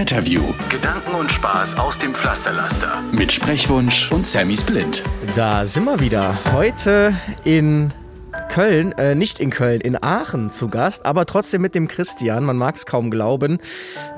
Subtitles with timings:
[0.00, 0.54] Retterview.
[0.70, 3.02] Gedanken und Spaß aus dem Pflasterlaster.
[3.12, 5.04] Mit Sprechwunsch und Sammy Splint.
[5.36, 6.38] Da sind wir wieder.
[6.54, 7.12] Heute
[7.44, 7.92] in
[8.50, 12.44] Köln, äh, nicht in Köln, in Aachen zu Gast, aber trotzdem mit dem Christian.
[12.44, 13.60] Man mag es kaum glauben,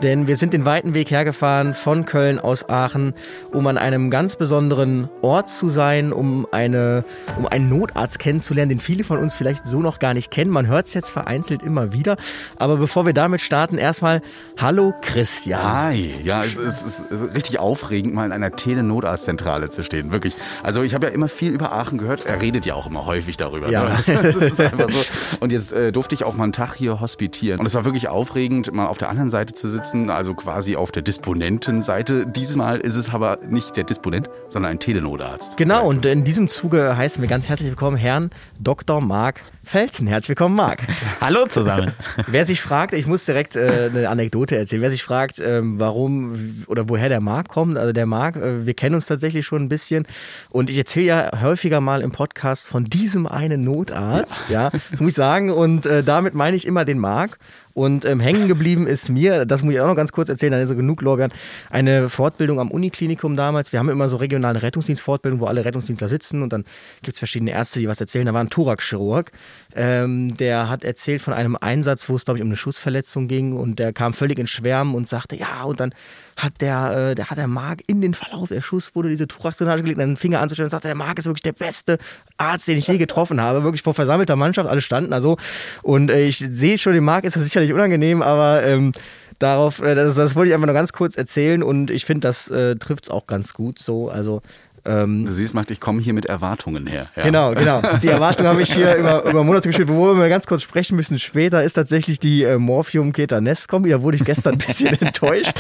[0.03, 3.13] denn wir sind den weiten Weg hergefahren von Köln aus Aachen,
[3.53, 7.05] um an einem ganz besonderen Ort zu sein, um eine,
[7.37, 10.51] um einen Notarzt kennenzulernen, den viele von uns vielleicht so noch gar nicht kennen.
[10.51, 12.17] Man hört es jetzt vereinzelt immer wieder.
[12.57, 14.23] Aber bevor wir damit starten, erstmal
[14.57, 15.63] Hallo Christian.
[15.63, 20.11] Hi, ja, es, es ist richtig aufregend, mal in einer Telenotarztzentrale zu stehen.
[20.11, 20.35] Wirklich.
[20.63, 22.25] Also ich habe ja immer viel über Aachen gehört.
[22.25, 23.69] Er redet ja auch immer häufig darüber.
[23.69, 23.85] Ja.
[24.07, 24.22] Ne?
[24.35, 25.01] das ist einfach so.
[25.41, 27.61] Und jetzt äh, durfte ich auch mal einen Tag hier hospitieren.
[27.61, 30.93] Und es war wirklich aufregend, mal auf der anderen Seite zu sitzen, also quasi auf
[30.93, 32.27] der Disponentenseite.
[32.27, 35.57] Dieses Mal ist es aber nicht der Disponent, sondern ein Telenotarzt.
[35.57, 39.01] Genau, und in diesem Zuge heißen wir ganz herzlich willkommen Herrn Dr.
[39.01, 40.07] Marc Felsen.
[40.07, 40.81] Herzlich willkommen, Marc.
[41.21, 41.93] Hallo zusammen.
[42.27, 46.65] Wer sich fragt, ich muss direkt äh, eine Anekdote erzählen, wer sich fragt, ähm, warum
[46.67, 49.69] oder woher der Marc kommt, also der Marc, äh, wir kennen uns tatsächlich schon ein
[49.69, 50.07] bisschen
[50.51, 55.13] und ich erzähle ja häufiger mal im Podcast von diesem einen Notarzt, ja, ja muss
[55.13, 57.39] ich sagen und äh, damit meine ich immer den Marc
[57.75, 60.63] und ähm, hängen geblieben ist mir, das muss ich auch noch ganz kurz erzählen, dann
[60.63, 61.33] ist so genug Lorbeeren,
[61.71, 63.73] eine Fortbildung am Uniklinikum damals.
[63.73, 66.65] Wir haben immer so regionale Rettungsdienstfortbildung, wo alle Rettungsdienstler sitzen und dann
[67.03, 68.27] gibt es verschiedene Ärzte, die was erzählen.
[68.27, 69.33] Da war ein Thoraxchirurg,
[69.75, 73.57] ähm, der hat erzählt von einem Einsatz, wo es, glaube ich, um eine Schussverletzung ging
[73.57, 75.95] und der kam völlig in Schwärmen und sagte, ja, und dann
[76.37, 79.83] hat der, äh, der hat der Marc in den Verlauf der Schuss wurde diese Thoraxdrainage
[79.83, 81.99] gelegt, den Finger anzustellen und sagte, der Marc ist wirklich der beste
[82.37, 85.37] Arzt, den ich je getroffen habe, wirklich vor versammelter Mannschaft, alle standen also
[85.83, 88.93] und äh, ich sehe schon, dem Marc ist das sicherlich unangenehm, aber ähm,
[89.39, 92.49] darauf, äh, das, das, wollte ich einfach nur ganz kurz erzählen und ich finde, das
[92.49, 94.43] äh, trifft es auch ganz gut so, also
[94.85, 97.09] ähm, du siehst, Macht, ich komme hier mit Erwartungen her.
[97.15, 97.23] Ja.
[97.23, 97.83] Genau, genau.
[98.03, 99.89] Die Erwartung habe ich hier über, über Monate gespielt.
[99.89, 103.91] Worüber wir ganz kurz sprechen müssen später, ist tatsächlich die äh, Morphium-Keta-Nest-Kombi.
[103.91, 105.53] Da wurde ich gestern ein bisschen enttäuscht.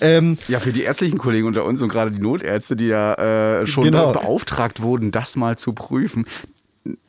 [0.00, 3.66] Ähm, ja, für die ärztlichen Kollegen unter uns und gerade die Notärzte, die ja äh,
[3.66, 4.12] schon genau.
[4.12, 6.24] beauftragt wurden, das mal zu prüfen,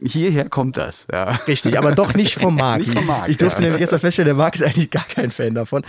[0.02, 1.08] hierher kommt das.
[1.12, 1.40] Ja.
[1.48, 2.88] Richtig, aber doch nicht vom Markt.
[2.88, 3.66] nicht vom Markt ich durfte ja.
[3.66, 5.84] nämlich gestern feststellen, der Marc ist eigentlich gar kein Fan davon.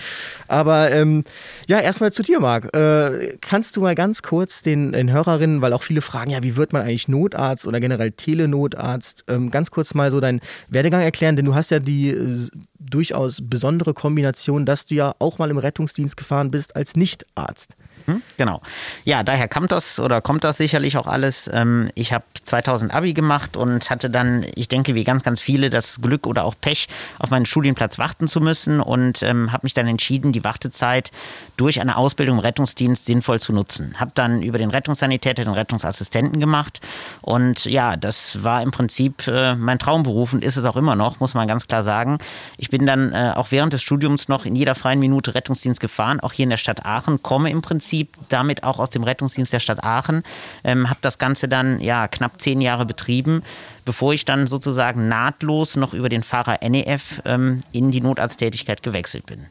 [0.46, 1.24] Aber ähm,
[1.66, 2.74] ja, erstmal zu dir, Marc.
[2.76, 6.56] Äh, kannst du mal ganz kurz den, den, Hörerinnen, weil auch viele fragen, ja, wie
[6.56, 11.36] wird man eigentlich Notarzt oder generell Telenotarzt, ähm, ganz kurz mal so deinen Werdegang erklären,
[11.36, 15.58] denn du hast ja die äh, durchaus besondere Kombination, dass du ja auch mal im
[15.58, 17.74] Rettungsdienst gefahren bist als Nichtarzt.
[18.08, 18.62] Hm, genau.
[19.04, 21.48] Ja, daher kommt das oder kommt das sicherlich auch alles.
[21.52, 25.68] Ähm, ich habe 2000 Abi gemacht und hatte dann, ich denke, wie ganz, ganz viele,
[25.68, 26.88] das Glück oder auch Pech,
[27.18, 31.10] auf meinen Studienplatz warten zu müssen und ähm, habe mich dann entschieden, die Wartezeit
[31.58, 33.94] durch eine Ausbildung im Rettungsdienst sinnvoll zu nutzen.
[33.98, 36.80] Habe dann über den Rettungssanitäter den Rettungsassistenten gemacht
[37.20, 41.20] und ja, das war im Prinzip äh, mein Traumberuf und ist es auch immer noch,
[41.20, 42.18] muss man ganz klar sagen.
[42.56, 46.20] Ich bin dann äh, auch während des Studiums noch in jeder freien Minute Rettungsdienst gefahren,
[46.20, 49.60] auch hier in der Stadt Aachen, komme im Prinzip damit auch aus dem Rettungsdienst der
[49.60, 50.22] Stadt Aachen,
[50.62, 53.42] ähm, habe das Ganze dann ja knapp zehn Jahre betrieben,
[53.84, 59.26] bevor ich dann sozusagen nahtlos noch über den Fahrer NEF ähm, in die Notarzttätigkeit gewechselt
[59.26, 59.46] bin.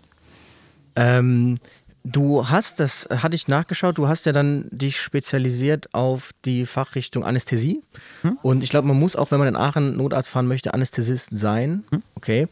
[0.96, 1.60] Ähm,
[2.04, 7.26] Du hast, das hatte ich nachgeschaut, du hast ja dann dich spezialisiert auf die Fachrichtung
[7.26, 7.82] Anästhesie.
[8.22, 8.38] Hm?
[8.42, 11.84] Und ich glaube, man muss auch, wenn man in Aachen Notarzt fahren möchte, Anästhesist sein.
[11.92, 12.04] Hm?
[12.16, 12.48] Okay.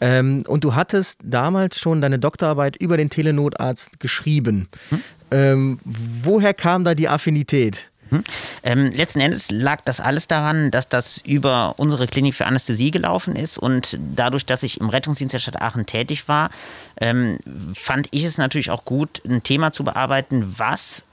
[0.00, 4.68] Ähm, und du hattest damals schon deine Doktorarbeit über den Telenotarzt geschrieben.
[4.88, 5.00] Hm?
[5.30, 7.90] Ähm, woher kam da die Affinität?
[8.14, 8.24] Mhm.
[8.62, 13.36] Ähm, letzten Endes lag das alles daran, dass das über unsere Klinik für Anästhesie gelaufen
[13.36, 16.50] ist und dadurch, dass ich im Rettungsdienst der Stadt Aachen tätig war,
[17.00, 17.38] ähm,
[17.74, 21.04] fand ich es natürlich auch gut, ein Thema zu bearbeiten, was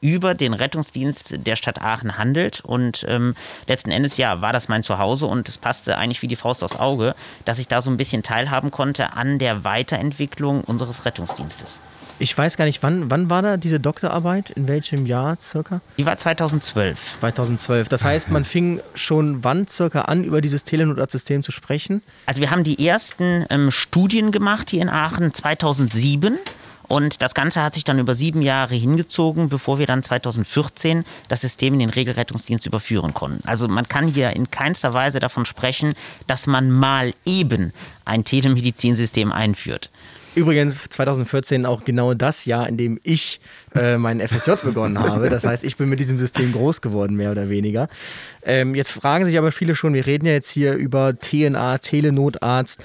[0.00, 2.60] über den Rettungsdienst der Stadt Aachen handelt.
[2.60, 3.34] Und ähm,
[3.66, 6.76] letzten Endes, ja, war das mein Zuhause und es passte eigentlich wie die Faust aufs
[6.76, 7.14] Auge,
[7.46, 11.80] dass ich da so ein bisschen teilhaben konnte an der Weiterentwicklung unseres Rettungsdienstes.
[12.20, 14.50] Ich weiß gar nicht, wann, wann war da diese Doktorarbeit?
[14.50, 15.80] In welchem Jahr circa?
[15.98, 17.18] Die war 2012.
[17.20, 17.88] 2012.
[17.88, 22.02] Das heißt, man fing schon wann circa an, über dieses Telenotarztsystem zu sprechen?
[22.26, 26.38] Also wir haben die ersten ähm, Studien gemacht hier in Aachen 2007
[26.86, 31.40] Und das Ganze hat sich dann über sieben Jahre hingezogen, bevor wir dann 2014 das
[31.40, 33.46] System in den Regelrettungsdienst überführen konnten.
[33.46, 35.94] Also man kann hier in keinster Weise davon sprechen,
[36.26, 37.72] dass man mal eben
[38.04, 39.90] ein Telemedizinsystem einführt.
[40.34, 43.40] Übrigens 2014 auch genau das Jahr, in dem ich
[43.74, 45.30] äh, meinen FSJ begonnen habe.
[45.30, 47.88] Das heißt, ich bin mit diesem System groß geworden, mehr oder weniger.
[48.42, 52.78] Ähm, jetzt fragen sich aber viele schon, wir reden ja jetzt hier über TNA, Telenotarzt.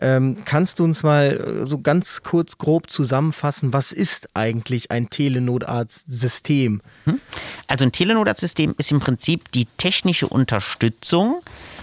[0.00, 5.08] Ähm, kannst du uns mal äh, so ganz kurz grob zusammenfassen, was ist eigentlich ein
[5.08, 6.82] Telenotarztsystem?
[7.04, 7.20] Hm?
[7.66, 11.40] Also ein Telenotarztsystem ist im Prinzip die technische Unterstützung,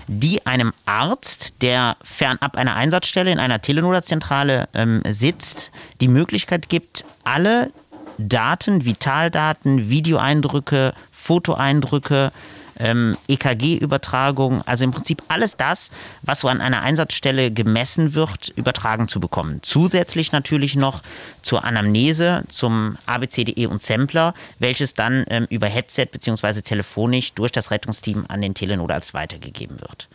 [0.07, 5.71] die einem Arzt, der fernab einer Einsatzstelle in einer Telenotarztzentrale ähm, sitzt,
[6.01, 7.71] die Möglichkeit gibt, alle
[8.17, 12.31] Daten, Vitaldaten, Videoeindrücke, Fotoeindrücke,
[12.79, 15.89] ähm, EKG-Übertragung, also im Prinzip alles das,
[16.21, 19.59] was so an einer Einsatzstelle gemessen wird, übertragen zu bekommen.
[19.61, 21.01] Zusätzlich natürlich noch
[21.41, 26.61] zur Anamnese, zum ABCDE und Sampler, welches dann ähm, über Headset bzw.
[26.61, 30.07] telefonisch durch das Rettungsteam an den Telenotarzt weitergegeben wird.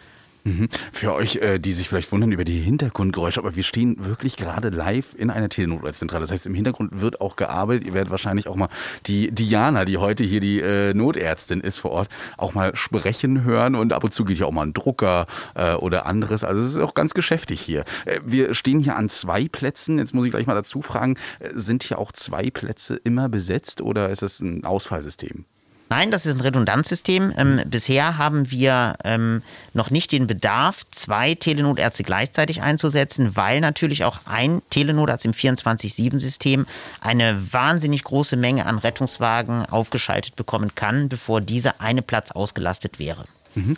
[0.49, 0.69] Mhm.
[0.93, 4.71] Für euch, äh, die sich vielleicht wundern über die Hintergrundgeräusche, aber wir stehen wirklich gerade
[4.71, 6.23] live in einer Telenotzentrale.
[6.23, 7.87] Das heißt, im Hintergrund wird auch gearbeitet.
[7.87, 8.69] Ihr werdet wahrscheinlich auch mal
[9.07, 12.09] die Diana, die heute hier die äh, Notärztin ist vor Ort,
[12.39, 15.75] auch mal sprechen hören und ab und zu geht ja auch mal ein Drucker äh,
[15.75, 16.45] oder anderes.
[16.45, 17.85] Also es ist auch ganz geschäftig hier.
[18.25, 19.99] wir stehen hier an zwei Plätzen.
[19.99, 21.17] Jetzt muss ich gleich mal dazu fragen,
[21.55, 25.45] sind hier auch zwei Plätze immer besetzt oder ist das ein Ausfallsystem?
[25.91, 27.33] Nein, das ist ein Redundanzsystem.
[27.37, 29.43] Ähm, bisher haben wir ähm,
[29.73, 36.67] noch nicht den Bedarf, zwei Telenotärzte gleichzeitig einzusetzen, weil natürlich auch ein Telenotarzt im 24-7-System
[37.01, 43.25] eine wahnsinnig große Menge an Rettungswagen aufgeschaltet bekommen kann, bevor dieser eine Platz ausgelastet wäre.
[43.55, 43.77] Mhm.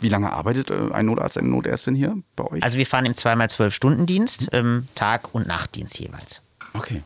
[0.00, 2.64] Wie lange arbeitet äh, ein Notarzt, eine Notärztin hier bei euch?
[2.64, 6.42] Also wir fahren im 2x12-Stunden-Dienst, ähm, Tag- und Nachtdienst jeweils.
[6.72, 7.02] Okay.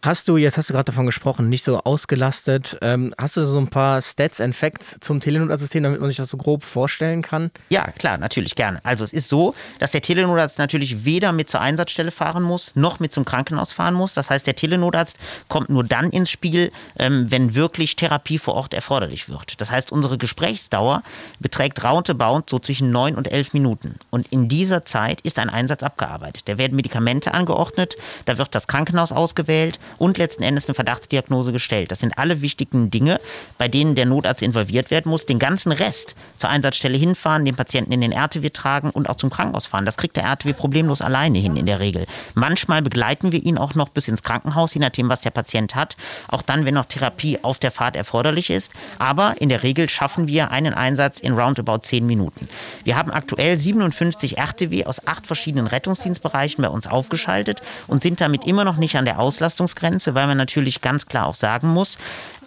[0.00, 2.78] Hast du, jetzt hast du gerade davon gesprochen, nicht so ausgelastet.
[2.82, 6.30] Ähm, hast du so ein paar Stats and Facts zum Telenotarztsystem, damit man sich das
[6.30, 7.50] so grob vorstellen kann?
[7.68, 8.78] Ja, klar, natürlich gerne.
[8.84, 13.00] Also es ist so, dass der Telenotarzt natürlich weder mit zur Einsatzstelle fahren muss, noch
[13.00, 14.12] mit zum Krankenhaus fahren muss.
[14.12, 15.16] Das heißt, der Telenotarzt
[15.48, 19.60] kommt nur dann ins Spiel, ähm, wenn wirklich Therapie vor Ort erforderlich wird.
[19.60, 21.02] Das heißt, unsere Gesprächsdauer
[21.40, 23.96] beträgt roundabout so zwischen neun und elf Minuten.
[24.10, 26.42] Und in dieser Zeit ist ein Einsatz abgearbeitet.
[26.44, 27.96] Da werden Medikamente angeordnet,
[28.26, 31.90] da wird das Krankenhaus ausgewählt und letzten Endes eine Verdachtsdiagnose gestellt.
[31.90, 33.20] Das sind alle wichtigen Dinge,
[33.56, 35.26] bei denen der Notarzt involviert werden muss.
[35.26, 39.30] Den ganzen Rest zur Einsatzstelle hinfahren, den Patienten in den RTW tragen und auch zum
[39.30, 39.84] Krankenhaus fahren.
[39.84, 42.06] Das kriegt der RTW problemlos alleine hin in der Regel.
[42.34, 45.96] Manchmal begleiten wir ihn auch noch bis ins Krankenhaus, je nachdem, was der Patient hat.
[46.28, 48.72] Auch dann, wenn noch Therapie auf der Fahrt erforderlich ist.
[48.98, 52.48] Aber in der Regel schaffen wir einen Einsatz in roundabout 10 Minuten.
[52.84, 58.46] Wir haben aktuell 57 RTW aus acht verschiedenen Rettungsdienstbereichen bei uns aufgeschaltet und sind damit
[58.46, 61.98] immer noch nicht an der Auslastungs Ausgrenze, weil man natürlich ganz klar auch sagen muss,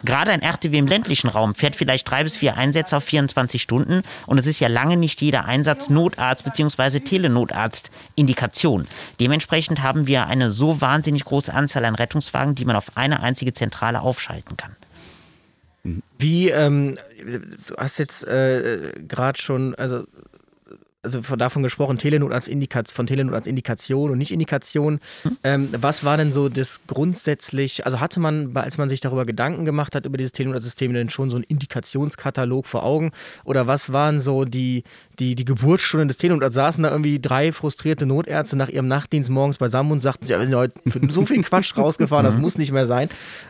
[0.03, 4.01] gerade ein RTW im ländlichen Raum fährt vielleicht drei bis vier Einsätze auf 24 Stunden
[4.27, 6.99] und es ist ja lange nicht jeder Einsatz Notarzt bzw.
[6.99, 8.85] Telenotarzt-Indikation.
[9.19, 13.53] Dementsprechend haben wir eine so wahnsinnig große Anzahl an Rettungswagen, die man auf eine einzige
[13.53, 14.75] Zentrale aufschalten kann.
[16.19, 16.97] Wie, ähm,
[17.67, 20.03] du hast jetzt äh, gerade schon, also
[21.03, 24.99] also von, davon gesprochen, Telenot als Indikation, von Telenot als Indikation und nicht Indikation.
[25.23, 25.37] Hm.
[25.43, 29.65] Ähm, was war denn so das grundsätzlich, also hatte man, als man sich darüber Gedanken
[29.65, 33.11] gemacht hat, über dieses Telenot-System, denn schon so einen Indikationskatalog vor Augen?
[33.43, 34.83] Oder was waren so die,
[35.17, 36.43] die, die Geburtsstunden des Telenot?
[36.43, 40.37] Also saßen da irgendwie drei frustrierte Notärzte nach ihrem Nachtdienst morgens beisammen und sagten, ja,
[40.37, 40.75] wir sind heute
[41.09, 42.41] so viel Quatsch rausgefahren, das mhm.
[42.41, 43.09] muss nicht mehr sein.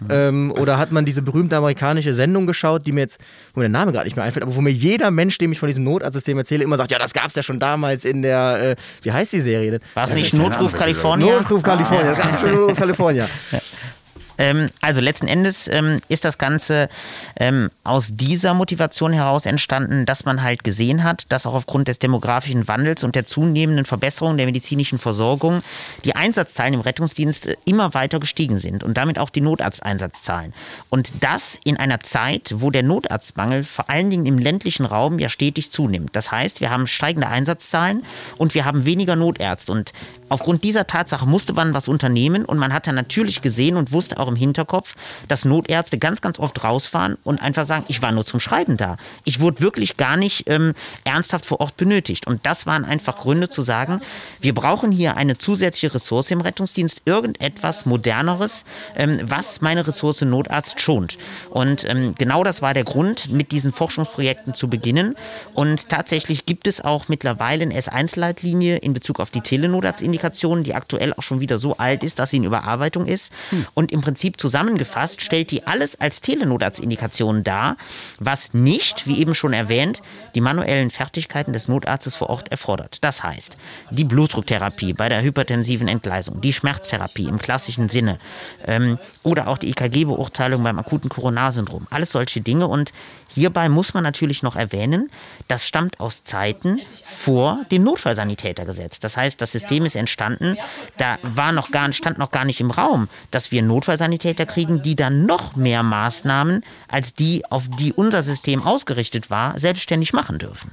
[0.10, 3.20] Ähm, oder hat man diese berühmte amerikanische Sendung geschaut, die mir jetzt,
[3.53, 5.60] wo mir der Name gerade nicht mehr einfällt, aber wo mir jeder Mensch, dem ich
[5.60, 8.71] von diesem Notarztsystem erzähle, immer sagt, ja, das gab's ja ja schon damals in der,
[8.71, 9.79] äh, wie heißt die Serie denn?
[9.93, 11.29] War es nicht Notruf Kalifornien?
[11.29, 13.27] Notruf Kalifornien, das ist Notruf Kalifornien.
[13.51, 13.60] Ja.
[14.41, 16.89] Ähm, also letzten Endes ähm, ist das Ganze
[17.39, 22.00] ähm, aus dieser Motivation heraus entstanden, dass man halt gesehen hat, dass auch aufgrund des
[22.00, 25.62] demografischen Wandels und der zunehmenden Verbesserung der medizinischen Versorgung
[26.05, 30.53] die Einsatzzahlen im Rettungsdienst äh, immer weiter gestiegen sind und damit auch die Notarzteinsatzzahlen.
[30.89, 35.29] Und das in einer Zeit, wo der Notarztmangel vor allen Dingen im ländlichen Raum ja
[35.29, 36.15] stetig zunimmt.
[36.15, 38.03] Das heißt, wir haben steigende Einsatzzahlen
[38.38, 39.71] und wir haben weniger Notärzte.
[39.71, 39.93] Und
[40.31, 44.17] aufgrund dieser Tatsache musste man was unternehmen und man hat dann natürlich gesehen und wusste
[44.17, 44.95] auch im Hinterkopf,
[45.27, 48.95] dass Notärzte ganz, ganz oft rausfahren und einfach sagen, ich war nur zum Schreiben da.
[49.25, 50.73] Ich wurde wirklich gar nicht ähm,
[51.03, 52.27] ernsthaft vor Ort benötigt.
[52.27, 54.00] Und das waren einfach Gründe zu sagen,
[54.39, 58.63] wir brauchen hier eine zusätzliche Ressource im Rettungsdienst, irgendetwas Moderneres,
[58.95, 61.17] ähm, was meine Ressource Notarzt schont.
[61.50, 65.15] Und ähm, genau das war der Grund, mit diesen Forschungsprojekten zu beginnen.
[65.53, 70.75] Und tatsächlich gibt es auch mittlerweile eine S1-Leitlinie in Bezug auf die Telenotarztindikation Indikation, die
[70.75, 73.33] aktuell auch schon wieder so alt ist, dass sie in Überarbeitung ist.
[73.49, 73.65] Hm.
[73.73, 77.75] Und im Prinzip zusammengefasst stellt die alles als Telenotarztindikation dar,
[78.19, 80.01] was nicht, wie eben schon erwähnt,
[80.35, 82.99] die manuellen Fertigkeiten des Notarztes vor Ort erfordert.
[83.01, 83.57] Das heißt,
[83.89, 88.19] die Blutdrucktherapie bei der hypertensiven Entgleisung, die Schmerztherapie im klassischen Sinne
[88.67, 91.87] ähm, oder auch die EKG-Beurteilung beim akuten Coronarsyndrom.
[91.89, 92.93] Alles solche Dinge und
[93.33, 95.09] Hierbei muss man natürlich noch erwähnen,
[95.47, 99.00] das stammt aus Zeiten vor dem Notfallsanitätergesetz.
[99.00, 100.57] Das heißt, das System ist entstanden,
[100.97, 104.95] da war noch gar, stand noch gar nicht im Raum, dass wir Notfallsanitäter kriegen, die
[104.95, 110.71] dann noch mehr Maßnahmen als die, auf die unser System ausgerichtet war, selbstständig machen dürfen.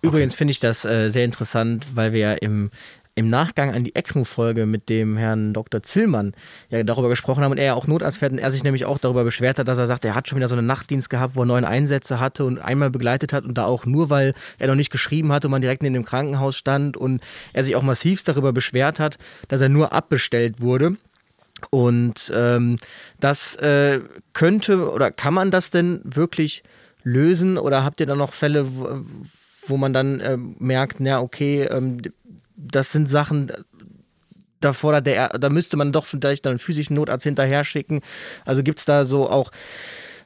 [0.00, 2.70] Übrigens finde ich das äh, sehr interessant, weil wir ja im
[3.18, 5.82] im Nachgang an die ECMO-Folge mit dem Herrn Dr.
[5.82, 6.32] Zillmann
[6.70, 8.98] ja darüber gesprochen haben und er ja auch Notarzt fährt und er sich nämlich auch
[8.98, 11.42] darüber beschwert hat, dass er sagt, er hat schon wieder so einen Nachtdienst gehabt, wo
[11.42, 14.76] er neun Einsätze hatte und einmal begleitet hat und da auch nur, weil er noch
[14.76, 17.22] nicht geschrieben hatte und man direkt in dem Krankenhaus stand und
[17.52, 20.96] er sich auch massivst darüber beschwert hat, dass er nur abbestellt wurde.
[21.70, 22.76] Und ähm,
[23.18, 24.00] das äh,
[24.32, 26.62] könnte oder kann man das denn wirklich
[27.02, 28.66] lösen oder habt ihr da noch Fälle,
[29.66, 32.00] wo, man dann äh, merkt, na okay, ähm,
[32.58, 33.52] das sind Sachen,
[34.60, 38.00] da fordert der, da müsste man doch vielleicht dann einen physischen Notarzt hinterher schicken.
[38.44, 39.50] Also gibt es da so auch,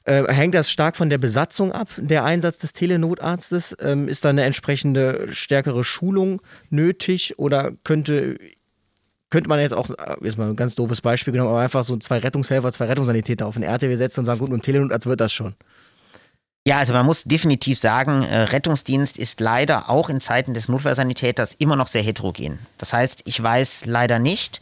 [0.04, 3.76] äh, hängt das stark von der Besatzung ab, der Einsatz des Telenotarztes?
[3.80, 8.38] Ähm, ist da eine entsprechende stärkere Schulung nötig oder könnte
[9.30, 11.96] könnte man jetzt auch, äh, jetzt mal ein ganz doofes Beispiel genommen, aber einfach so
[11.96, 15.20] zwei Rettungshelfer, zwei Rettungssanitäter auf den RTW setzen und sagen, gut, mit dem Telenotarzt wird
[15.20, 15.54] das schon.
[16.64, 21.54] Ja, also man muss definitiv sagen, äh, Rettungsdienst ist leider auch in Zeiten des Notfallsanitäters
[21.54, 22.60] immer noch sehr heterogen.
[22.78, 24.60] Das heißt, ich weiß leider nicht,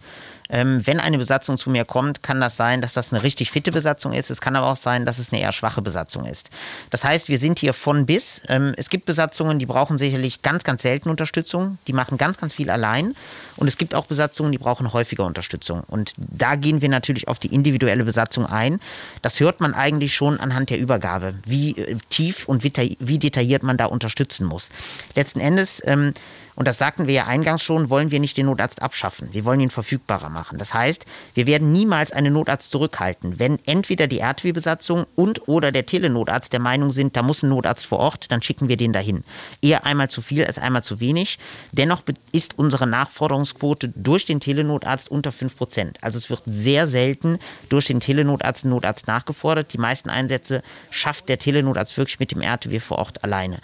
[0.50, 3.72] ähm, wenn eine Besatzung zu mir kommt, kann das sein, dass das eine richtig fitte
[3.72, 4.30] Besatzung ist.
[4.30, 6.50] Es kann aber auch sein, dass es eine eher schwache Besatzung ist.
[6.90, 8.40] Das heißt, wir sind hier von bis.
[8.48, 11.78] Ähm, es gibt Besatzungen, die brauchen sicherlich ganz, ganz selten Unterstützung.
[11.86, 13.14] Die machen ganz, ganz viel allein.
[13.56, 15.82] Und es gibt auch Besatzungen, die brauchen häufiger Unterstützung.
[15.86, 18.80] Und da gehen wir natürlich auf die individuelle Besatzung ein.
[19.22, 23.76] Das hört man eigentlich schon anhand der Übergabe, wie äh, tief und wie detailliert man
[23.76, 24.68] da unterstützen muss.
[25.14, 26.14] Letzten Endes ähm,
[26.60, 29.30] und das sagten wir ja eingangs schon, wollen wir nicht den Notarzt abschaffen.
[29.32, 30.58] Wir wollen ihn verfügbarer machen.
[30.58, 35.86] Das heißt, wir werden niemals einen Notarzt zurückhalten, wenn entweder die RTW-Besatzung und oder der
[35.86, 39.24] Telenotarzt der Meinung sind, da muss ein Notarzt vor Ort, dann schicken wir den dahin.
[39.62, 41.38] Eher einmal zu viel als einmal zu wenig.
[41.72, 42.02] Dennoch
[42.32, 45.96] ist unsere Nachforderungsquote durch den Telenotarzt unter 5 Prozent.
[46.02, 47.38] Also es wird sehr selten
[47.70, 49.72] durch den Telenotarzt Notarzt nachgefordert.
[49.72, 53.60] Die meisten Einsätze schafft der Telenotarzt wirklich mit dem RTW vor Ort alleine.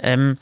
[0.00, 0.36] Ähm,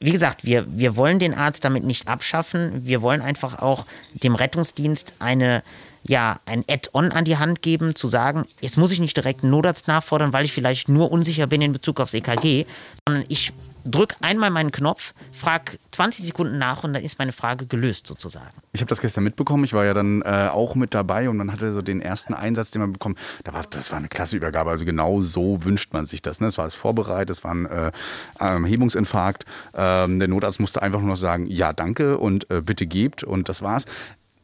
[0.00, 2.86] wie gesagt, wir, wir wollen den Arzt damit nicht abschaffen.
[2.86, 5.62] Wir wollen einfach auch dem Rettungsdienst eine,
[6.04, 9.50] ja, ein Add-on an die Hand geben, zu sagen, jetzt muss ich nicht direkt einen
[9.50, 12.64] Notarzt nachfordern, weil ich vielleicht nur unsicher bin in Bezug aufs EKG,
[13.06, 13.52] sondern ich
[13.90, 18.50] drück einmal meinen Knopf, frag 20 Sekunden nach und dann ist meine Frage gelöst sozusagen.
[18.72, 19.64] Ich habe das gestern mitbekommen.
[19.64, 22.70] Ich war ja dann äh, auch mit dabei und man hatte so den ersten Einsatz,
[22.70, 23.16] den man bekommen.
[23.44, 24.70] Da war, das war eine klasse Übergabe.
[24.70, 26.40] Also genau so wünscht man sich das.
[26.40, 26.46] Ne?
[26.46, 29.44] Es war es vorbereitet, es war ein äh, Hebungsinfarkt.
[29.74, 33.48] Ähm, der Notarzt musste einfach nur noch sagen, ja, danke und äh, bitte gebt und
[33.48, 33.86] das war's.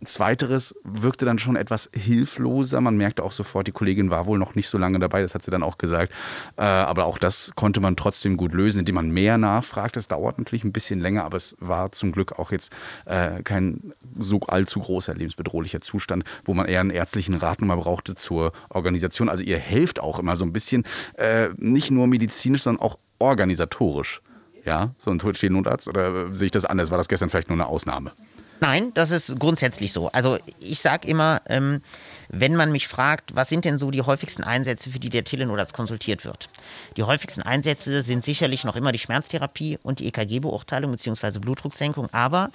[0.05, 2.81] Zweiteres wirkte dann schon etwas hilfloser.
[2.81, 5.43] Man merkte auch sofort, die Kollegin war wohl noch nicht so lange dabei, das hat
[5.43, 6.13] sie dann auch gesagt.
[6.57, 9.97] Äh, aber auch das konnte man trotzdem gut lösen, indem man mehr nachfragt.
[9.97, 12.73] Es dauert natürlich ein bisschen länger, aber es war zum Glück auch jetzt
[13.07, 18.15] äh, kein so allzu großer lebensbedrohlicher Zustand, wo man eher einen ärztlichen Rat nochmal brauchte
[18.15, 19.29] zur Organisation.
[19.29, 20.85] Also ihr helft auch immer so ein bisschen,
[21.15, 24.21] äh, nicht nur medizinisch, sondern auch organisatorisch.
[24.65, 26.91] Ja, so ein Notarzt oder sehe ich das anders?
[26.91, 28.13] War das gestern vielleicht nur eine Ausnahme?
[28.61, 30.09] Nein, das ist grundsätzlich so.
[30.13, 31.83] Also ich sage immer, ähm,
[32.29, 35.75] wenn man mich fragt, was sind denn so die häufigsten Einsätze, für die der Telenotarzt
[35.75, 36.49] konsultiert wird?
[36.97, 41.39] Die häufigsten Einsätze sind sicherlich noch immer die Schmerztherapie und die EKG-Beurteilung bzw.
[41.41, 42.51] Blutdrucksenkung, aber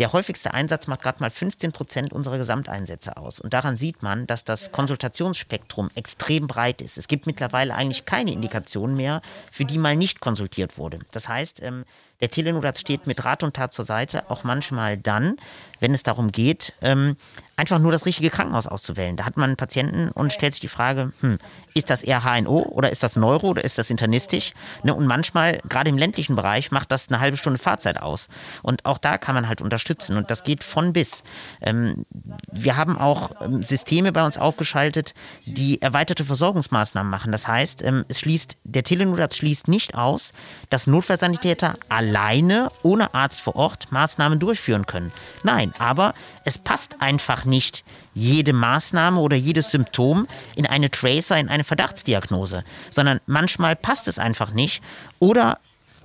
[0.00, 3.38] der häufigste Einsatz macht gerade mal 15 Prozent unserer Gesamteinsätze aus.
[3.38, 6.98] Und daran sieht man, dass das Konsultationsspektrum extrem breit ist.
[6.98, 9.22] Es gibt mittlerweile eigentlich keine Indikation mehr,
[9.52, 10.98] für die mal nicht konsultiert wurde.
[11.12, 11.84] Das heißt, ähm,
[12.24, 15.36] der Telenotarzt steht mit Rat und Tat zur Seite, auch manchmal dann,
[15.80, 17.16] wenn es darum geht, ähm,
[17.56, 19.16] einfach nur das richtige Krankenhaus auszuwählen.
[19.16, 21.38] Da hat man einen Patienten und stellt sich die Frage, hm,
[21.74, 24.52] ist das eher HNO oder ist das Neuro oder ist das internistisch?
[24.82, 28.28] Ne, und manchmal, gerade im ländlichen Bereich, macht das eine halbe Stunde Fahrzeit aus.
[28.62, 31.22] Und auch da kann man halt unterstützen und das geht von bis.
[31.60, 32.06] Ähm,
[32.52, 35.14] wir haben auch ähm, Systeme bei uns aufgeschaltet,
[35.44, 37.32] die erweiterte Versorgungsmaßnahmen machen.
[37.32, 40.32] Das heißt, ähm, es schließt, der Telenotarzt schließt nicht aus,
[40.70, 45.12] dass Notfallsanitäter alleine, ohne Arzt vor Ort, Maßnahmen durchführen können.
[45.42, 51.48] Nein, aber es passt einfach nicht jede Maßnahme oder jedes Symptom in eine Tracer, in
[51.48, 54.82] eine Verdachtsdiagnose, sondern manchmal passt es einfach nicht.
[55.18, 55.58] Oder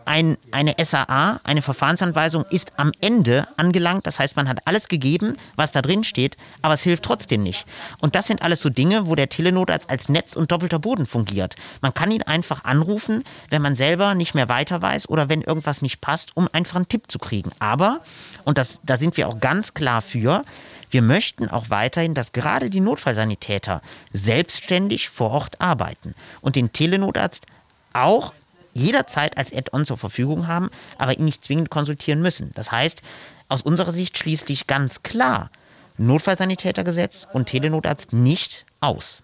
[0.10, 4.08] ein, eine SAA, eine Verfahrensanweisung, ist am Ende angelangt.
[4.08, 7.68] Das heißt, man hat alles gegeben, was da drin steht, aber es hilft trotzdem nicht.
[8.00, 11.56] Und das sind alles so Dinge, wo der Telenotarzt als Netz und doppelter Boden fungiert.
[11.82, 15.84] Man kann ihn einfach anrufen, wenn man selber nicht mehr weiter weiß oder wenn irgendwas
[15.84, 17.52] nicht passt, um einfach einen Tipp zu kriegen.
[17.60, 18.02] Aber,
[18.46, 20.44] und das, da sind wir auch ganz klar für,
[20.90, 27.46] wir möchten auch weiterhin, dass gerade die Notfallsanitäter selbstständig vor Ort arbeiten und den Telenotarzt
[27.94, 28.34] auch
[28.80, 32.52] jederzeit als Add-on zur Verfügung haben, aber ihn nicht zwingend konsultieren müssen.
[32.56, 33.02] Das heißt,
[33.48, 35.52] aus unserer Sicht schließlich ganz klar
[35.98, 39.22] Notfallsanitätergesetz und Telenotarzt nicht aus.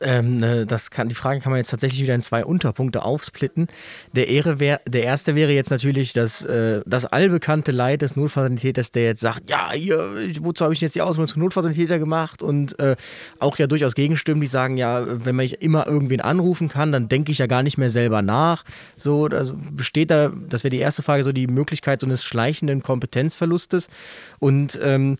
[0.00, 3.66] Ähm, ne, das kann, die Frage kann man jetzt tatsächlich wieder in zwei Unterpunkte aufsplitten.
[4.12, 8.92] Der, Ehre wär, der erste wäre jetzt natürlich das, äh, das allbekannte Leid des Notfallsanitäters,
[8.92, 9.98] der jetzt sagt, ja, hier,
[10.40, 12.42] wozu habe ich jetzt die Ausbildung zum Notfallsanitäter gemacht?
[12.42, 12.94] Und äh,
[13.40, 17.32] auch ja durchaus Gegenstimmen, die sagen, ja, wenn man immer irgendwen anrufen kann, dann denke
[17.32, 18.64] ich ja gar nicht mehr selber nach.
[18.96, 22.84] So, also besteht da, das wäre die erste Frage, so die Möglichkeit so eines schleichenden
[22.84, 23.88] Kompetenzverlustes.
[24.38, 25.16] Und ähm,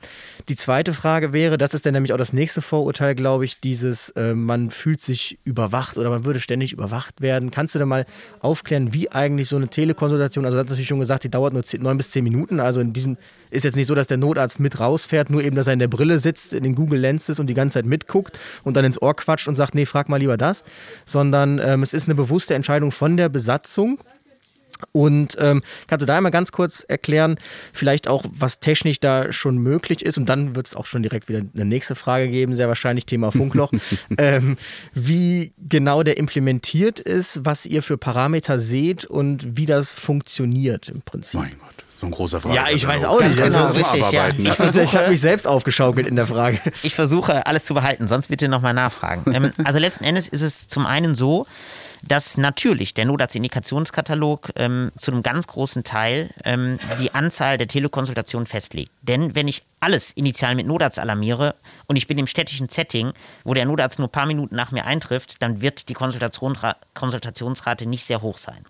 [0.49, 4.11] die zweite Frage wäre, das ist dann nämlich auch das nächste Vorurteil, glaube ich, dieses,
[4.11, 7.51] äh, man fühlt sich überwacht oder man würde ständig überwacht werden.
[7.51, 8.07] Kannst du da mal
[8.41, 11.63] aufklären, wie eigentlich so eine Telekonsultation, also du hast natürlich schon gesagt, die dauert nur
[11.79, 13.17] neun bis zehn Minuten, also in diesem
[13.51, 15.89] ist jetzt nicht so, dass der Notarzt mit rausfährt, nur eben, dass er in der
[15.89, 19.17] Brille sitzt, in den Google Lenses und die ganze Zeit mitguckt und dann ins Ohr
[19.17, 20.65] quatscht und sagt, nee, frag mal lieber das,
[21.07, 23.99] sondern ähm, es ist eine bewusste Entscheidung von der Besatzung,
[24.93, 27.39] und ähm, kannst du da einmal ganz kurz erklären,
[27.73, 30.19] vielleicht auch, was technisch da schon möglich ist?
[30.19, 33.31] Und dann wird es auch schon direkt wieder eine nächste Frage geben, sehr wahrscheinlich Thema
[33.33, 33.73] Funkloch.
[34.19, 34.57] ähm,
[34.95, 41.03] wie genau der implementiert ist, was ihr für Parameter seht und wie das funktioniert im
[41.03, 41.41] Prinzip.
[41.41, 41.69] Mein Gott.
[42.01, 42.55] So ein großer Frage.
[42.55, 43.39] Ja, ich weiß auch nicht.
[43.39, 44.29] Ganz Also, genau, richtig, ja.
[44.29, 46.61] ich versuche, ich habe mich selbst aufgeschaukelt in der Frage.
[46.85, 49.35] Ich versuche alles zu behalten, sonst bitte nochmal nachfragen.
[49.35, 51.47] Ähm, also letzten Endes ist es zum einen so,
[52.07, 58.47] dass natürlich der Notarzt-Indikationskatalog ähm, zu einem ganz großen Teil ähm, die Anzahl der Telekonsultationen
[58.47, 58.91] festlegt.
[59.03, 61.55] Denn wenn ich alles initial mit Notarzt alarmiere
[61.87, 63.13] und ich bin im städtischen Setting,
[63.45, 67.87] wo der Notarzt nur ein paar Minuten nach mir eintrifft, dann wird die Konsultationsra Konsultationsrate
[67.87, 68.65] nicht sehr hoch sein.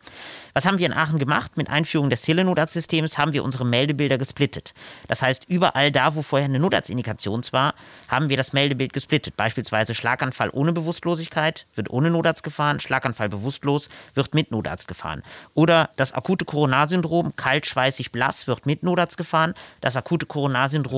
[0.55, 1.57] Was haben wir in Aachen gemacht?
[1.57, 4.75] Mit Einführung des Telenotarztsystems haben wir unsere Meldebilder gesplittet.
[5.07, 7.75] Das heißt, überall da, wo vorher eine Notarztindikation war,
[8.09, 9.37] haben wir das Meldebild gesplittet.
[9.37, 15.23] Beispielsweise Schlaganfall ohne Bewusstlosigkeit wird ohne Notarzt gefahren, Schlaganfall bewusstlos wird mit Notarzt gefahren.
[15.55, 19.55] Oder das akute Koronarsyndrom, kalt, schweißig, blass, wird mit Notarzt gefahren.
[19.81, 20.27] Das akute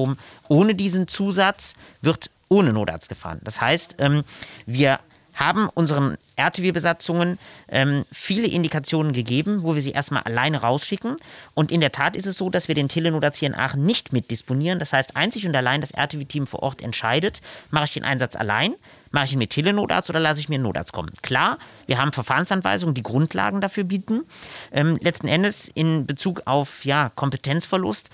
[0.00, 0.16] Koronarsyndrom
[0.48, 3.40] ohne diesen Zusatz wird ohne Notarzt gefahren.
[3.44, 4.24] Das heißt, ähm,
[4.66, 4.98] wir
[5.34, 11.16] haben unseren RTW-Besatzungen ähm, viele Indikationen gegeben, wo wir sie erstmal alleine rausschicken.
[11.54, 14.12] Und in der Tat ist es so, dass wir den Telenotarzt hier in Aachen nicht
[14.12, 14.80] mitdisponieren.
[14.80, 18.74] Das heißt, einzig und allein das RTW-Team vor Ort entscheidet, mache ich den Einsatz allein,
[19.12, 21.12] mache ich ihn mit Telenotarzt oder lasse ich mir einen Notarzt kommen.
[21.22, 24.24] Klar, wir haben Verfahrensanweisungen, die Grundlagen dafür bieten.
[24.72, 28.10] Ähm, letzten Endes in Bezug auf ja, Kompetenzverlust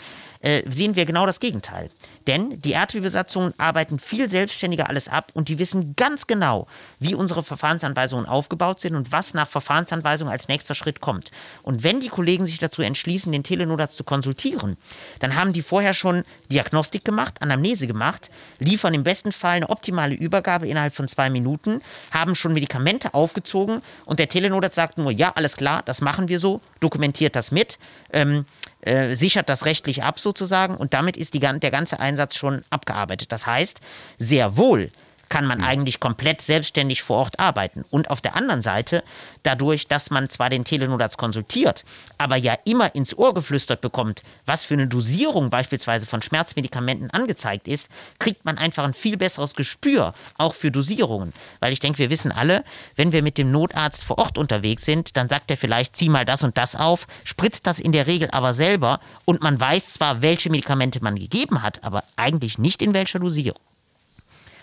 [0.46, 1.90] äh, sehen wir genau das Gegenteil.
[2.28, 6.68] Denn die RTW-Besatzungen arbeiten viel selbstständiger alles ab und die wissen ganz genau,
[7.00, 11.32] wie unsere Verfahrensanweisungen aufgebaut sind und was nach Verfahrensanweisung als nächster Schritt kommt.
[11.64, 14.76] Und wenn die Kollegen sich dazu entschließen, den Telenotarzt zu konsultieren,
[15.18, 18.30] dann haben die vorher schon Diagnostik gemacht, Anamnese gemacht,
[18.60, 21.80] liefern im besten Fall eine optimale Übergabe innerhalb von zwei Minuten,
[22.12, 26.38] haben schon Medikamente aufgezogen und der Telenotarzt sagt nur, ja, alles klar, das machen wir
[26.38, 27.80] so, dokumentiert das mit.
[28.12, 28.44] Ähm,
[28.82, 33.32] äh, sichert das rechtlich ab sozusagen und damit ist die, der ganze Einsatz schon abgearbeitet.
[33.32, 33.80] Das heißt,
[34.18, 34.90] sehr wohl
[35.28, 37.84] kann man eigentlich komplett selbstständig vor Ort arbeiten.
[37.90, 39.02] Und auf der anderen Seite,
[39.42, 41.84] dadurch, dass man zwar den Telenotarzt konsultiert,
[42.18, 47.68] aber ja immer ins Ohr geflüstert bekommt, was für eine Dosierung beispielsweise von Schmerzmedikamenten angezeigt
[47.68, 51.32] ist, kriegt man einfach ein viel besseres Gespür, auch für Dosierungen.
[51.60, 55.16] Weil ich denke, wir wissen alle, wenn wir mit dem Notarzt vor Ort unterwegs sind,
[55.16, 58.30] dann sagt er vielleicht, zieh mal das und das auf, spritzt das in der Regel
[58.30, 62.94] aber selber und man weiß zwar, welche Medikamente man gegeben hat, aber eigentlich nicht in
[62.94, 63.60] welcher Dosierung.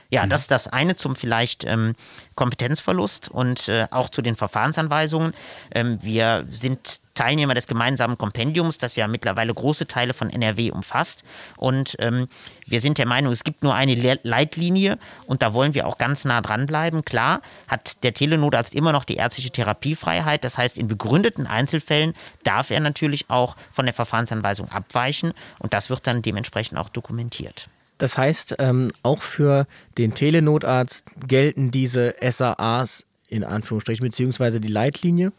[0.10, 1.96] Ja, das ist das eine zum vielleicht ähm,
[2.36, 5.34] Kompetenzverlust und äh, auch zu den Verfahrensanweisungen.
[5.74, 11.24] Ähm, wir sind Teilnehmer des gemeinsamen Kompendiums, das ja mittlerweile große Teile von NRW umfasst.
[11.58, 12.28] Und ähm,
[12.66, 15.98] wir sind der Meinung, es gibt nur eine Le Leitlinie und da wollen wir auch
[15.98, 17.06] ganz nah dranbleiben.
[17.06, 20.44] Klar hat der Telenotarzt immer noch die ärztliche Therapiefreiheit.
[20.44, 22.14] Das heißt, in begründeten Einzelfällen
[22.44, 27.70] darf er natürlich auch von der Verfahrensanweisung abweichen und das wird dann dementsprechend auch dokumentiert.
[28.04, 29.66] Das heißt, ähm, auch für
[29.98, 35.32] den Telenotarzt gelten diese SAAs in Anführungsstrichen, beziehungsweise die Leitlinie.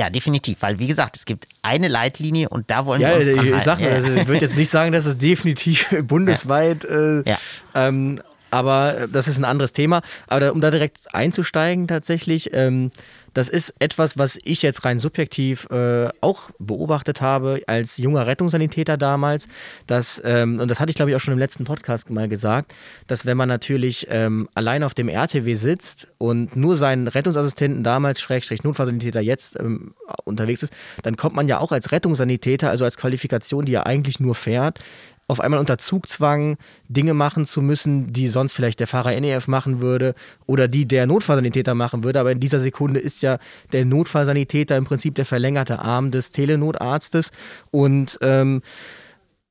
[0.00, 3.26] Ja, definitiv, weil wie gesagt, es gibt eine Leitlinie und da wollen ja, wir uns
[3.26, 3.64] ich, dran ich halten.
[3.66, 3.88] sag Ja.
[3.88, 7.38] also ich würde jetzt nicht sagen, dass es definitiv bundesweit äh, Ja.
[7.74, 10.02] ähm, aber äh, das ist ein anderes Thema.
[10.26, 12.90] Aber um da direkt einzusteigen tatsächlich, ähm,
[13.34, 18.96] das ist etwas, was ich jetzt rein subjektiv äh, auch beobachtet habe als junger Rettungssanitäter
[18.96, 19.48] damals.
[19.86, 22.74] Dass, ähm, und das hatte ich glaube ich auch schon im letzten Podcast mal gesagt,
[23.06, 28.20] dass wenn man natürlich ähm, allein auf dem RTW sitzt und nur seinen Rettungsassistenten damals,
[28.20, 32.96] Schrägstrich Notfallsanitäter jetzt ähm, unterwegs ist, dann kommt man ja auch als Rettungssanitäter, also als
[32.96, 34.80] Qualifikation, die ja eigentlich nur fährt,
[35.28, 36.56] auf einmal unter Zugzwang
[36.88, 40.14] Dinge machen zu müssen, die sonst vielleicht der Fahrer NEF machen würde
[40.46, 42.18] oder die der Notfallsanitäter machen würde.
[42.18, 43.38] Aber in dieser Sekunde ist ja
[43.72, 47.30] der Notfallsanitäter im Prinzip der verlängerte Arm des Telenotarztes.
[47.70, 48.62] Und ähm,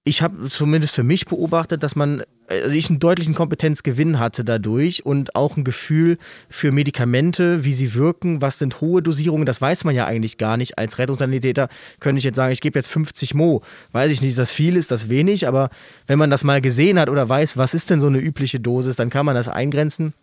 [0.07, 5.05] ich habe zumindest für mich beobachtet, dass man also ich einen deutlichen Kompetenzgewinn hatte dadurch
[5.05, 6.17] und auch ein Gefühl
[6.49, 10.55] für Medikamente, wie sie wirken, was sind hohe Dosierungen, das weiß man ja eigentlich gar
[10.55, 10.77] nicht.
[10.77, 11.67] Als Rettungssanitäter
[11.99, 13.63] könnte ich jetzt sagen, ich gebe jetzt 50 Mo.
[13.91, 15.69] Weiß ich nicht, ist das viel, ist das wenig, aber
[16.07, 18.95] wenn man das mal gesehen hat oder weiß, was ist denn so eine übliche Dosis,
[18.95, 20.13] dann kann man das eingrenzen.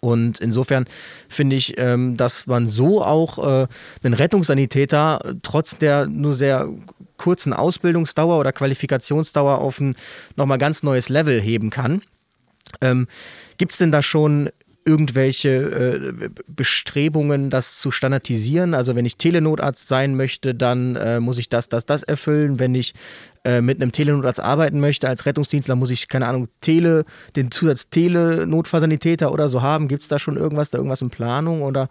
[0.00, 0.84] Und insofern
[1.28, 3.66] finde ich, ähm, dass man so auch äh,
[4.02, 6.68] einen Rettungssanitäter trotz der nur sehr
[7.16, 9.94] kurzen Ausbildungsdauer oder Qualifikationsdauer auf ein
[10.36, 12.02] nochmal ganz neues Level heben kann.
[12.80, 13.06] Ähm,
[13.58, 14.50] Gibt es denn da schon
[14.86, 18.72] irgendwelche äh, Bestrebungen, das zu standardisieren?
[18.72, 22.60] Also wenn ich Telenotarzt sein möchte, dann äh, muss ich das, das, das erfüllen.
[22.60, 22.94] Wenn ich
[23.44, 27.88] äh, mit einem Telenotarzt arbeiten möchte als Rettungsdienstler, muss ich, keine Ahnung, Tele, den Zusatz
[27.90, 29.88] Tele-Notfallsanitäter oder so haben.
[29.88, 31.88] Gibt es da schon irgendwas, da irgendwas in Planung oder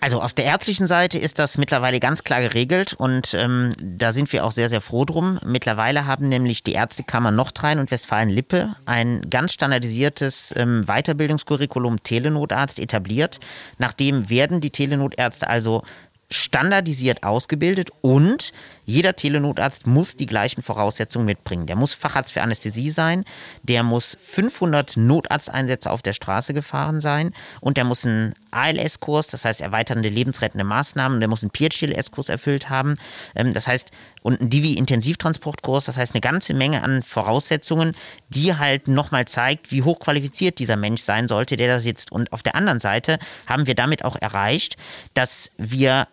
[0.00, 4.32] also auf der ärztlichen Seite ist das mittlerweile ganz klar geregelt und ähm, da sind
[4.32, 5.38] wir auch sehr, sehr froh drum.
[5.44, 13.40] Mittlerweile haben nämlich die Ärztekammer Nordrhein und Westfalen-Lippe ein ganz standardisiertes ähm, Weiterbildungskurriculum Telenotarzt etabliert.
[13.78, 15.82] Nachdem werden die Telenotärzte also
[16.30, 18.52] standardisiert ausgebildet und
[18.84, 21.66] jeder Telenotarzt muss die gleichen Voraussetzungen mitbringen.
[21.66, 23.24] Der muss Facharzt für Anästhesie sein,
[23.62, 29.44] der muss 500 Notarzteinsätze auf der Straße gefahren sein und der muss einen ALS-Kurs, das
[29.44, 32.94] heißt erweiternde lebensrettende Maßnahmen, der muss einen PHLS-Kurs erfüllt haben,
[33.34, 33.90] ähm, das heißt
[34.22, 37.94] und einen Divi-Intensivtransportkurs, das heißt eine ganze Menge an Voraussetzungen,
[38.28, 42.10] die halt nochmal zeigt, wie hochqualifiziert dieser Mensch sein sollte, der da sitzt.
[42.10, 44.76] Und auf der anderen Seite haben wir damit auch erreicht,
[45.14, 46.08] dass wir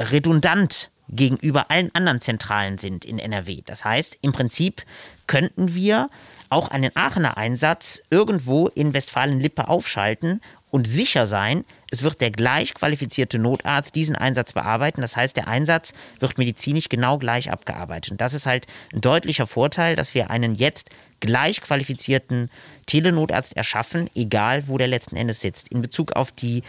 [0.00, 3.62] redundant gegenüber allen anderen Zentralen sind in NRW.
[3.66, 4.84] Das heißt, im Prinzip
[5.26, 6.08] könnten wir
[6.48, 12.74] auch einen Aachener Einsatz irgendwo in Westfalen-Lippe aufschalten und sicher sein, es wird der gleich
[12.74, 15.00] qualifizierte Notarzt diesen Einsatz bearbeiten.
[15.00, 18.12] Das heißt, der Einsatz wird medizinisch genau gleich abgearbeitet.
[18.12, 22.50] Und das ist halt ein deutlicher Vorteil, dass wir einen jetzt gleich qualifizierten
[22.86, 25.68] Telenotarzt erschaffen, egal wo der letzten Endes sitzt.
[25.68, 26.62] In Bezug auf die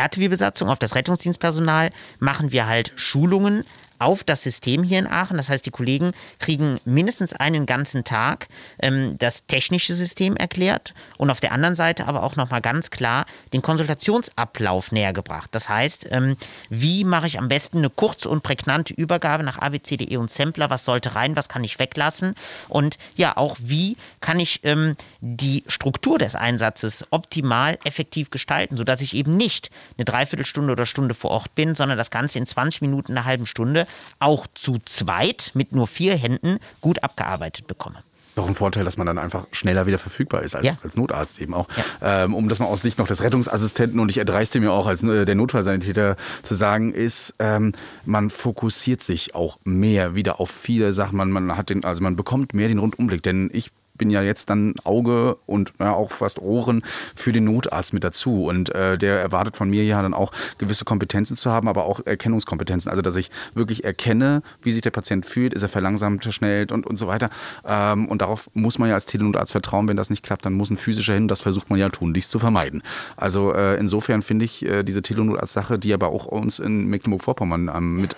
[0.00, 3.64] RTW-Besatzung, auf das Rettungsdienstpersonal machen wir halt Schulungen
[4.00, 5.36] auf das System hier in Aachen.
[5.36, 8.48] Das heißt, die Kollegen kriegen mindestens einen ganzen Tag
[8.80, 13.26] ähm, das technische System erklärt und auf der anderen Seite aber auch nochmal ganz klar
[13.52, 15.50] den Konsultationsablauf näher gebracht.
[15.52, 16.36] Das heißt, ähm,
[16.68, 20.70] wie mache ich am besten eine kurze und prägnante Übergabe nach AWCDE und Sampler?
[20.70, 22.34] Was sollte rein, was kann ich weglassen?
[22.68, 29.00] Und ja, auch wie kann ich ähm, die Struktur des Einsatzes optimal effektiv gestalten, sodass
[29.00, 32.80] ich eben nicht eine Dreiviertelstunde oder Stunde vor Ort bin, sondern das Ganze in 20
[32.80, 33.86] Minuten, einer halben Stunde
[34.18, 37.96] auch zu zweit mit nur vier Händen gut abgearbeitet bekomme.
[38.36, 40.72] Doch ein Vorteil, dass man dann einfach schneller wieder verfügbar ist als, ja.
[40.84, 41.66] als Notarzt eben auch.
[42.00, 42.24] Ja.
[42.24, 45.02] Ähm, um das mal aus Sicht noch des Rettungsassistenten und ich erdreiste mir auch als
[45.02, 47.72] äh, der Notfallsanitäter zu sagen, ist, ähm,
[48.04, 51.16] man fokussiert sich auch mehr wieder auf viele Sachen.
[51.16, 53.22] Man, man hat den, also man bekommt mehr den Rundumblick.
[53.22, 56.82] Denn ich bin ja jetzt dann Auge und ja, auch fast Ohren
[57.14, 58.46] für den Notarzt mit dazu.
[58.46, 62.00] Und äh, der erwartet von mir ja dann auch gewisse Kompetenzen zu haben, aber auch
[62.06, 62.90] Erkennungskompetenzen.
[62.90, 66.86] Also dass ich wirklich erkenne, wie sich der Patient fühlt, ist er verlangsamt, verschnellt und,
[66.86, 67.28] und so weiter.
[67.68, 69.86] Ähm, und darauf muss man ja als Telenotarzt vertrauen.
[69.86, 71.28] Wenn das nicht klappt, dann muss ein physischer hin.
[71.28, 72.82] Das versucht man ja tun, dies zu vermeiden.
[73.18, 78.00] Also äh, insofern finde ich äh, diese Telenotarzt-Sache, die aber auch uns in Mecklenburg-Vorpommern ähm,
[78.00, 78.16] mit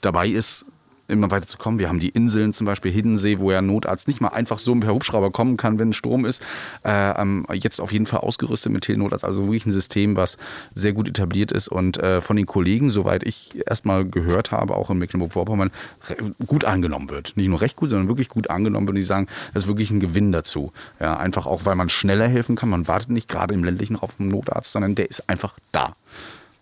[0.00, 0.64] dabei ist,
[1.08, 1.78] immer weiter zu kommen.
[1.78, 4.94] Wir haben die Inseln, zum Beispiel Hiddensee, wo ja Notarzt nicht mal einfach so per
[4.94, 6.42] Hubschrauber kommen kann, wenn Sturm ist.
[6.84, 9.24] Äh, ähm, jetzt auf jeden Fall ausgerüstet mit Telenotarzt.
[9.24, 10.38] Also wirklich ein System, was
[10.74, 14.90] sehr gut etabliert ist und äh, von den Kollegen, soweit ich erstmal gehört habe, auch
[14.90, 15.70] in Mecklenburg-Vorpommern,
[16.46, 17.36] gut angenommen wird.
[17.36, 18.94] Nicht nur recht gut, sondern wirklich gut angenommen wird.
[18.94, 20.72] Und die sagen, das ist wirklich ein Gewinn dazu.
[21.00, 22.68] Ja, einfach auch, weil man schneller helfen kann.
[22.68, 25.94] Man wartet nicht gerade im ländlichen Raum auf einen Notarzt, sondern der ist einfach da.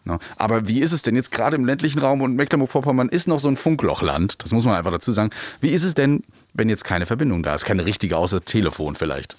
[0.04, 0.18] Ne?
[0.36, 3.48] Aber wie ist es denn jetzt gerade im ländlichen Raum und Mecklenburg-Vorpommern ist noch so
[3.48, 5.30] ein Funklochland, das muss man einfach dazu sagen.
[5.60, 9.36] Wie ist es denn, wenn jetzt keine Verbindung da ist, keine richtige außer Telefon vielleicht?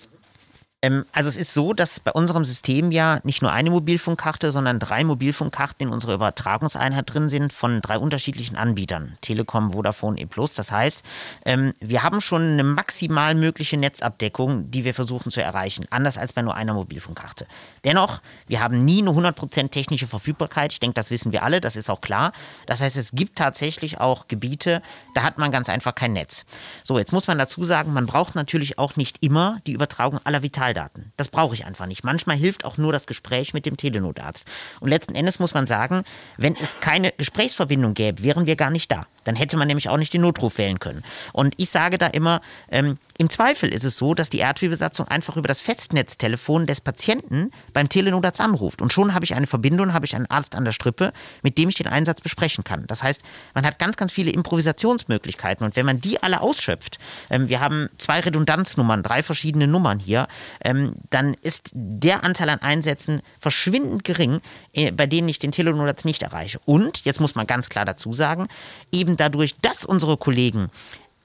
[0.84, 4.80] Ähm, also es ist so, dass bei unserem System ja nicht nur eine Mobilfunkkarte, sondern
[4.80, 9.18] drei Mobilfunkkarten in unserer Übertragungseinheit drin sind von drei unterschiedlichen Anbietern.
[9.22, 10.28] Telekom, Vodafone, E+.
[10.56, 11.02] Das heißt,
[11.46, 15.86] ähm, wir haben schon eine maximal mögliche Netzabdeckung, die wir versuchen zu erreichen.
[15.90, 17.48] Anders als bei nur einer Mobilfunkkarte.
[17.86, 20.74] Dennoch, wir haben nie eine 100% technische Verfügbarkeit.
[20.74, 22.34] Ich denke, das wissen wir alle, das ist auch klar.
[22.66, 24.82] Das heißt, es gibt tatsächlich auch Gebiete,
[25.16, 26.46] da hat man ganz einfach kein Netz.
[26.84, 30.44] So, jetzt muss man dazu sagen, man braucht natürlich auch nicht immer die Übertragung aller
[30.74, 31.14] Vitaldaten.
[31.18, 32.04] Das brauche ich einfach nicht.
[32.04, 34.46] Manchmal hilft auch nur das Gespräch mit dem Telenotarzt.
[34.80, 36.04] Und letzten Endes muss man sagen,
[36.38, 39.06] wenn es keine Gesprächsverbindung gäbe, wären wir gar nicht da.
[39.24, 41.04] Dann hätte man nämlich auch nicht den Notruf wählen können.
[41.32, 45.38] Und ich sage da immer, ähm, im Zweifel ist es so, dass die RTW-Besatzung einfach
[45.38, 48.82] über das Festnetztelefon des Patienten beim Telenotarzt anruft.
[48.82, 51.70] Und schon habe ich eine Verbindung, habe ich einen Arzt an der Strippe, mit dem
[51.70, 52.86] ich den Einsatz besprechen kann.
[52.88, 53.22] Das heißt,
[53.54, 55.66] man hat ganz, ganz viele Improvisationsmöglichkeiten.
[55.66, 60.28] Und wenn man die alle ausschöpft, ähm, wir haben zwei Redundanznummern, drei verschiedene Nummern hier,
[60.64, 64.42] ähm, dann ist der Anteil an Einsätzen verschwindend gering,
[64.74, 66.60] äh, bei denen ich den Telenotarzt nicht erreiche.
[66.66, 68.48] Und, jetzt muss man ganz klar dazu sagen,
[68.92, 70.70] eben dadurch, dass unsere Kollegen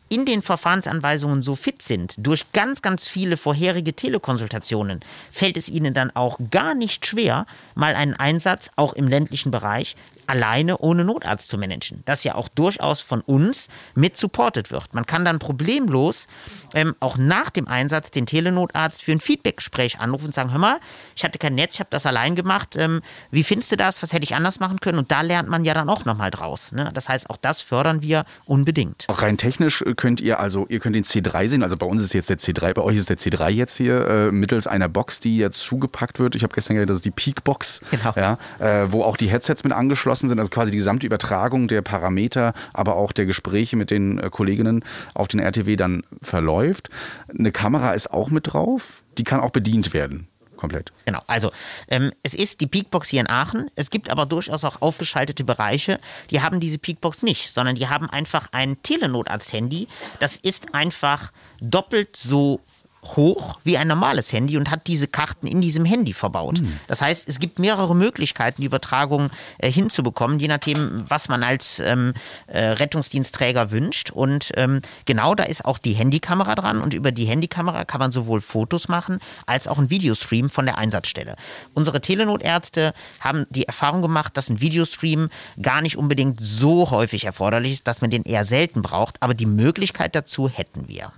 [0.08, 5.92] in den Verfahrensanweisungen so fit sind, durch ganz, ganz viele vorherige Telekonsultationen, fällt es ihnen
[5.92, 9.96] dann auch gar nicht schwer, mal einen Einsatz auch im ländlichen Bereich
[10.28, 12.02] alleine ohne Notarzt zu managen.
[12.04, 14.94] Das ja auch durchaus von uns mit supported wird.
[14.94, 16.26] Man kann dann problemlos
[16.74, 20.78] ähm, auch nach dem Einsatz den Telenotarzt für ein Feedbackgespräch anrufen und sagen, hör mal,
[21.16, 22.76] ich hatte kein Netz, ich habe das allein gemacht.
[22.76, 24.02] Ähm, wie findest du das?
[24.02, 24.98] Was hätte ich anders machen können?
[24.98, 26.72] Und da lernt man ja dann auch nochmal draus.
[26.72, 26.90] Ne?
[26.94, 29.06] Das heißt, auch das fördern wir unbedingt.
[29.08, 31.62] Auch rein technisch könnt ihr also, ihr könnt den C3 sehen.
[31.62, 34.30] Also bei uns ist jetzt der C3, bei euch ist der C3 jetzt hier äh,
[34.32, 36.34] mittels einer Box, die jetzt zugepackt wird.
[36.34, 38.12] Ich habe gestern gesagt, das ist die Peak-Box, Genau.
[38.16, 40.38] ja, äh, wo auch die Headsets mit angeschlossen sind.
[40.40, 44.84] Also quasi die gesamte Übertragung der Parameter, aber auch der Gespräche mit den äh, Kolleginnen
[45.14, 46.90] auf den RTW dann verläuft.
[47.28, 49.02] Eine Kamera ist auch mit drauf.
[49.18, 50.28] Die kann auch bedient werden.
[50.58, 50.92] Komplett.
[51.06, 51.52] Genau, also
[51.86, 53.70] ähm, es ist die Peakbox hier in Aachen.
[53.76, 56.00] Es gibt aber durchaus auch aufgeschaltete Bereiche,
[56.32, 59.86] die haben diese Peakbox nicht, sondern die haben einfach ein Telenotarzt-Handy.
[60.18, 62.60] Das ist einfach doppelt so
[63.04, 66.58] hoch wie ein normales Handy und hat diese Karten in diesem Handy verbaut.
[66.88, 71.78] Das heißt, es gibt mehrere Möglichkeiten, die Übertragung äh, hinzubekommen, je nachdem, was man als
[71.78, 72.14] ähm,
[72.46, 74.10] äh, Rettungsdienstträger wünscht.
[74.10, 78.12] Und ähm, genau da ist auch die Handykamera dran und über die Handykamera kann man
[78.12, 81.36] sowohl Fotos machen als auch einen Videostream von der Einsatzstelle.
[81.74, 85.30] Unsere Telenotärzte haben die Erfahrung gemacht, dass ein Videostream
[85.60, 89.46] gar nicht unbedingt so häufig erforderlich ist, dass man den eher selten braucht, aber die
[89.46, 91.12] Möglichkeit dazu hätten wir.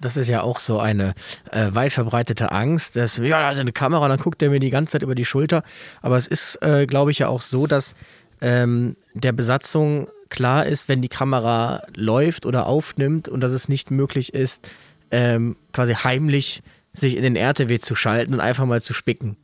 [0.00, 1.14] Das ist ja auch so eine
[1.50, 4.70] äh, weit verbreitete Angst, dass, ja, da ist eine Kamera, dann guckt er mir die
[4.70, 5.62] ganze Zeit über die Schulter.
[6.02, 7.94] Aber es ist, äh, glaube ich, ja auch so, dass
[8.40, 13.90] ähm, der Besatzung klar ist, wenn die Kamera läuft oder aufnimmt und dass es nicht
[13.90, 14.66] möglich ist,
[15.10, 16.62] ähm, quasi heimlich
[16.98, 19.36] sich in den RTW zu schalten und einfach mal zu spicken.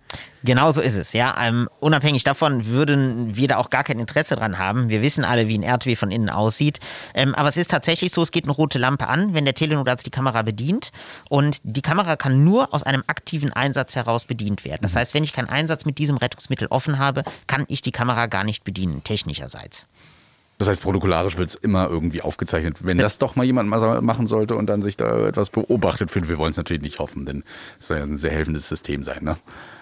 [0.45, 1.35] Genau so ist es, ja.
[1.41, 4.91] Ähm, unabhängig davon würden wir da auch gar kein Interesse dran haben.
[4.91, 6.81] Wir wissen alle, wie ein RTW von innen aussieht.
[7.15, 10.05] Ähm, aber es ist tatsächlich so, es geht eine rote Lampe an, wenn der Telenotarzt
[10.05, 10.91] die Kamera bedient.
[11.29, 14.81] Und die Kamera kann nur aus einem aktiven Einsatz heraus bedient werden.
[14.83, 18.27] Das heißt, wenn ich keinen Einsatz mit diesem Rettungsmittel offen habe, kann ich die Kamera
[18.27, 19.87] gar nicht bedienen, technischerseits.
[20.59, 22.77] Das heißt, protokollarisch wird es immer irgendwie aufgezeichnet.
[22.81, 26.29] Wenn das doch mal jemand mal machen sollte und dann sich da etwas beobachtet fühlt,
[26.29, 27.43] wir wollen es natürlich nicht hoffen, denn
[27.81, 29.25] es soll ja ein sehr helfendes System sein.
[29.25, 29.37] Ne?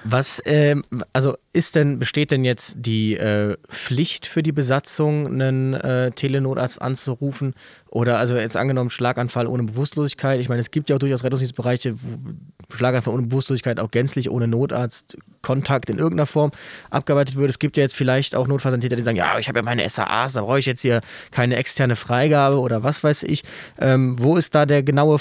[0.05, 5.75] Was, ähm, also ist denn, besteht denn jetzt die äh, Pflicht für die Besatzung, einen
[5.75, 7.55] äh, Telenotarzt anzurufen?
[7.91, 10.39] Oder also jetzt angenommen Schlaganfall ohne Bewusstlosigkeit.
[10.39, 14.47] Ich meine, es gibt ja auch durchaus Rettungsdienstbereiche, wo Schlaganfall ohne Bewusstlosigkeit auch gänzlich ohne
[14.47, 16.53] Notarztkontakt in irgendeiner Form
[16.91, 17.51] abgearbeitet wird.
[17.51, 20.35] Es gibt ja jetzt vielleicht auch Notfallsanitäter, die sagen, ja, ich habe ja meine SAAs,
[20.35, 21.01] da brauche ich jetzt hier
[21.33, 23.43] keine externe Freigabe oder was weiß ich.
[23.81, 25.19] Ähm, wo ist da der genaue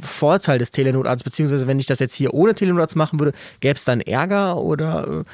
[0.00, 1.22] Vorteil des Telenotarztes?
[1.22, 5.08] Beziehungsweise wenn ich das jetzt hier ohne Telenotarzt machen würde, gäbe es dann Ärger oder...
[5.08, 5.24] Äh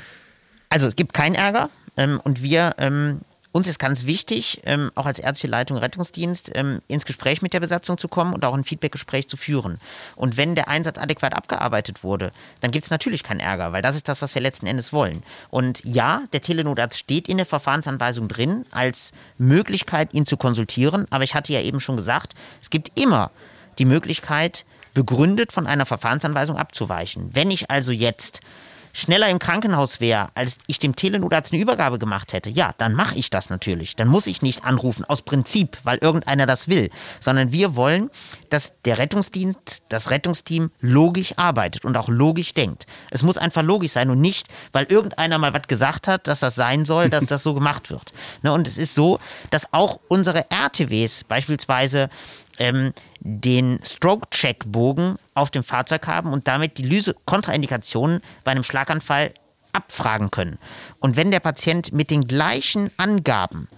[0.69, 3.21] Also es gibt keinen Ärger ähm, und wir, ähm,
[3.53, 7.61] uns ist ganz wichtig, ähm, auch als ärztliche Leitung Rettungsdienst, ähm, ins Gespräch mit der
[7.61, 9.79] Besatzung zu kommen und auch ein Feedbackgespräch zu führen.
[10.17, 13.95] Und wenn der Einsatz adäquat abgearbeitet wurde, dann gibt es natürlich keinen Ärger, weil das
[13.95, 15.23] ist das, was wir letzten Endes wollen.
[15.51, 21.07] Und ja, der Telenotarzt steht in der Verfahrensanweisung drin als Möglichkeit, ihn zu konsultieren.
[21.11, 23.31] Aber ich hatte ja eben schon gesagt, es gibt immer
[23.79, 27.31] die Möglichkeit, begründet von einer Verfahrensanweisung abzuweichen.
[27.33, 28.41] Wenn ich also jetzt
[28.97, 33.15] schneller im Krankenhaus wäre, als ich dem Telenotarzt eine Übergabe gemacht hätte, ja, dann mache
[33.17, 33.95] ich das natürlich.
[33.95, 36.89] Dann muss ich nicht anrufen aus Prinzip, weil irgendeiner das will,
[37.21, 38.11] sondern wir wollen,
[38.49, 42.87] dass der Rettungsdienst, das Rettungsteam logisch arbeitet und auch logisch denkt.
[43.11, 46.55] Es muss einfach logisch sein und nicht, weil irgendeiner mal was gesagt hat, dass das
[46.55, 48.15] sein soll, dass das so gemacht wird.
[48.43, 52.09] Ne, und es ist so, dass auch unsere RTWs beispielsweise
[52.59, 59.33] ähm, den Stroke-Check-Bogen auf dem Fahrzeug haben und damit die Lyse-Kontraindikationen bei einem Schlaganfall
[59.73, 60.59] abfragen können.
[61.01, 63.69] Und wenn der Patient mit den gleichen Angaben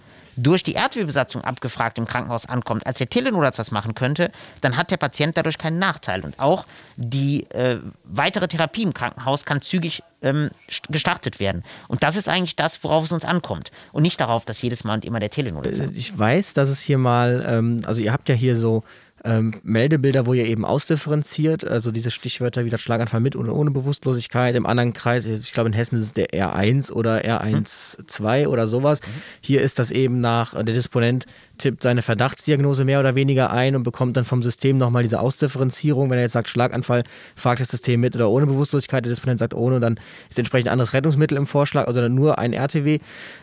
[0.43, 4.91] durch die Erdwebbesatzung abgefragt im Krankenhaus ankommt, als der Telenotarzt das machen könnte, dann hat
[4.91, 6.23] der Patient dadurch keinen Nachteil.
[6.23, 10.49] Und auch die äh, weitere Therapie im Krankenhaus kann zügig ähm,
[10.89, 11.63] gestartet werden.
[11.87, 13.71] Und das ist eigentlich das, worauf es uns ankommt.
[13.91, 15.79] Und nicht darauf, dass jedes Mal und immer der Telenotarzt.
[15.79, 18.83] Äh, ich weiß, dass es hier mal, ähm, also ihr habt ja hier so
[19.23, 23.71] ähm, Meldebilder, wo ihr eben ausdifferenziert, also diese Stichwörter wie der Schlaganfall mit oder ohne
[23.71, 24.55] Bewusstlosigkeit.
[24.55, 28.47] Im anderen Kreis, ich glaube in Hessen ist es der R1 oder R1-2 mhm.
[28.47, 29.01] oder sowas.
[29.01, 29.21] Mhm.
[29.41, 31.25] Hier ist das eben nach, der Disponent
[31.57, 36.09] tippt seine Verdachtsdiagnose mehr oder weniger ein und bekommt dann vom System nochmal diese Ausdifferenzierung.
[36.09, 37.03] Wenn er jetzt sagt Schlaganfall,
[37.35, 40.93] fragt das System mit oder ohne Bewusstlosigkeit, der Disponent sagt ohne, dann ist entsprechend anderes
[40.93, 42.99] Rettungsmittel im Vorschlag, also nur ein RTW.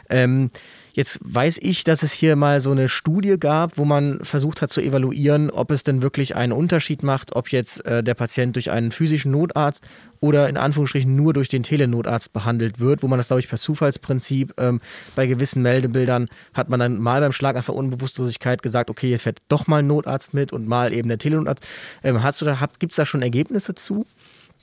[0.09, 0.51] Ähm,
[0.97, 4.71] Jetzt weiß ich, dass es hier mal so eine Studie gab, wo man versucht hat
[4.71, 8.71] zu evaluieren, ob es denn wirklich einen Unterschied macht, ob jetzt äh, der Patient durch
[8.71, 9.85] einen physischen Notarzt
[10.21, 13.59] oder in Anführungsstrichen nur durch den Telenotarzt behandelt wird, wo man das, glaube ich, per
[13.59, 14.81] Zufallsprinzip ähm,
[15.15, 19.67] bei gewissen Meldebildern hat man dann mal beim Schlaganfall Unbewusstlosigkeit gesagt, okay, jetzt fährt doch
[19.67, 21.63] mal ein Notarzt mit und mal eben der Telenotarzt.
[22.05, 24.07] Ähm, hast du da, gibt es da schon Ergebnisse zu?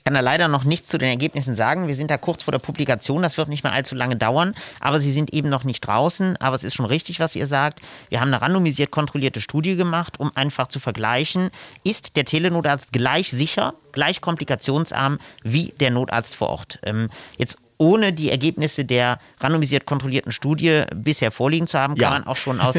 [0.04, 1.88] Kann da leider noch nichts zu den Ergebnissen sagen.
[1.88, 5.00] Wir sind da kurz vor der Publikation, das wird nicht mehr allzu lange dauern, aber
[5.00, 6.36] sie sind eben noch nicht draußen.
[6.40, 7.80] Aber es ist schon richtig, was ihr sagt.
[8.10, 11.48] Wir haben eine randomisiert kontrollierte Studie gemacht, um einfach zu vergleichen,
[11.84, 16.80] ist der Telenotarzt gleich sicher, gleich komplikationsarm wie der Notarzt vor Ort.
[16.82, 22.10] Ähm, jetzt ohne die Ergebnisse der randomisiert kontrollierten Studie bisher vorliegen zu haben, kann ja.
[22.10, 22.76] man auch schon aus,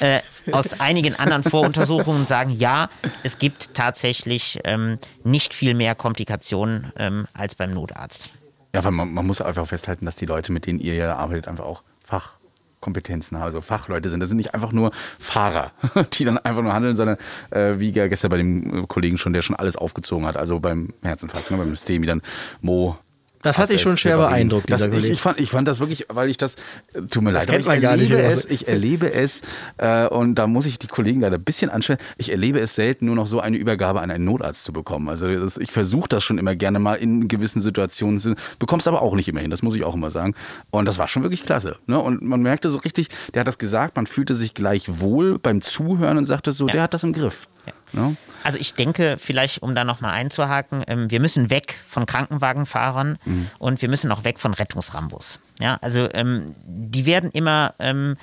[0.00, 2.88] äh, aus einigen anderen Voruntersuchungen sagen, ja,
[3.22, 8.28] es gibt tatsächlich ähm, nicht viel mehr Komplikationen ähm, als beim Notarzt.
[8.74, 11.46] Ja, weil man, man, muss einfach festhalten, dass die Leute, mit denen ihr ja arbeitet,
[11.46, 14.20] einfach auch Fachkompetenzen haben, also Fachleute sind.
[14.20, 15.72] Das sind nicht einfach nur Fahrer,
[16.14, 17.18] die dann einfach nur handeln, sondern
[17.50, 21.50] äh, wie gestern bei dem Kollegen schon, der schon alles aufgezogen hat, also beim Herzinfarkt,
[21.50, 22.22] ne, beim Systemi dann
[22.62, 22.98] Mo
[23.42, 26.06] das hat sich schon schwer beeindruckt, dieser das, ich, ich, fand, ich fand das wirklich,
[26.08, 26.54] weil ich das,
[26.94, 29.42] äh, tut mir das leid, ich erlebe es, ich erlebe es,
[29.78, 33.06] äh, und da muss ich die Kollegen leider ein bisschen anstellen, ich erlebe es selten,
[33.06, 35.08] nur noch so eine Übergabe an einen Notarzt zu bekommen.
[35.08, 38.20] Also das, ich versuche das schon immer gerne mal in gewissen Situationen,
[38.58, 40.34] bekommst aber auch nicht immer hin, das muss ich auch immer sagen.
[40.70, 41.76] Und das war schon wirklich klasse.
[41.86, 41.98] Ne?
[41.98, 45.60] Und man merkte so richtig, der hat das gesagt, man fühlte sich gleich wohl beim
[45.60, 46.72] Zuhören und sagte so, ja.
[46.72, 47.48] der hat das im Griff.
[47.66, 47.72] Ja.
[47.92, 48.16] Ne?
[48.44, 53.50] Also ich denke, vielleicht um da nochmal einzuhaken, ähm, wir müssen weg von Krankenwagenfahrern mhm.
[53.58, 55.38] und wir müssen auch weg von Rettungsrambos.
[55.62, 58.16] Ja, also ähm, die werden immer ähm,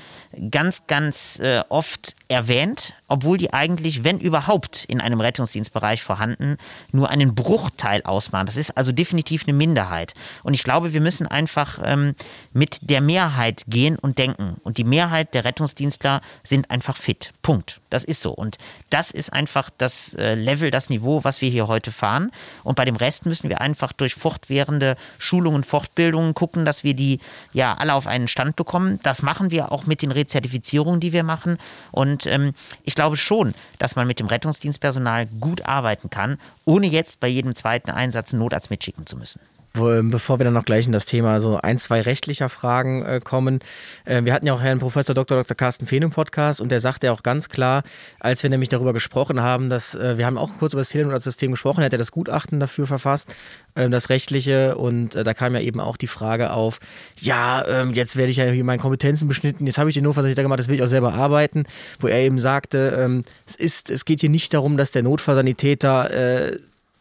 [0.52, 6.58] ganz, ganz äh, oft erwähnt, obwohl die eigentlich, wenn überhaupt, in einem Rettungsdienstbereich vorhanden,
[6.92, 8.46] nur einen Bruchteil ausmachen.
[8.46, 10.16] Das ist also definitiv eine Minderheit.
[10.44, 12.14] Und ich glaube, wir müssen einfach ähm,
[12.52, 14.58] mit der Mehrheit gehen und denken.
[14.66, 17.32] Und die Mehrheit der Rettungsdienstler sind einfach fit.
[17.42, 17.80] Punkt.
[17.90, 18.32] Das ist so.
[18.32, 18.58] Und
[18.90, 22.32] das ist einfach das äh, Level, das Niveau, was wir hier heute fahren.
[22.64, 27.20] Und bei dem Rest müssen wir einfach durch fortwährende Schulungen, Fortbildungen gucken, dass wir die
[27.54, 29.00] ja alle auf einen Stand bekommen.
[29.04, 31.58] Das machen wir auch mit den Rezertifizierungen, die wir machen.
[31.92, 37.20] Und ähm, ich glaube schon, dass man mit dem Rettungsdienstpersonal gut arbeiten kann, ohne jetzt
[37.20, 39.40] bei jedem zweiten Einsatz einen Notarzt mitschicken zu müssen.
[39.88, 43.20] Ähm, bevor wir dann noch gleich in das Thema so ein, zwei rechtlicher Fragen äh,
[43.24, 43.60] kommen.
[44.06, 45.38] Äh, wir hatten ja auch Herrn Professor Dr.
[45.38, 45.56] Dr.
[45.56, 47.84] Carsten Fehn im Podcast und der sagte ja auch ganz klar,
[48.20, 51.52] als wir nämlich darüber gesprochen haben, dass äh, wir haben auch kurz über das Telenotarztsystem
[51.52, 53.34] gesprochen, hat er das Gutachten dafür verfasst,
[53.76, 56.80] ähm, das rechtliche und äh, da kam ja eben auch die Frage auf,
[57.18, 60.44] ja, ähm, jetzt werde ich ja hier meine Kompetenzen beschnitten, jetzt habe ich den Notfallsanitäter
[60.44, 61.66] gemacht, das will ich auch selber arbeiten,
[62.00, 66.60] wo er eben sagte, es ist, es geht hier nicht darum, dass der Notfallsanitäter äh,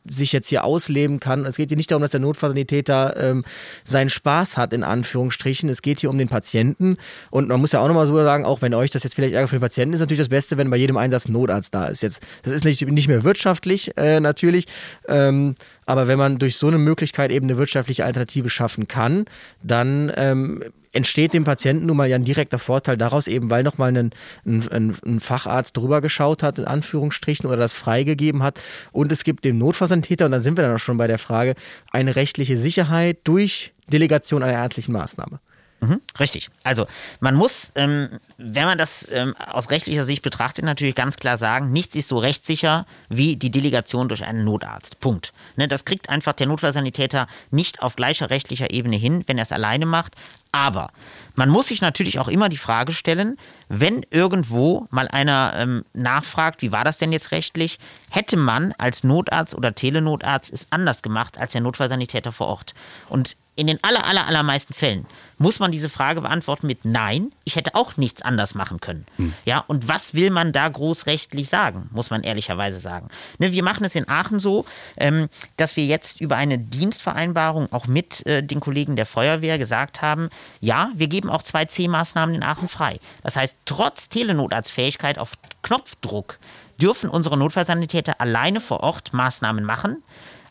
[0.08, 1.44] sich jetzt hier ausleben kann.
[1.46, 3.44] Es geht hier nicht darum, dass der Notfallsanitäter ähm,
[3.84, 5.68] seinen Spaß hat, in Anführungsstrichen.
[5.68, 6.96] Es geht hier um den Patienten.
[7.30, 9.48] Und man muss ja auch nochmal so sagen, auch wenn euch das jetzt vielleicht Ärger
[9.48, 12.02] für den Patienten ist, natürlich das Beste, wenn bei jedem Einsatz ein Notarzt da ist.
[12.02, 14.66] Jetzt, das ist nicht, nicht mehr wirtschaftlich, äh, natürlich.
[15.08, 15.54] Ähm,
[15.88, 19.24] aber wenn man durch so eine Möglichkeit eben eine wirtschaftliche Alternative schaffen kann,
[19.62, 23.96] dann ähm, entsteht dem Patienten nun mal ja ein direkter Vorteil daraus, eben weil nochmal
[23.96, 24.12] ein,
[24.44, 28.60] ein, ein Facharzt drüber geschaut hat, in Anführungsstrichen, oder das freigegeben hat.
[28.92, 31.54] Und es gibt dem Notfallsanitäter, und dann sind wir dann auch schon bei der Frage,
[31.90, 35.40] eine rechtliche Sicherheit durch Delegation einer ärztlichen Maßnahme.
[35.80, 36.50] Mhm, richtig.
[36.64, 36.86] Also
[37.20, 41.72] man muss, ähm, wenn man das ähm, aus rechtlicher Sicht betrachtet, natürlich ganz klar sagen,
[41.72, 44.98] nichts ist so rechtssicher wie die Delegation durch einen Notarzt.
[44.98, 45.32] Punkt.
[45.56, 49.52] Ne, das kriegt einfach der Notfallsanitäter nicht auf gleicher rechtlicher Ebene hin, wenn er es
[49.52, 50.14] alleine macht.
[50.52, 50.90] Aber
[51.34, 53.36] man muss sich natürlich auch immer die Frage stellen,
[53.68, 57.78] wenn irgendwo mal einer ähm, nachfragt, wie war das denn jetzt rechtlich,
[58.10, 62.74] hätte man als Notarzt oder Telenotarzt es anders gemacht als der Notfallsanitäter vor Ort.
[63.08, 65.04] Und in den aller, aller, allermeisten Fällen
[65.36, 69.04] muss man diese Frage beantworten mit Nein, ich hätte auch nichts anders machen können.
[69.16, 69.34] Hm.
[69.44, 73.08] Ja, und was will man da großrechtlich sagen, muss man ehrlicherweise sagen.
[73.38, 74.64] Ne, wir machen es in Aachen so,
[74.96, 80.02] ähm, dass wir jetzt über eine Dienstvereinbarung auch mit äh, den Kollegen der Feuerwehr gesagt
[80.02, 80.28] haben,
[80.60, 82.98] ja, wir geben auch zwei C-Maßnahmen in Aachen frei.
[83.22, 85.32] Das heißt, trotz Telenotarztfähigkeit auf
[85.62, 86.38] Knopfdruck
[86.80, 90.02] dürfen unsere Notfallsanitäter alleine vor Ort Maßnahmen machen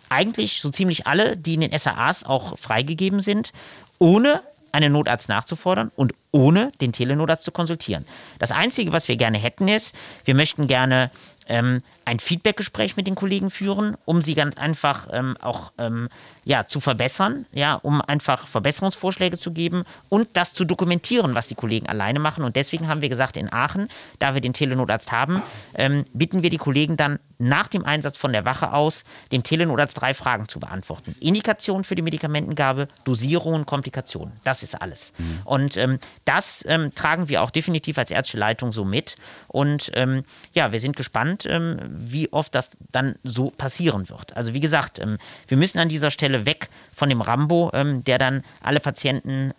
[0.10, 3.52] eigentlich so ziemlich alle, die in den SAAs auch freigegeben sind,
[4.00, 8.06] ohne einen Notarzt nachzufordern und ohne den Telenotarzt zu konsultieren.
[8.38, 11.10] Das Einzige, was wir gerne hätten, ist, wir möchten gerne
[11.48, 16.10] ähm, ein Feedbackgespräch mit den Kollegen führen, um sie ganz einfach ähm, auch ähm,
[16.46, 21.56] ja, zu verbessern, ja, um einfach Verbesserungsvorschläge zu geben und das zu dokumentieren, was die
[21.56, 22.44] Kollegen alleine machen.
[22.44, 23.88] Und deswegen haben wir gesagt, in Aachen,
[24.20, 25.42] da wir den Telenotarzt haben,
[25.76, 30.00] ähm, bitten wir die Kollegen dann nach dem Einsatz von der Wache aus, dem Telenotarzt
[30.00, 31.16] drei Fragen zu beantworten.
[31.20, 34.34] Indikation für die Medikamentengabe, Dosierungen, Komplikationen.
[34.44, 35.14] Das ist alles.
[35.18, 35.40] Mhm.
[35.46, 39.18] Und ähm, das ähm, tragen wir auch definitiv als ärztliche Leitung so mit.
[39.48, 40.24] Und ähm,
[40.54, 44.36] ja, wir sind gespannt, ähm, wie oft das dann so passieren wird.
[44.36, 45.18] Also wie gesagt, ähm,
[45.48, 49.54] wir müssen an dieser Stelle weg von dem Rambo, ähm, der dann alle Patienten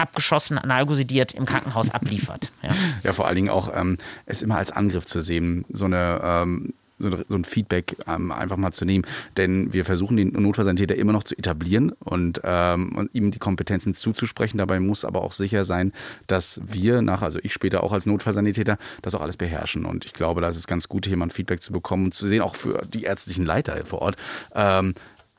[0.00, 2.50] abgeschossen, analgosidiert im Krankenhaus abliefert.
[2.62, 2.70] Ja,
[3.02, 3.96] ja vor allen Dingen auch ähm,
[4.26, 8.56] es immer als Angriff zu sehen, so eine ähm, so, so ein Feedback ähm, einfach
[8.56, 9.04] mal zu nehmen.
[9.36, 13.94] Denn wir versuchen den Notfallsanitäter immer noch zu etablieren und, ähm, und, ihm die Kompetenzen
[13.94, 14.58] zuzusprechen.
[14.58, 15.92] Dabei muss aber auch sicher sein,
[16.26, 19.84] dass wir nach, also ich später auch als Notfallsanitäter, das auch alles beherrschen.
[19.84, 22.14] Und ich glaube, da ist es ganz gut, hier mal ein Feedback zu bekommen und
[22.14, 24.16] zu sehen, auch für die ärztlichen Leiter vor Ort.
[24.54, 24.94] Ähm,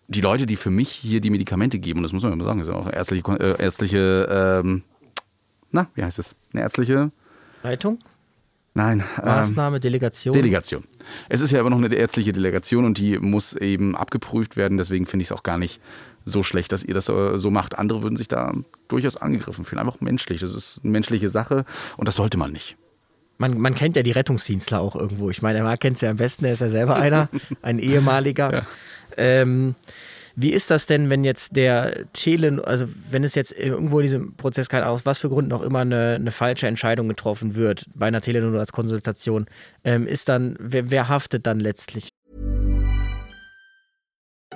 [0.08, 2.60] die Leute, die für mich hier die Medikamente geben, und das muss man immer sagen,
[2.60, 4.84] das ist auch ärztliche, äh, ärztliche ähm,
[5.72, 6.36] na, wie heißt es?
[6.54, 7.12] Eine ärztliche
[7.64, 8.00] Leitung?
[8.74, 9.04] Nein.
[9.22, 10.34] Maßnahme, ähm, Delegation.
[10.34, 10.84] Delegation.
[11.28, 14.78] Es ist ja aber noch eine ärztliche Delegation und die muss eben abgeprüft werden.
[14.78, 15.82] Deswegen finde ich es auch gar nicht
[16.24, 17.78] so schlecht, dass ihr das so macht.
[17.78, 18.54] Andere würden sich da
[18.88, 19.80] durchaus angegriffen fühlen.
[19.80, 20.42] Einfach menschlich.
[20.42, 21.66] Das ist eine menschliche Sache
[21.98, 22.78] und das sollte man nicht.
[23.38, 25.32] Man, man kennt ja die Rettungsdienstler auch irgendwo.
[25.32, 27.28] Ich meine, er kennt es ja am besten, er ist ja selber einer,
[27.64, 28.54] ein ehemaliger.
[28.54, 28.66] Ja.
[29.18, 29.76] Ähm,
[30.36, 34.36] wie ist das denn, wenn jetzt der Tele, also wenn es jetzt irgendwo in diesem
[34.36, 38.08] Prozess kein aus was für Gründen auch immer eine, eine falsche Entscheidung getroffen wird bei
[38.08, 39.46] einer Telenotarztkonsultation,
[39.84, 42.14] ähm, ist dann, wer, wer haftet dann letztlich?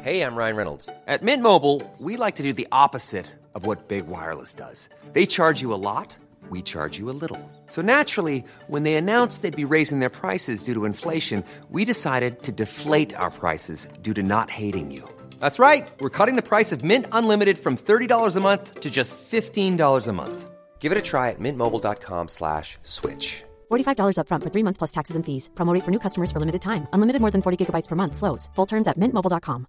[0.01, 0.89] Hey, I'm Ryan Reynolds.
[1.07, 4.87] At Mint Mobile, we like to do the opposite of what Big Wireless does.
[5.13, 6.15] They charge you a lot,
[6.51, 7.39] we charge you a little.
[7.67, 12.43] So naturally, when they announced they'd be raising their prices due to inflation, we decided
[12.43, 15.09] to deflate our prices due to not hating you.
[15.39, 15.87] That's right.
[15.99, 20.13] We're cutting the price of Mint Unlimited from $30 a month to just $15 a
[20.13, 20.51] month.
[20.77, 23.43] Give it a try at mintmobile.com slash switch.
[23.71, 25.49] $45 upfront for three months plus taxes and fees.
[25.55, 26.87] Promote for new customers for limited time.
[26.93, 28.15] Unlimited more than 40 gigabytes per month.
[28.15, 28.51] Slows.
[28.55, 29.65] Full terms at mintmobile.com.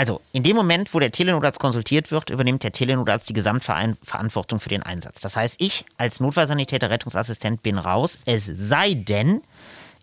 [0.00, 4.70] Also, in dem Moment, wo der Telenotarzt konsultiert wird, übernimmt der Telenotarzt die Gesamtverantwortung für
[4.70, 5.20] den Einsatz.
[5.20, 9.42] Das heißt, ich als Notfallsanitäter, Rettungsassistent bin raus, es sei denn,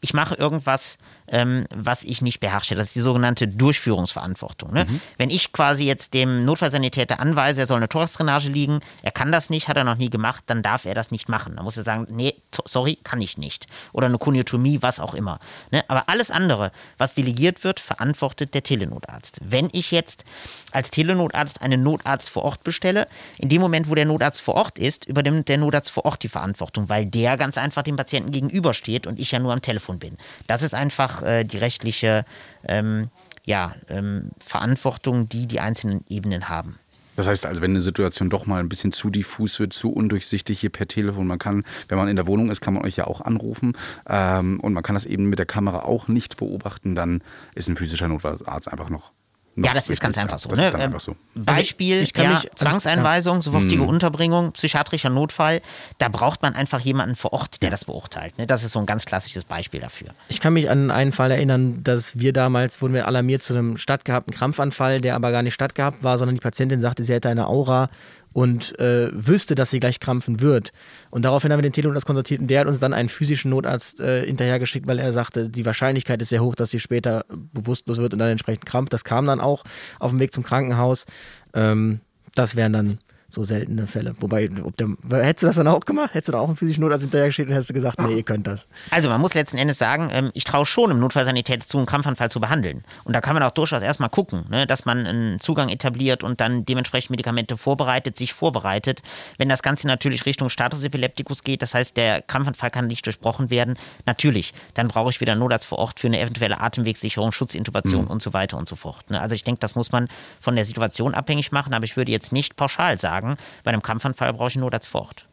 [0.02, 0.98] ich mache irgendwas
[1.30, 2.76] ähm, was ich nicht beherrsche.
[2.76, 4.74] Das ist die sogenannte Durchführungsverantwortung.
[4.74, 4.86] Ne?
[4.86, 5.02] Mhm.
[5.18, 9.50] Wenn ich quasi jetzt dem Notfallsanitäter anweise, er soll eine Thoraxdrainage liegen, er kann das
[9.50, 11.56] nicht, hat er noch nie gemacht, dann darf er das nicht machen.
[11.56, 13.68] Dann muss er sagen, nee, sorry, kann ich nicht.
[13.94, 15.40] Oder eine Koniotomie, was auch immer.
[15.72, 15.84] Ne?
[15.88, 19.40] Aber alles andere, was delegiert wird, verantwortet der Telenotarzt.
[19.42, 20.24] Wenn ich jetzt
[20.72, 23.08] als Telenotarzt einen Notarzt vor Ort bestelle,
[23.38, 26.28] in dem Moment, wo der Notarzt vor Ort ist, übernimmt der Notarzt vor Ort die
[26.28, 30.18] Verantwortung, weil der ganz einfach dem Patienten gegenübersteht und ich ja nur am Telefon bin.
[30.48, 32.26] Das ist einfach äh, die rechtliche
[32.68, 33.10] ähm,
[33.46, 36.78] ja, ähm, Verantwortung, die die einzelnen Ebenen haben.
[37.18, 40.60] Das heißt also, wenn eine Situation doch mal ein bisschen zu diffus wird, zu undurchsichtig
[40.60, 43.08] hier per Telefon, man kann, wenn man in der Wohnung ist, kann man euch ja
[43.08, 43.74] auch anrufen
[44.08, 47.24] ähm, und man kann das eben mit der Kamera auch nicht beobachten, dann
[47.56, 49.12] ist ein physischer Notarzt einfach noch
[49.58, 50.50] ja, das ist ganz einfach so.
[50.50, 50.68] Das ne?
[50.68, 51.16] ist einfach so.
[51.34, 53.90] Beispiel, also ja, Zwangseinweisung, sofortige mhm.
[53.90, 55.62] Unterbringung, psychiatrischer Notfall.
[55.98, 58.38] Da braucht man einfach jemanden vor Ort, der das beurteilt.
[58.38, 58.46] Ne?
[58.46, 60.10] Das ist so ein ganz klassisches Beispiel dafür.
[60.30, 63.78] Ich kann mich an einen Fall erinnern, dass wir damals, wurden wir alarmiert zu einem
[63.78, 67.48] stattgehabten Krampfanfall, der aber gar nicht stattgehabt war, sondern die Patientin sagte, sie hätte eine
[67.48, 67.90] Aura
[68.38, 70.72] und äh, wüsste, dass sie gleich krampfen wird.
[71.10, 74.00] Und daraufhin haben wir den Telenotarzt konsultiert und der hat uns dann einen physischen Notarzt
[74.00, 78.14] äh, hinterhergeschickt, weil er sagte, die Wahrscheinlichkeit ist sehr hoch, dass sie später bewusstlos wird
[78.14, 78.94] und dann entsprechend krampft.
[78.94, 79.64] Das kam dann auch
[79.98, 81.08] auf dem Weg zum Krankenhaus.
[81.56, 82.02] Ähm,
[82.36, 83.00] das wären dann
[83.30, 84.14] so seltene Fälle.
[84.20, 86.14] Wobei, ob der, hättest du das dann auch gemacht?
[86.14, 88.48] Hättest du da auch einen physischen Notarzt hinterhergeschickt und hättest du gesagt, nee, ihr könnt
[88.48, 88.68] das?
[88.90, 92.32] Also man muss letzten Endes sagen, ähm, ich traue schon im Notfallsanität zu, einen Krampfanfall
[92.32, 92.86] zu behandeln.
[93.04, 96.40] Und da kann man auch durchaus erstmal gucken, ne, dass man einen Zugang etabliert und
[96.40, 99.02] dann dementsprechend Medikamente vorbereitet, sich vorbereitet.
[99.38, 103.50] Wenn das Ganze natürlich Richtung Status Epilepticus geht, das heißt, der Krampfanfall kann nicht durchbrochen
[103.50, 108.06] werden, natürlich, dann brauche ich wieder einen Notarzt vor Ort für eine eventuelle Atemwegssicherung, Schutzintubation
[108.06, 108.12] mhm.
[108.12, 109.10] und so weiter und so fort.
[109.10, 109.20] Ne?
[109.20, 110.08] Also ich denke, das muss man
[110.40, 113.82] von der Situation abhängig machen, aber ich würde jetzt nicht pauschal sagen, sagen, bei einem
[113.82, 115.28] Kampfanfall brauche ich einen Notarzt vor Ort.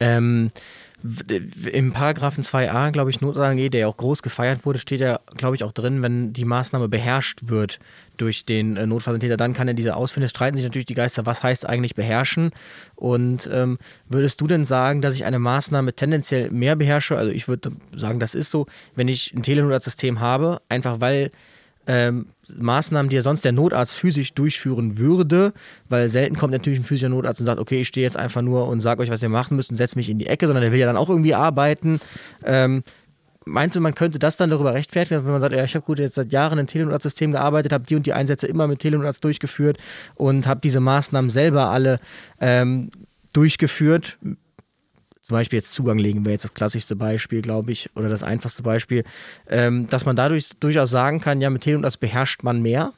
[0.00, 0.50] Ähm,
[1.70, 5.54] im Paragraphen 2a, glaube ich, Notsagen der ja auch groß gefeiert wurde, steht ja, glaube
[5.54, 7.78] ich, auch drin, wenn die Maßnahme beherrscht wird
[8.16, 10.24] durch den äh, Notfallsanitäter, dann kann er diese ausfinden.
[10.24, 12.52] Es streiten sich natürlich die Geister, was heißt eigentlich beherrschen?
[12.94, 17.18] Und ähm, würdest du denn sagen, dass ich eine Maßnahme tendenziell mehr beherrsche?
[17.18, 18.66] Also ich würde sagen, das ist so,
[18.96, 21.30] wenn ich ein Telenotarztsystem habe, einfach weil
[21.86, 25.52] ähm, Maßnahmen, die ja sonst der Notarzt physisch durchführen würde,
[25.88, 28.68] weil selten kommt natürlich ein physischer Notarzt und sagt, okay, ich stehe jetzt einfach nur
[28.68, 30.72] und sage euch, was ihr machen müsst und setze mich in die Ecke, sondern der
[30.72, 32.00] will ja dann auch irgendwie arbeiten.
[32.44, 32.82] Ähm,
[33.44, 35.98] meinst du, man könnte das dann darüber rechtfertigen, wenn man sagt, ja, ich habe gut
[35.98, 39.78] jetzt seit Jahren im Telenotarzt-System gearbeitet, habe die und die Einsätze immer mit Telenotarzt durchgeführt
[40.14, 41.98] und habe diese Maßnahmen selber alle
[42.40, 42.90] ähm,
[43.32, 44.18] durchgeführt,
[45.34, 48.62] zum Beispiel jetzt Zugang legen wäre jetzt das klassischste Beispiel, glaube ich, oder das einfachste
[48.62, 49.02] Beispiel,
[49.48, 52.92] ähm, dass man dadurch durchaus sagen kann, ja, mit Teleum das beherrscht man mehr.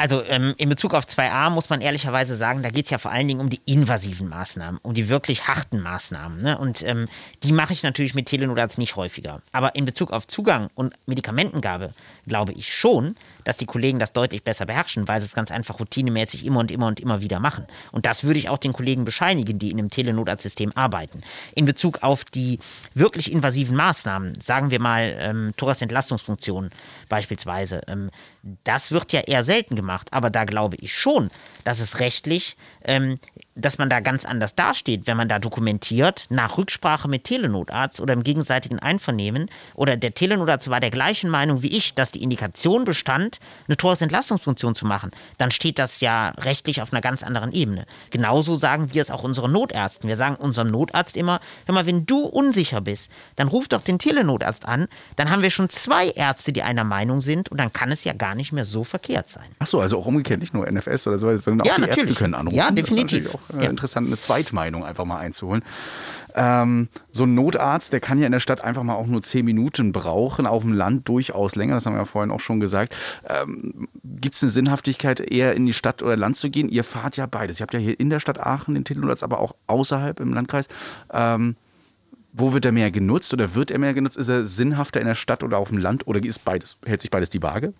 [0.00, 3.10] Also ähm, in Bezug auf 2a muss man ehrlicherweise sagen, da geht es ja vor
[3.10, 6.40] allen Dingen um die invasiven Maßnahmen, um die wirklich harten Maßnahmen.
[6.40, 6.56] Ne?
[6.56, 7.08] Und ähm,
[7.42, 9.42] die mache ich natürlich mit Telenotarzt nicht häufiger.
[9.50, 11.94] Aber in Bezug auf Zugang und Medikamentengabe
[12.28, 15.80] glaube ich schon, dass die Kollegen das deutlich besser beherrschen, weil sie es ganz einfach
[15.80, 17.66] routinemäßig immer und immer und immer wieder machen.
[17.90, 21.22] Und das würde ich auch den Kollegen bescheinigen, die in einem Telenotarztsystem arbeiten.
[21.56, 22.60] In Bezug auf die
[22.94, 26.70] wirklich invasiven Maßnahmen, sagen wir mal ähm, Thoracentlastungsfunktion
[27.08, 28.10] beispielsweise, ähm,
[28.62, 29.87] das wird ja eher selten gemacht.
[30.12, 31.30] Aber da glaube ich schon,
[31.64, 33.18] dass es rechtlich ähm,
[33.58, 38.14] dass man da ganz anders dasteht, wenn man da dokumentiert, nach Rücksprache mit Telenotarzt oder
[38.14, 39.50] im gegenseitigen Einvernehmen.
[39.74, 44.74] Oder der Telenotarzt war der gleichen Meinung wie ich, dass die Indikation bestand, eine Toresentlastungsfunktion
[44.74, 45.10] zu machen.
[45.38, 47.84] Dann steht das ja rechtlich auf einer ganz anderen Ebene.
[48.10, 50.08] Genauso sagen wir es auch unseren Notärzten.
[50.08, 53.98] Wir sagen unserem Notarzt immer, hör mal, wenn du unsicher bist, dann ruf doch den
[53.98, 54.86] Telenotarzt an.
[55.16, 58.12] Dann haben wir schon zwei Ärzte, die einer Meinung sind und dann kann es ja
[58.12, 59.48] gar nicht mehr so verkehrt sein.
[59.58, 62.08] Achso, also auch umgekehrt, nicht nur NFS oder so, sondern auch ja, die natürlich.
[62.08, 62.56] Ärzte können anrufen.
[62.56, 63.70] Ja, definitiv äh, ja.
[63.70, 65.62] interessant, eine Zweitmeinung einfach mal einzuholen.
[66.34, 69.44] Ähm, so ein Notarzt, der kann ja in der Stadt einfach mal auch nur zehn
[69.44, 72.94] Minuten brauchen, auf dem Land durchaus länger, das haben wir ja vorhin auch schon gesagt.
[73.28, 76.68] Ähm, Gibt es eine Sinnhaftigkeit, eher in die Stadt oder Land zu gehen?
[76.68, 77.60] Ihr fahrt ja beides.
[77.60, 80.68] Ihr habt ja hier in der Stadt Aachen den Titelnotarzt, aber auch außerhalb im Landkreis.
[81.12, 81.56] Ähm,
[82.32, 84.16] wo wird er mehr genutzt oder wird er mehr genutzt?
[84.16, 87.10] Ist er sinnhafter in der Stadt oder auf dem Land oder ist beides, hält sich
[87.10, 87.72] beides die Waage?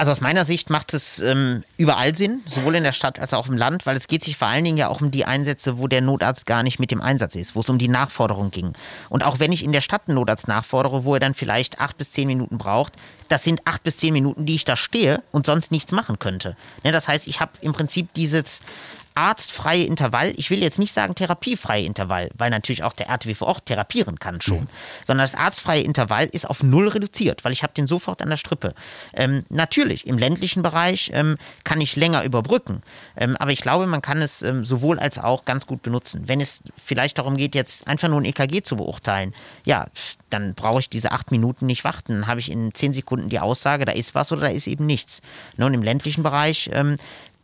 [0.00, 3.48] Also aus meiner Sicht macht es ähm, überall Sinn, sowohl in der Stadt als auch
[3.48, 5.88] im Land, weil es geht sich vor allen Dingen ja auch um die Einsätze, wo
[5.88, 8.72] der Notarzt gar nicht mit dem Einsatz ist, wo es um die Nachforderung ging.
[9.10, 11.98] Und auch wenn ich in der Stadt einen Notarzt nachfordere, wo er dann vielleicht acht
[11.98, 12.94] bis zehn Minuten braucht,
[13.28, 16.56] das sind acht bis zehn Minuten, die ich da stehe und sonst nichts machen könnte.
[16.82, 18.62] Ne, das heißt, ich habe im Prinzip dieses
[19.14, 23.48] arztfreie Intervall, ich will jetzt nicht sagen therapiefreie Intervall, weil natürlich auch der RTW vor
[23.48, 24.68] Ort therapieren kann schon, mhm.
[25.06, 28.36] sondern das arztfreie Intervall ist auf null reduziert, weil ich habe den sofort an der
[28.36, 28.74] Strippe.
[29.12, 32.82] Ähm, natürlich, im ländlichen Bereich ähm, kann ich länger überbrücken,
[33.16, 36.22] ähm, aber ich glaube, man kann es ähm, sowohl als auch ganz gut benutzen.
[36.26, 39.34] Wenn es vielleicht darum geht, jetzt einfach nur ein EKG zu beurteilen,
[39.64, 39.86] ja,
[40.30, 42.14] dann brauche ich diese acht Minuten nicht warten.
[42.20, 44.86] Dann habe ich in zehn Sekunden die Aussage, da ist was oder da ist eben
[44.86, 45.20] nichts.
[45.56, 46.96] Ne, und im ländlichen Bereich ähm,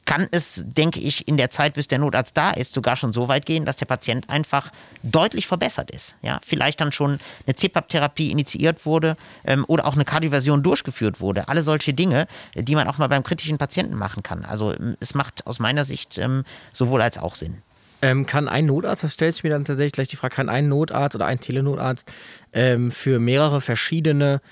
[0.07, 3.29] kann es, denke ich, in der Zeit, bis der Notarzt da ist, sogar schon so
[3.29, 6.15] weit gehen, dass der Patient einfach deutlich verbessert ist.
[6.23, 11.49] Ja, vielleicht dann schon eine CPAP-Therapie initiiert wurde ähm, oder auch eine Kardioversion durchgeführt wurde.
[11.49, 14.45] Alle solche Dinge, die man auch mal beim kritischen Patienten machen kann.
[14.45, 17.63] Also ähm, es macht aus meiner Sicht ähm, sowohl als auch Sinn.
[18.03, 20.69] Ähm, kann ein Notarzt, das stellt sich mir dann tatsächlich gleich die Frage, kann ein
[20.69, 22.09] Notarzt oder ein Telenotarzt
[22.53, 24.43] ähm, für mehrere verschiedene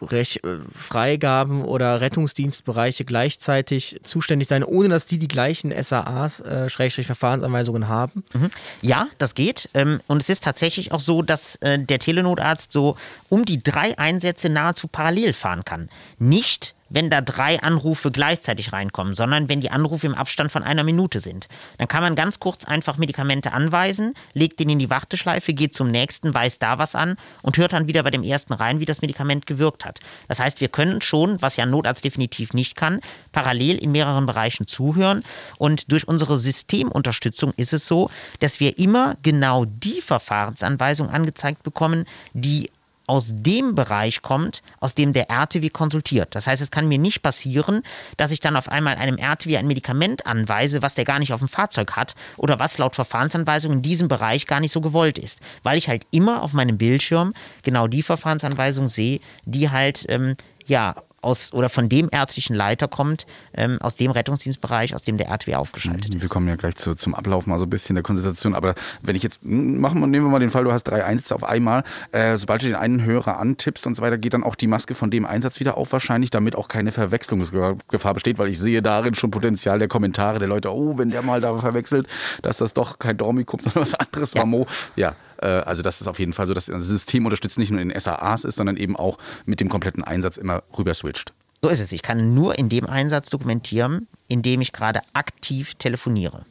[0.00, 6.68] Rech äh, Freigaben oder Rettungsdienstbereiche gleichzeitig zuständig sein, ohne dass die die gleichen SAAs, äh,
[6.70, 8.24] Schrägstrich Verfahrensanweisungen haben?
[8.32, 8.50] Mhm.
[8.82, 9.68] Ja, das geht.
[9.74, 12.96] Ähm, und es ist tatsächlich auch so, dass äh, der Telenotarzt so
[13.28, 15.88] um die drei Einsätze nahezu parallel fahren kann.
[16.18, 20.84] Nicht wenn da drei Anrufe gleichzeitig reinkommen, sondern wenn die Anrufe im Abstand von einer
[20.84, 21.48] Minute sind.
[21.78, 25.90] Dann kann man ganz kurz einfach Medikamente anweisen, legt den in die Warteschleife, geht zum
[25.90, 29.00] nächsten, weist da was an und hört dann wieder bei dem ersten rein, wie das
[29.00, 30.00] Medikament gewirkt hat.
[30.28, 33.00] Das heißt, wir können schon, was ja ein Notarzt definitiv nicht kann,
[33.32, 35.22] parallel in mehreren Bereichen zuhören.
[35.56, 38.10] Und durch unsere Systemunterstützung ist es so,
[38.40, 42.70] dass wir immer genau die Verfahrensanweisung angezeigt bekommen, die
[43.10, 46.36] aus dem Bereich kommt, aus dem der RTW konsultiert.
[46.36, 47.82] Das heißt, es kann mir nicht passieren,
[48.16, 51.40] dass ich dann auf einmal einem RTW ein Medikament anweise, was der gar nicht auf
[51.40, 55.40] dem Fahrzeug hat oder was laut Verfahrensanweisung in diesem Bereich gar nicht so gewollt ist.
[55.64, 57.34] Weil ich halt immer auf meinem Bildschirm
[57.64, 60.36] genau die Verfahrensanweisung sehe, die halt ähm,
[60.66, 65.28] ja aus oder von dem ärztlichen Leiter kommt, ähm, aus dem Rettungsdienstbereich, aus dem der
[65.28, 66.22] RTW aufgeschaltet ist.
[66.22, 68.54] Wir kommen ja gleich zu, zum Ablauf mal so ein bisschen der Konsultation.
[68.54, 71.34] Aber wenn ich jetzt, machen wir, nehmen wir mal den Fall, du hast drei Einsätze
[71.34, 71.82] auf einmal.
[72.12, 74.94] Äh, sobald du den einen Hörer antippst und so weiter, geht dann auch die Maske
[74.94, 79.14] von dem Einsatz wieder auf wahrscheinlich, damit auch keine Verwechslungsgefahr besteht, weil ich sehe darin
[79.14, 82.06] schon Potenzial der Kommentare der Leute, oh, wenn der mal da verwechselt,
[82.42, 84.40] dass das doch kein Dormikum, sondern was anderes Ja.
[84.40, 84.66] war, Mo.
[84.96, 85.14] Ja,
[85.46, 88.44] also das ist auf jeden Fall so, dass das System unterstützt nicht nur in SAAs
[88.44, 91.32] ist, sondern eben auch mit dem kompletten Einsatz immer rüber switcht.
[91.62, 91.92] So ist es.
[91.92, 96.44] Ich kann nur in dem Einsatz dokumentieren, in dem ich gerade aktiv telefoniere.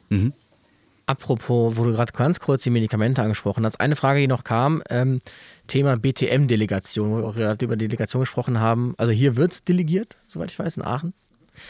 [1.06, 4.80] Apropos, wo du gerade ganz kurz die Medikamente angesprochen hast, eine Frage, die noch kam,
[4.88, 5.20] ähm,
[5.66, 8.94] Thema BTM-Delegation, wo wir auch gerade über Delegation gesprochen haben.
[8.96, 11.12] Also hier wird es delegiert, soweit ich weiß, in Aachen.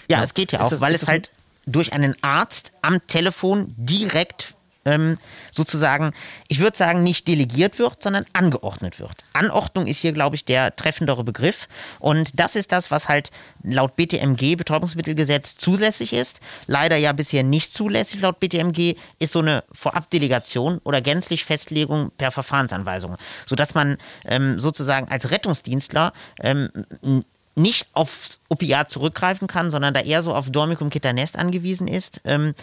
[0.08, 0.22] Ja, Ja.
[0.24, 1.30] es geht ja Ist auch, das- weil es halt
[1.66, 4.54] durch einen Arzt am Telefon direkt
[4.84, 5.16] ähm,
[5.50, 6.12] sozusagen,
[6.48, 9.12] ich würde sagen, nicht delegiert wird, sondern angeordnet wird.
[9.32, 11.68] Anordnung ist hier, glaube ich, der treffendere Begriff.
[11.98, 13.30] Und das ist das, was halt
[13.62, 16.40] laut BTMG, Betäubungsmittelgesetz, zulässig ist.
[16.66, 22.30] Leider ja bisher nicht zulässig laut BTMG, ist so eine Vorabdelegation oder gänzlich Festlegung per
[22.30, 23.16] Verfahrensanweisung.
[23.46, 26.70] Sodass man ähm, sozusagen als Rettungsdienstler ähm,
[27.54, 32.20] nicht aufs Opiat zurückgreifen kann, sondern da eher so auf Dormicum Ketanest angewiesen ist.
[32.24, 32.54] Ähm,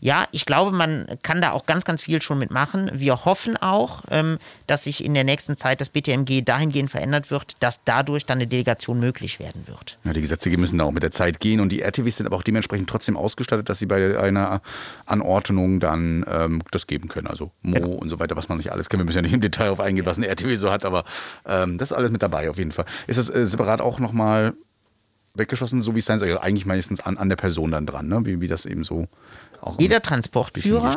[0.00, 2.90] ja, ich glaube, man kann da auch ganz, ganz viel schon mitmachen.
[2.92, 7.56] Wir hoffen auch, ähm, dass sich in der nächsten Zeit das BTMG dahingehend verändert wird,
[7.60, 9.98] dass dadurch dann eine Delegation möglich werden wird.
[10.04, 12.36] Ja, die Gesetze müssen da auch mit der Zeit gehen und die RTWs sind aber
[12.36, 14.60] auch dementsprechend trotzdem ausgestattet, dass sie bei einer
[15.06, 17.26] Anordnung dann ähm, das geben können.
[17.26, 19.00] Also Mo und so weiter, was man nicht alles kennt.
[19.00, 21.04] Wir müssen ja nicht im Detail auf eingehen, was eine RTW so hat, aber
[21.46, 22.86] ähm, das ist alles mit dabei auf jeden Fall.
[23.06, 24.54] Ist das äh, separat auch nochmal
[25.34, 26.28] weggeschlossen, so wie es sein soll?
[26.28, 28.24] Also eigentlich meistens an, an der Person dann dran, ne?
[28.24, 29.08] wie, wie das eben so
[29.66, 30.96] auch Jeder Transportführer,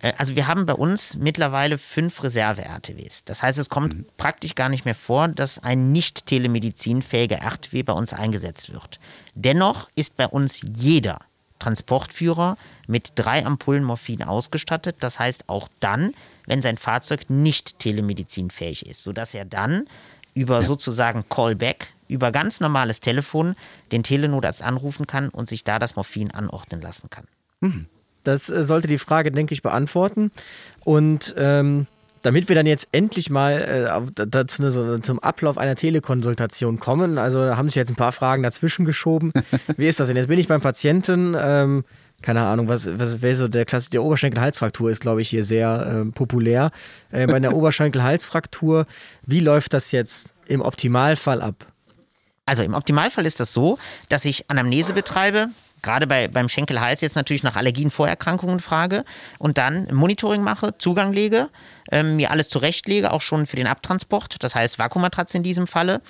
[0.00, 3.24] äh, also wir haben bei uns mittlerweile fünf Reserve-RTWs.
[3.24, 4.06] Das heißt, es kommt Mhm.
[4.16, 8.98] praktisch gar nicht mehr vor, dass ein nicht telemedizinfähiger RTW bei uns eingesetzt wird.
[9.34, 11.18] Dennoch ist bei uns jeder
[11.58, 14.96] Transportführer mit drei Ampullen Morphin ausgestattet.
[15.00, 16.12] Das heißt auch dann,
[16.46, 19.86] wenn sein Fahrzeug nicht telemedizinfähig ist, sodass er dann
[20.34, 23.54] über sozusagen Callback, über ganz normales Telefon
[23.92, 27.26] den Telenotarzt anrufen kann und sich da das Morphin anordnen lassen kann.
[28.24, 30.32] Das äh, sollte die Frage, denke ich, beantworten.
[30.84, 31.86] Und ähm,
[32.22, 33.60] damit wir dann jetzt endlich mal
[34.16, 38.12] äh, dazu, so, zum Ablauf einer Telekonsultation kommen, also da haben sich jetzt ein paar
[38.12, 39.32] Fragen dazwischen geschoben.
[39.76, 40.16] Wie ist das denn?
[40.16, 41.36] Jetzt bin ich beim Patienten.
[41.38, 41.84] Ähm,
[42.22, 45.86] keine Ahnung, was, was wäre so der Klasse, der Oberschenkel-Halsfraktur ist, glaube ich, hier sehr
[45.86, 46.70] ähm, populär.
[47.12, 48.86] Äh, bei einer Oberschenkel-Halsfraktur,
[49.26, 51.66] wie läuft das jetzt im Optimalfall ab?
[52.46, 55.48] Also im Optimalfall ist das so, dass ich Anamnese betreibe,
[55.84, 59.04] gerade bei, beim Schenkel-Hals jetzt natürlich nach Allergien, Vorerkrankungen frage
[59.38, 61.48] und dann Monitoring mache, Zugang lege,
[61.90, 66.00] ähm, mir alles zurechtlege, auch schon für den Abtransport, das heißt Vakuummatratze in diesem Falle.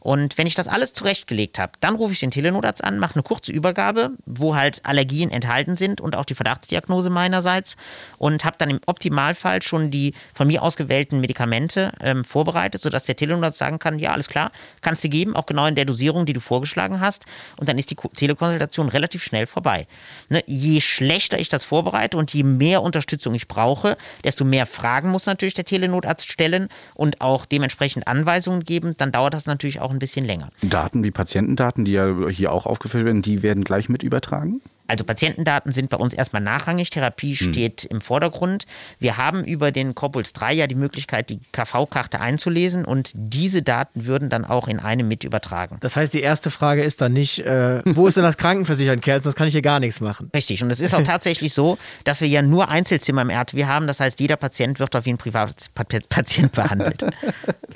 [0.00, 3.22] Und wenn ich das alles zurechtgelegt habe, dann rufe ich den Telenotarzt an, mache eine
[3.22, 7.76] kurze Übergabe, wo halt Allergien enthalten sind und auch die Verdachtsdiagnose meinerseits
[8.18, 13.16] und habe dann im Optimalfall schon die von mir ausgewählten Medikamente ähm, vorbereitet, sodass der
[13.16, 16.34] Telenotarzt sagen kann, ja, alles klar, kannst du geben, auch genau in der Dosierung, die
[16.34, 17.24] du vorgeschlagen hast.
[17.56, 19.86] Und dann ist die Ko- Telekonsultation relativ schnell vorbei.
[20.28, 20.42] Ne?
[20.46, 25.23] Je schlechter ich das vorbereite und je mehr Unterstützung ich brauche, desto mehr Fragen muss
[25.26, 28.94] natürlich der Telenotarzt stellen und auch dementsprechend Anweisungen geben.
[28.96, 30.48] Dann dauert das natürlich auch ein bisschen länger.
[30.62, 34.60] Daten wie Patientendaten, die ja hier auch aufgeführt werden, die werden gleich mit übertragen?
[34.86, 38.66] Also Patientendaten sind bei uns erstmal nachrangig, Therapie steht im Vordergrund.
[38.98, 44.04] Wir haben über den Corpuls 3 ja die Möglichkeit, die KV-Karte einzulesen und diese Daten
[44.06, 45.78] würden dann auch in einem mit übertragen.
[45.80, 49.24] Das heißt, die erste Frage ist dann nicht, äh, wo ist denn das Krankenversichern, Kerzen?
[49.24, 50.30] Das kann ich hier gar nichts machen.
[50.34, 53.86] Richtig, und es ist auch tatsächlich so, dass wir ja nur Einzelzimmer im RTW haben.
[53.86, 57.04] Das heißt, jeder Patient wird auf wie ein Privatpatient behandelt.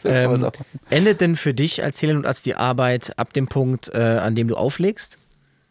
[0.04, 0.48] Ähm,
[0.90, 4.56] endet denn für dich als Telenotarzt die Arbeit ab dem Punkt, äh, an dem du
[4.56, 5.17] auflegst?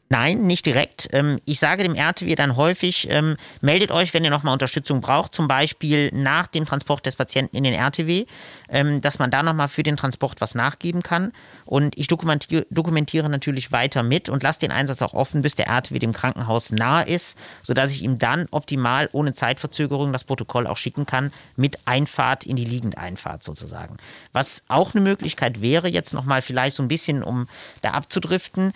[0.09, 1.09] Nein, nicht direkt.
[1.11, 5.33] Ähm, ich sage dem RTW dann häufig, ähm, meldet euch, wenn ihr nochmal Unterstützung braucht,
[5.33, 8.25] zum Beispiel nach dem Transport des Patienten in den RTW,
[8.69, 11.33] ähm, dass man da nochmal für den Transport was nachgeben kann.
[11.65, 15.99] Und ich dokumentiere, natürlich weiter mit und lasse den Einsatz auch offen, bis der RTW
[15.99, 21.05] dem Krankenhaus nahe ist, sodass ich ihm dann optimal ohne Zeitverzögerung das Protokoll auch schicken
[21.05, 23.97] kann, mit Einfahrt in die Liegendeinfahrt sozusagen.
[24.31, 27.47] Was auch eine Möglichkeit wäre, jetzt nochmal vielleicht so ein bisschen, um
[27.81, 28.71] da abzudriften,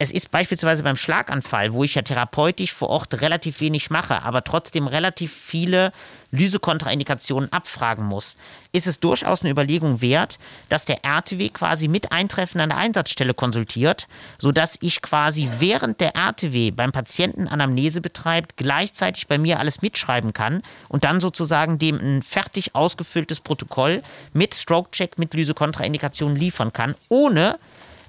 [0.00, 4.44] es ist beispielsweise beim Schlaganfall, wo ich ja therapeutisch vor Ort relativ wenig mache, aber
[4.44, 5.92] trotzdem relativ viele
[6.30, 8.36] Lysekontraindikationen abfragen muss,
[8.70, 10.38] ist es durchaus eine Überlegung wert,
[10.68, 14.06] dass der RTW quasi mit Eintreffen an der Einsatzstelle konsultiert,
[14.38, 20.32] sodass ich quasi während der RTW beim Patienten Anamnese betreibt, gleichzeitig bei mir alles mitschreiben
[20.32, 26.94] kann und dann sozusagen dem ein fertig ausgefülltes Protokoll mit Stroke-Check, mit Lysekontraindikationen liefern kann,
[27.08, 27.58] ohne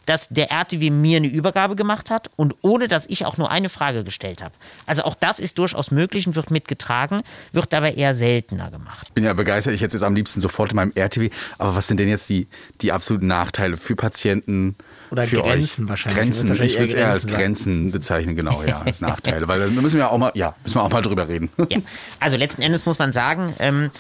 [0.10, 3.70] dass der RTW mir eine Übergabe gemacht hat und ohne dass ich auch nur eine
[3.70, 4.56] Frage gestellt habe.
[4.88, 7.22] Also auch das ist durchaus möglich und wird mitgetragen,
[7.54, 9.06] wird aber eher seltener gemacht.
[9.10, 11.30] Ich bin ja begeistert, ich hätte es am liebsten sofort in meinem RTW.
[11.60, 12.48] Aber was sind denn jetzt die,
[12.82, 14.76] die absoluten Nachteile für Patienten?
[15.12, 15.90] Oder für Grenzen euch?
[15.90, 16.20] wahrscheinlich.
[16.20, 17.92] Grenzen, Wahrscheinlich ich würde es eher als Grenzen sagen.
[17.92, 19.48] Bezeichnen, genau, ja, als Nachteile.
[19.48, 21.50] Weil da müssen wir auch mal, ja, müssen wir auch mal drüber reden.
[21.70, 21.78] Ja.
[22.20, 23.92] Also letzten Endes muss man sagen, ähm,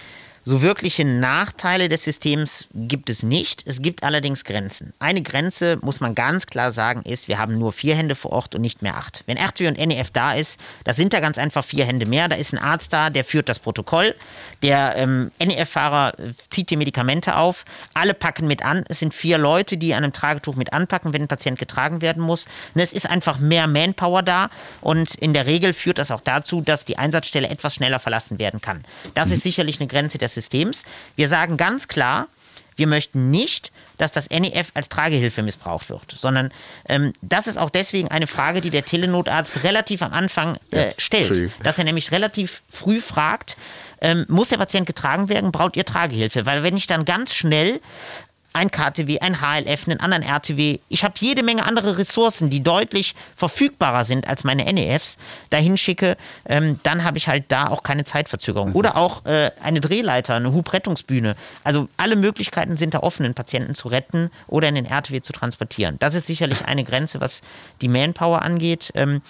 [0.50, 3.62] so wirkliche Nachteile des Systems gibt es nicht.
[3.68, 4.93] Es gibt allerdings Grenzen.
[4.97, 8.56] Eine Grenze, muss man ganz klar sagen, ist, wir haben nur vier Hände vor Ort
[8.56, 9.24] und nicht mehr acht.
[9.28, 12.28] Wenn RTW und NEF da ist, das sind da ganz einfach vier Hände mehr.
[12.30, 14.16] Da ist ein Arzt da, der führt das Protokoll.
[14.64, 17.64] Der ähm, NEF-Fahrer äh, zieht die Medikamente auf.
[17.93, 18.84] Alle packen mit an.
[18.89, 22.24] Es sind vier Leute, die an einem Tragetuch mit anpacken, wenn ein Patient getragen werden
[22.24, 22.47] muss.
[22.74, 24.50] Und es ist einfach mehr Manpower da.
[24.82, 28.62] Und in der Regel führt das auch dazu, dass die Einsatzstelle etwas schneller verlassen werden
[28.62, 28.84] kann.
[29.14, 30.83] Das ist sicherlich eine Grenze des Systems.
[31.15, 32.27] Wir sagen ganz klar,
[32.79, 36.51] wir möchten nicht, dass das NEF als Tragehilfe missbraucht wird, sondern
[36.87, 41.51] ähm, das ist auch deswegen eine Frage, die der Telenotarzt relativ am Anfang äh, stellt.
[41.61, 43.57] Dass er nämlich relativ früh fragt,
[44.01, 46.45] ähm, muss der Patient getragen werden, braucht ihr Tragehilfe?
[46.45, 47.81] Weil wenn ich dann ganz schnell
[48.60, 50.80] ein KTW, ein HLF, einen anderen RTW.
[50.89, 55.18] Ich habe jede Menge andere Ressourcen, die deutlich verfügbarer sind als meine NEFs,
[55.49, 58.74] dahin schicke, ähm, dann habe ich halt da auch keine Zeitverzögerung.
[58.74, 61.38] Oder auch äh, eine Drehleiter, eine Hubrettungsbühne.
[61.64, 65.32] Also alle Möglichkeiten sind da offen, einen Patienten zu retten oder in den RTW zu
[65.32, 65.95] transportieren.
[65.99, 67.39] Das ist sicherlich eine Grenze, was
[67.80, 68.91] die Manpower angeht.
[68.95, 69.22] Ähm,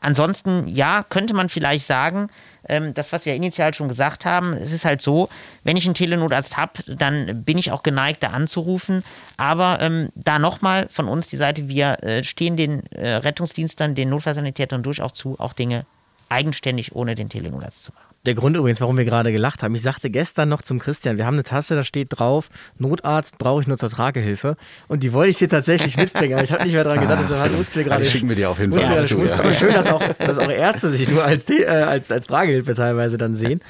[0.00, 2.28] Ansonsten, ja, könnte man vielleicht sagen,
[2.68, 5.28] ähm, das, was wir initial schon gesagt haben, es ist halt so,
[5.64, 9.02] wenn ich einen Telenotarzt habe, dann bin ich auch geneigt, da anzurufen.
[9.36, 14.10] Aber ähm, da nochmal von uns die Seite, wir äh, stehen den äh, Rettungsdienstern, den
[14.10, 15.84] Notfallsanitätern durchaus zu, auch Dinge
[16.28, 18.07] eigenständig ohne den Telenotarzt zu machen.
[18.26, 21.26] Der Grund übrigens, warum wir gerade gelacht haben, ich sagte gestern noch zum Christian, wir
[21.26, 24.54] haben eine Tasse, da steht drauf, Notarzt brauche ich nur zur Tragehilfe.
[24.88, 27.30] Und die wollte ich dir tatsächlich mitbringen, aber ich habe nicht mehr dran gedacht.
[27.30, 29.52] Also, mussten wir gerade, die schicken wir dir auf jeden Fall wir zu, ja.
[29.52, 33.36] Schön, dass auch, dass auch Ärzte sich nur als, äh, als, als Tragehilfe teilweise dann
[33.36, 33.60] sehen.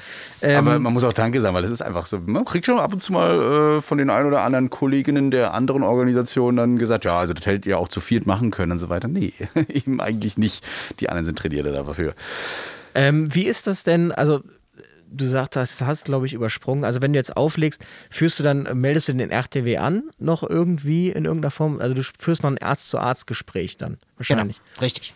[0.41, 2.19] Ähm, Aber man muss auch Danke sagen, weil das ist einfach so.
[2.25, 5.53] Man kriegt schon ab und zu mal äh, von den ein oder anderen Kolleginnen der
[5.53, 8.79] anderen Organisationen dann gesagt, ja, also das hättet ihr auch zu viert machen können und
[8.79, 9.07] so weiter.
[9.07, 9.33] Nee,
[9.67, 10.65] eben eigentlich nicht.
[10.99, 12.13] Die anderen sind trainierte dafür.
[12.99, 14.41] Ähm, wie ist das denn, also
[15.11, 16.83] du sagst, hast, hast glaube ich, übersprungen.
[16.83, 21.09] Also wenn du jetzt auflegst, führst du dann, meldest du den RTW an, noch irgendwie
[21.09, 21.79] in irgendeiner Form?
[21.79, 24.57] Also du führst noch ein Arzt-zu-Arzt-Gespräch dann wahrscheinlich.
[24.57, 25.13] Genau, richtig.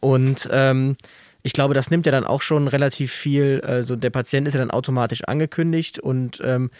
[0.00, 0.96] Und ähm,
[1.42, 4.60] ich glaube, das nimmt ja dann auch schon relativ viel, also der Patient ist ja
[4.60, 6.70] dann automatisch angekündigt und ähm,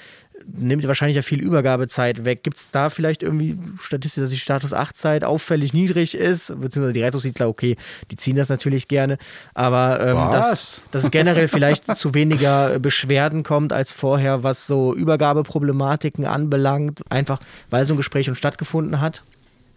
[0.46, 2.42] nimmt wahrscheinlich ja viel Übergabezeit weg.
[2.42, 6.48] Gibt es da vielleicht irgendwie statistisch, dass die Status 8-Zeit auffällig niedrig ist?
[6.48, 7.76] Beziehungsweise die Rettungsdienstler, okay,
[8.10, 9.18] die ziehen das natürlich gerne,
[9.54, 14.94] aber ähm, dass, dass es generell vielleicht zu weniger Beschwerden kommt als vorher, was so
[14.94, 17.40] Übergabeproblematiken anbelangt, einfach
[17.70, 19.22] weil so ein Gespräch schon stattgefunden hat.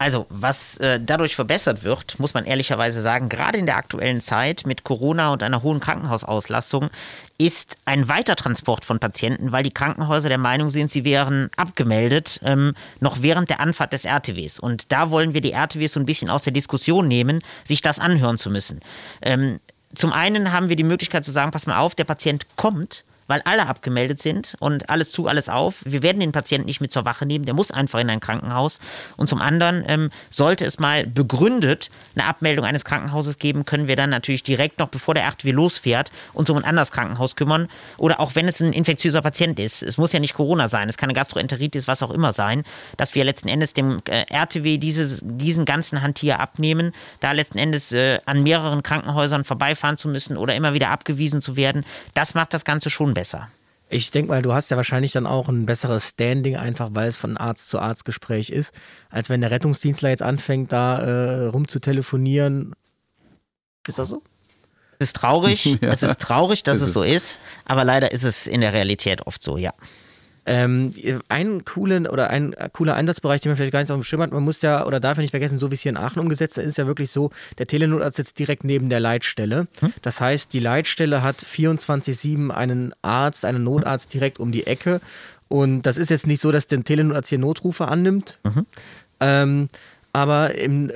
[0.04, 4.66] Also, was äh, dadurch verbessert wird, muss man ehrlicherweise sagen, gerade in der aktuellen Zeit
[4.66, 6.90] mit Corona und einer hohen Krankenhausauslastung,
[7.38, 12.74] ist ein Weitertransport von Patienten, weil die Krankenhäuser der Meinung sind, sie wären abgemeldet, ähm,
[13.00, 14.58] noch während der Anfahrt des RTWs.
[14.58, 17.98] Und da wollen wir die RTWs so ein bisschen aus der Diskussion nehmen, sich das
[17.98, 18.80] anhören zu müssen.
[19.22, 19.58] Ähm,
[19.94, 23.42] zum einen haben wir die Möglichkeit zu sagen, pass mal auf, der Patient kommt, weil
[23.44, 25.76] alle abgemeldet sind und alles zu, alles auf.
[25.84, 28.78] Wir werden den Patienten nicht mit zur Wache nehmen, der muss einfach in ein Krankenhaus.
[29.16, 33.96] Und zum anderen ähm, sollte es mal begründet eine Abmeldung eines Krankenhauses geben, können wir
[33.96, 37.68] dann natürlich direkt noch, bevor der 8W losfährt, uns um ein anderes Krankenhaus kümmern.
[37.96, 39.82] Oder auch wenn es ein infektiöser Patient ist.
[39.82, 42.64] Es muss ja nicht Corona sein, es kann eine Gastroenteritis, was auch immer sein,
[42.96, 47.92] dass wir letzten Endes dem äh, RTW dieses, diesen ganzen Hantier abnehmen, da letzten Endes
[47.92, 51.84] äh, an mehreren Krankenhäusern vorbeifahren zu müssen oder immer wieder abgewiesen zu werden.
[52.14, 53.48] Das macht das Ganze schon besser.
[53.90, 57.18] Ich denke mal, du hast ja wahrscheinlich dann auch ein besseres Standing, einfach weil es
[57.18, 58.72] von Arzt zu Arzt Gespräch ist,
[59.10, 62.74] als wenn der Rettungsdienstler jetzt anfängt, da äh, rumzutelefonieren.
[63.86, 64.22] Ist das so?
[64.98, 66.94] Es ist traurig, es ist traurig, dass Ist es es.
[66.94, 69.72] so ist, aber leider ist es in der Realität oft so, ja.
[70.46, 70.92] Ähm,
[71.28, 74.32] ein coolen oder ein cooler Einsatzbereich, den man vielleicht gar nicht auf dem Schirm hat,
[74.32, 76.58] man muss ja oder darf ja nicht vergessen, so wie es hier in Aachen umgesetzt
[76.58, 79.66] ist, ist ja wirklich so, der Telenotarzt sitzt direkt neben der Leitstelle.
[80.02, 85.00] Das heißt, die Leitstelle hat 24-7 einen Arzt, einen Notarzt direkt um die Ecke.
[85.48, 88.38] Und das ist jetzt nicht so, dass der Telenotarzt hier Notrufe annimmt.
[89.20, 89.68] Ähm,
[90.14, 90.92] aber im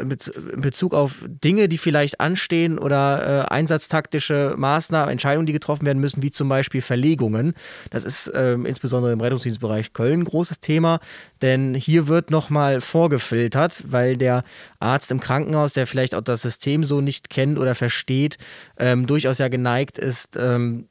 [0.57, 6.23] Bezug auf Dinge, die vielleicht anstehen oder äh, einsatztaktische Maßnahmen, Entscheidungen, die getroffen werden müssen,
[6.23, 7.55] wie zum Beispiel Verlegungen.
[7.91, 11.01] Das ist ähm, insbesondere im Rettungsdienstbereich Köln ein großes Thema,
[11.43, 14.45] denn hier wird nochmal vorgefiltert, weil der
[14.79, 18.39] Arzt im Krankenhaus, der vielleicht auch das System so nicht kennt oder versteht,
[18.79, 20.87] ähm, durchaus ja geneigt ist, ähm,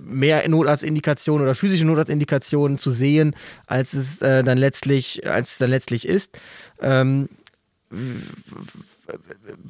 [0.00, 3.34] mehr Notarztindikationen oder physische Notarztindikationen zu sehen,
[3.66, 6.38] als es äh, dann letztlich, als es dann letztlich ist.
[6.80, 7.28] Ähm,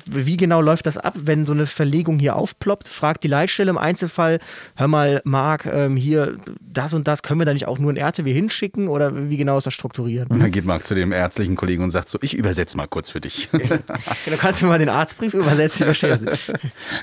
[0.06, 2.88] wie genau läuft das ab, wenn so eine Verlegung hier aufploppt?
[2.88, 4.40] Fragt die Leitstelle im Einzelfall,
[4.76, 7.96] hör mal, Marc, ähm, hier das und das, können wir da nicht auch nur ein
[7.96, 10.30] RTW hinschicken oder wie genau ist das strukturiert?
[10.30, 13.10] Und dann geht Marc zu dem ärztlichen Kollegen und sagt so, ich übersetze mal kurz
[13.10, 13.48] für dich.
[13.52, 16.38] du kannst mir mal den Arztbrief übersetzen, ich verstehe das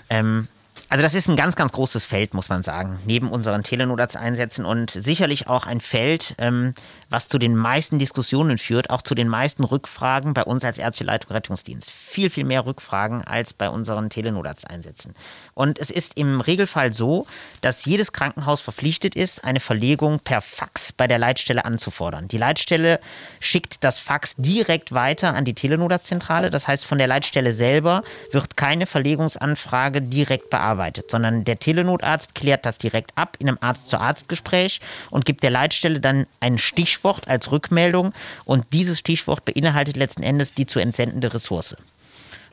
[0.10, 0.48] ähm,
[0.90, 4.92] also das ist ein ganz, ganz großes Feld, muss man sagen, neben unseren Telenotarzt-Einsätzen und
[4.92, 6.74] sicherlich auch ein Feld, ähm,
[7.10, 11.06] was zu den meisten Diskussionen führt, auch zu den meisten Rückfragen bei uns als Ärztliche
[11.06, 11.90] Leitung Rettungsdienst.
[11.90, 15.16] Viel, viel mehr Rückfragen als bei unseren Telenotarzt-Einsätzen.
[15.54, 17.26] Und es ist im Regelfall so,
[17.62, 22.28] dass jedes Krankenhaus verpflichtet ist, eine Verlegung per Fax bei der Leitstelle anzufordern.
[22.28, 23.00] Die Leitstelle
[23.40, 26.50] schickt das Fax direkt weiter an die Telenotarztzentrale.
[26.50, 30.75] Das heißt, von der Leitstelle selber wird keine Verlegungsanfrage direkt bearbeitet,
[31.10, 36.28] sondern der Telenotarzt klärt das direkt ab in einem Arzt-zu-Arzt-Gespräch und gibt der Leitstelle dann
[36.40, 38.14] ein Stichwort als Rückmeldung.
[38.46, 41.76] Und dieses Stichwort beinhaltet letzten Endes die zu entsendende Ressource.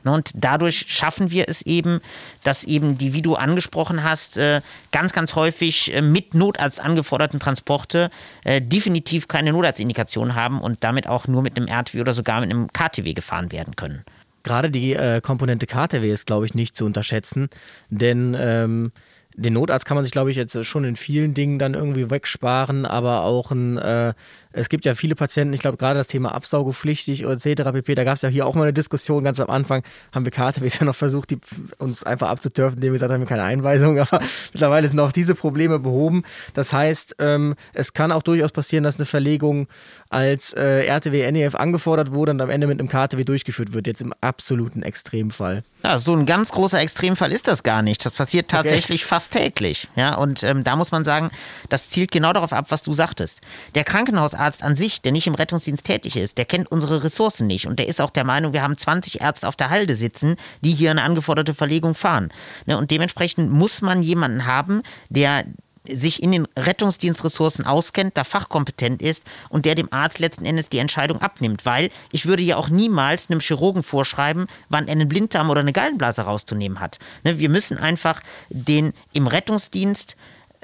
[0.03, 2.01] Ne, und dadurch schaffen wir es eben,
[2.43, 4.61] dass eben die, wie du angesprochen hast, äh,
[4.91, 8.09] ganz, ganz häufig äh, mit Notarzt angeforderten Transporte
[8.43, 12.49] äh, definitiv keine Notarztindikation haben und damit auch nur mit einem RTW oder sogar mit
[12.49, 14.03] einem KTW gefahren werden können.
[14.43, 17.49] Gerade die Komponente KTW ist, glaube ich, nicht zu unterschätzen,
[17.89, 18.91] denn ähm
[19.35, 22.85] den Notarzt kann man sich, glaube ich, jetzt schon in vielen Dingen dann irgendwie wegsparen,
[22.85, 24.13] aber auch ein, äh,
[24.53, 27.71] es gibt ja viele Patienten, ich glaube gerade das Thema absaugepflichtig etc.
[27.71, 30.31] pp, da gab es ja hier auch mal eine Diskussion, ganz am Anfang haben wir
[30.31, 31.39] KTWs ja noch versucht, die,
[31.77, 34.21] uns einfach abzudürfen, indem wir gesagt haben, wir keine Einweisung, aber
[34.53, 36.23] mittlerweile sind auch diese Probleme behoben.
[36.53, 39.67] Das heißt, ähm, es kann auch durchaus passieren, dass eine Verlegung
[40.09, 44.01] als äh, RTW NEF angefordert wurde und am Ende mit einem KTW durchgeführt wird, jetzt
[44.01, 45.63] im absoluten Extremfall.
[45.83, 48.05] Ja, so ein ganz großer Extremfall ist das gar nicht.
[48.05, 49.09] Das passiert tatsächlich okay.
[49.09, 49.87] fast täglich.
[49.95, 51.29] Ja, und ähm, da muss man sagen,
[51.69, 53.41] das zielt genau darauf ab, was du sagtest.
[53.75, 57.67] Der Krankenhausarzt an sich, der nicht im Rettungsdienst tätig ist, der kennt unsere Ressourcen nicht
[57.67, 60.71] und der ist auch der Meinung, wir haben 20 Ärzte auf der Halde sitzen, die
[60.71, 62.29] hier eine angeforderte Verlegung fahren.
[62.65, 65.45] Ne, und dementsprechend muss man jemanden haben, der
[65.85, 70.77] sich in den Rettungsdienstressourcen auskennt, da fachkompetent ist und der dem Arzt letzten Endes die
[70.77, 71.65] Entscheidung abnimmt.
[71.65, 75.73] Weil ich würde ja auch niemals einem Chirurgen vorschreiben, wann er einen Blinddarm oder eine
[75.73, 76.99] Gallenblase rauszunehmen hat.
[77.23, 80.15] Ne, wir müssen einfach den im Rettungsdienst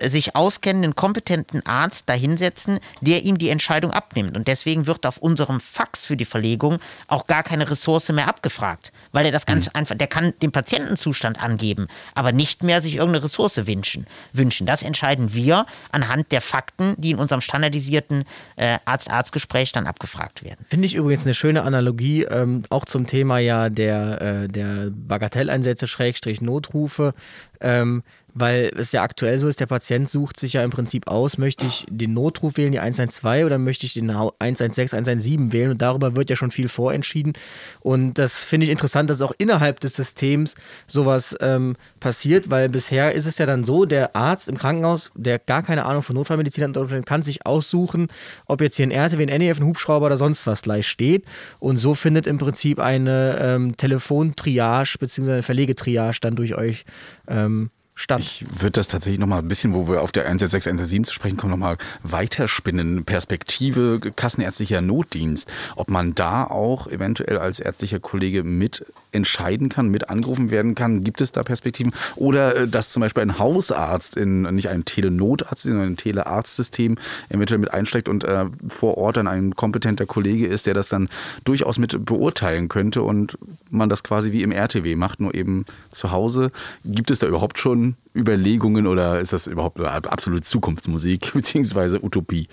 [0.07, 4.37] sich auskennenden, kompetenten Arzt dahinsetzen, der ihm die Entscheidung abnimmt.
[4.37, 8.91] Und deswegen wird auf unserem Fax für die Verlegung auch gar keine Ressource mehr abgefragt,
[9.11, 9.71] weil er das ganz mhm.
[9.73, 14.05] einfach, der kann den Patientenzustand angeben, aber nicht mehr sich irgendeine Ressource wünschen.
[14.33, 14.65] wünschen.
[14.65, 18.23] Das entscheiden wir anhand der Fakten, die in unserem standardisierten
[18.55, 20.65] äh, Arzt-Arzt-Gespräch dann abgefragt werden.
[20.69, 25.87] Finde ich übrigens eine schöne Analogie, ähm, auch zum Thema ja der, äh, der Bagatelleinsätze,
[25.87, 27.13] Schrägstrich Notrufe.
[27.61, 31.37] Ähm, weil es ja aktuell so ist, der Patient sucht sich ja im Prinzip aus,
[31.37, 35.81] möchte ich den Notruf wählen, die 112 oder möchte ich den 116, 117 wählen und
[35.81, 37.33] darüber wird ja schon viel vorentschieden
[37.81, 40.55] und das finde ich interessant, dass auch innerhalb des Systems
[40.87, 45.39] sowas ähm, passiert, weil bisher ist es ja dann so, der Arzt im Krankenhaus, der
[45.39, 48.07] gar keine Ahnung von Notfallmedizin hat, kann sich aussuchen,
[48.45, 51.25] ob jetzt hier ein RTW, ein NEF, ein Hubschrauber oder sonst was gleich steht
[51.59, 55.41] und so findet im Prinzip eine ähm, Telefontriage bzw.
[55.41, 56.85] Verlegetriage dann durch euch
[57.27, 57.69] ähm,
[57.99, 58.23] stand.
[58.23, 61.37] Ich würde das tatsächlich nochmal ein bisschen, wo wir auf der 116, 117 zu sprechen
[61.37, 63.03] kommen, nochmal weiterspinnen.
[63.03, 65.51] Perspektive kassenärztlicher Notdienst.
[65.75, 71.03] Ob man da auch eventuell als ärztlicher Kollege mit entscheiden kann, mit angerufen werden kann.
[71.03, 71.93] Gibt es da Perspektiven?
[72.15, 76.97] Oder äh, dass zum Beispiel ein Hausarzt in nicht ein Telenotarzt, sondern ein Telearztsystem
[77.29, 81.09] eventuell mit einsteigt und äh, vor Ort dann ein kompetenter Kollege ist, der das dann
[81.43, 83.37] durchaus mit beurteilen könnte und
[83.69, 86.51] man das quasi wie im RTW macht, nur eben zu Hause.
[86.85, 91.99] Gibt es da überhaupt schon Überlegungen oder ist das überhaupt absolute Zukunftsmusik bzw.
[92.01, 92.47] Utopie?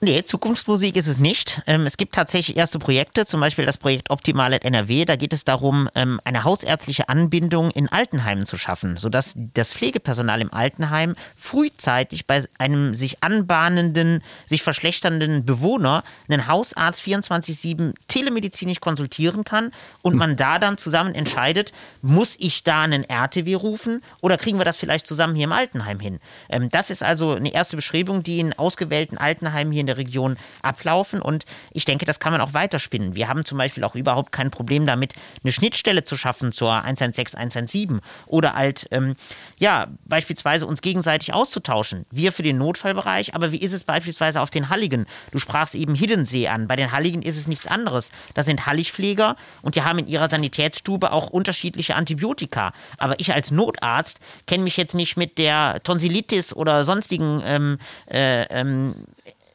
[0.00, 1.62] Nee, Zukunftsmusik ist es nicht.
[1.66, 5.06] Ähm, es gibt tatsächlich erste Projekte, zum Beispiel das Projekt Optimale NRW.
[5.06, 10.42] Da geht es darum, ähm, eine hausärztliche Anbindung in Altenheimen zu schaffen, sodass das Pflegepersonal
[10.42, 19.44] im Altenheim frühzeitig bei einem sich anbahnenden, sich verschlechternden Bewohner einen Hausarzt 24-7 telemedizinisch konsultieren
[19.44, 19.70] kann
[20.02, 21.72] und man da dann zusammen entscheidet,
[22.02, 25.98] muss ich da einen RTW rufen oder kriegen wir das vielleicht zusammen hier im Altenheim
[25.98, 26.20] hin?
[26.50, 29.98] Ähm, das ist also eine erste Beschreibung, die in ausgewählten Altenheimen hier in der der
[30.04, 31.20] Region ablaufen.
[31.20, 33.14] Und ich denke, das kann man auch weiterspinnen.
[33.14, 37.38] Wir haben zum Beispiel auch überhaupt kein Problem damit, eine Schnittstelle zu schaffen zur 116,
[37.38, 39.16] 117 oder halt, ähm,
[39.58, 42.06] ja, beispielsweise uns gegenseitig auszutauschen.
[42.10, 45.06] Wir für den Notfallbereich, aber wie ist es beispielsweise auf den Halligen?
[45.30, 46.66] Du sprachst eben Hiddensee an.
[46.66, 48.10] Bei den Halligen ist es nichts anderes.
[48.34, 52.72] Das sind Halligpfleger und die haben in ihrer Sanitätsstube auch unterschiedliche Antibiotika.
[52.98, 57.78] Aber ich als Notarzt kenne mich jetzt nicht mit der Tonsillitis oder sonstigen ähm,
[58.10, 58.94] äh, ähm,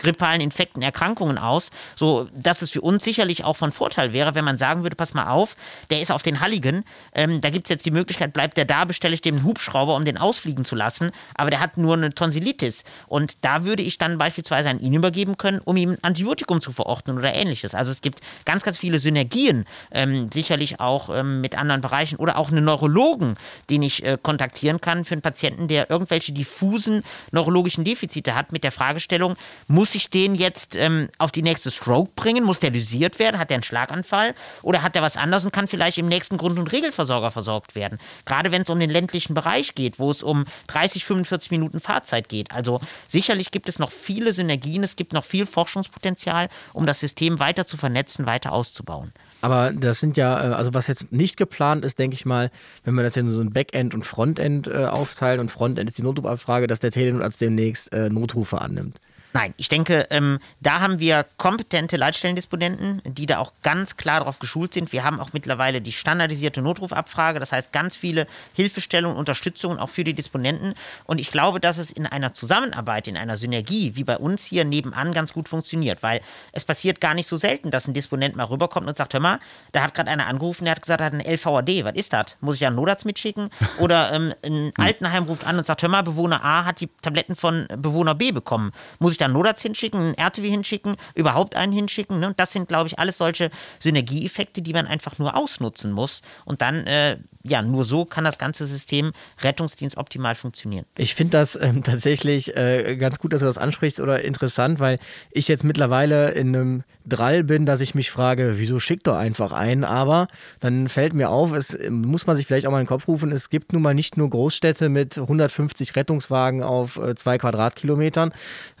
[0.00, 4.44] grippalen Infekten, Erkrankungen aus, so dass es für uns sicherlich auch von Vorteil wäre, wenn
[4.44, 5.56] man sagen würde, pass mal auf,
[5.90, 6.84] der ist auf den Halligen,
[7.14, 9.96] ähm, da gibt es jetzt die Möglichkeit, bleibt der da, bestelle ich dem einen Hubschrauber,
[9.96, 12.84] um den ausfliegen zu lassen, aber der hat nur eine Tonsillitis.
[13.08, 16.72] Und da würde ich dann beispielsweise an ihn übergeben können, um ihm ein Antibiotikum zu
[16.72, 17.74] verordnen oder ähnliches.
[17.74, 22.38] Also es gibt ganz, ganz viele Synergien, ähm, sicherlich auch ähm, mit anderen Bereichen oder
[22.38, 23.36] auch einen Neurologen,
[23.68, 28.64] den ich äh, kontaktieren kann für einen Patienten, der irgendwelche diffusen neurologischen Defizite hat mit
[28.64, 29.36] der Fragestellung,
[29.68, 32.44] muss muss ich den jetzt ähm, auf die nächste Stroke bringen?
[32.44, 33.40] Muss der lysiert werden?
[33.40, 34.34] Hat der einen Schlaganfall?
[34.62, 37.98] Oder hat der was anderes und kann vielleicht im nächsten Grund- und Regelversorger versorgt werden?
[38.24, 42.28] Gerade wenn es um den ländlichen Bereich geht, wo es um 30, 45 Minuten Fahrzeit
[42.28, 42.52] geht.
[42.52, 47.40] Also sicherlich gibt es noch viele Synergien, es gibt noch viel Forschungspotenzial, um das System
[47.40, 49.10] weiter zu vernetzen, weiter auszubauen.
[49.40, 52.52] Aber das sind ja, äh, also was jetzt nicht geplant ist, denke ich mal,
[52.84, 56.02] wenn wir das in so ein Backend und Frontend äh, aufteilen und Frontend ist die
[56.02, 59.00] Notrufabfrage, dass der Telefonarzt demnächst äh, Notrufe annimmt.
[59.32, 64.40] Nein, ich denke, ähm, da haben wir kompetente Leitstellendisponenten, die da auch ganz klar darauf
[64.40, 64.92] geschult sind.
[64.92, 70.02] Wir haben auch mittlerweile die standardisierte Notrufabfrage, das heißt ganz viele Hilfestellungen, Unterstützungen auch für
[70.02, 70.74] die Disponenten.
[71.04, 74.64] Und ich glaube, dass es in einer Zusammenarbeit, in einer Synergie, wie bei uns hier
[74.64, 76.20] nebenan, ganz gut funktioniert, weil
[76.50, 79.38] es passiert gar nicht so selten, dass ein Disponent mal rüberkommt und sagt, hör mal,
[79.70, 82.36] da hat gerade einer angerufen, der hat gesagt, er hat ein LVAD, was ist das?
[82.40, 83.50] Muss ich ja einen Notarzt mitschicken?
[83.78, 87.36] Oder ähm, ein Altenheim ruft an und sagt, hör mal, Bewohner A hat die Tabletten
[87.36, 88.72] von Bewohner B bekommen.
[88.98, 92.20] Muss ich dann Nodarzt hinschicken, einen RTW hinschicken, überhaupt einen hinschicken.
[92.20, 92.34] Ne?
[92.36, 93.50] Das sind, glaube ich, alles solche
[93.80, 96.22] Synergieeffekte, die man einfach nur ausnutzen muss.
[96.44, 100.84] Und dann, äh, ja, nur so kann das ganze System Rettungsdienst optimal funktionieren.
[100.96, 104.98] Ich finde das ähm, tatsächlich äh, ganz gut, dass du das ansprichst oder interessant, weil
[105.30, 109.52] ich jetzt mittlerweile in einem Drall bin, dass ich mich frage, wieso schickt doch einfach
[109.52, 109.84] ein?
[109.84, 110.28] Aber
[110.60, 113.32] dann fällt mir auf, es muss man sich vielleicht auch mal in den Kopf rufen,
[113.32, 118.32] es gibt nun mal nicht nur Großstädte mit 150 Rettungswagen auf äh, zwei Quadratkilometern,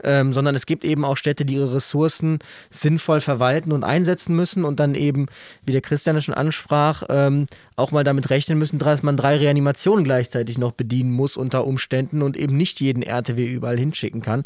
[0.04, 2.40] ähm, sondern es gibt eben auch Städte, die ihre Ressourcen
[2.70, 5.26] sinnvoll verwalten und einsetzen müssen und dann eben,
[5.64, 7.46] wie der Christian schon ansprach, ähm,
[7.76, 12.22] auch mal damit rechnen müssen, dass man drei Reanimationen gleichzeitig noch bedienen muss unter Umständen
[12.22, 14.42] und eben nicht jeden RTW überall hinschicken kann.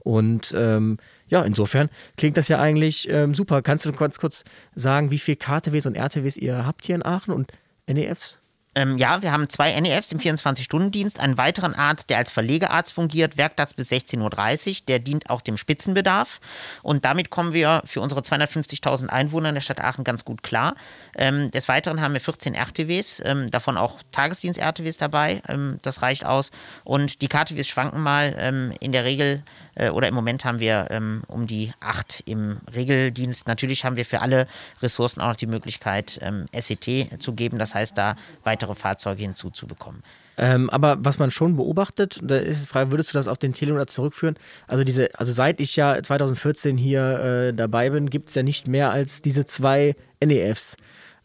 [0.00, 0.98] Und ähm,
[1.28, 3.62] ja, insofern klingt das ja eigentlich ähm, super.
[3.62, 4.44] Kannst du ganz kurz
[4.74, 7.52] sagen, wie viele KTWs und RTWs ihr habt hier in Aachen und
[7.86, 8.38] NEFs?
[8.78, 13.36] Ähm, ja, wir haben zwei NEFs im 24-Stunden-Dienst, einen weiteren Arzt, der als Verlegearzt fungiert,
[13.36, 16.38] werktags bis 16.30 Uhr, der dient auch dem Spitzenbedarf.
[16.82, 20.76] Und damit kommen wir für unsere 250.000 Einwohner in der Stadt Aachen ganz gut klar.
[21.16, 25.42] Ähm, des Weiteren haben wir 14 RTWs, ähm, davon auch Tagesdienst-RTWs dabei.
[25.48, 26.52] Ähm, das reicht aus.
[26.84, 28.36] Und die KTWs schwanken mal.
[28.38, 29.42] Ähm, in der Regel
[29.78, 33.46] äh, oder im Moment haben wir ähm, um die acht im Regeldienst.
[33.46, 34.46] Natürlich haben wir für alle
[34.82, 36.20] Ressourcen auch noch die Möglichkeit,
[36.52, 37.58] SET zu geben.
[37.58, 40.02] Das heißt, da weitere Fahrzeuge hinzuzubekommen.
[40.38, 43.54] Ähm, aber was man schon beobachtet, da ist die Frage, würdest du das auf den
[43.54, 44.36] Telefonat zurückführen?
[44.68, 48.68] Also diese, also seit ich ja 2014 hier äh, dabei bin, gibt es ja nicht
[48.68, 50.76] mehr als diese zwei NEFs.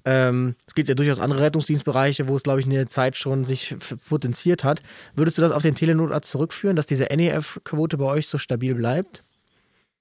[0.05, 3.75] Ähm, es gibt ja durchaus andere Rettungsdienstbereiche, wo es, glaube ich, eine Zeit schon sich
[4.09, 4.81] potenziert hat.
[5.15, 9.23] Würdest du das auf den Telenotarzt zurückführen, dass diese NEF-Quote bei euch so stabil bleibt?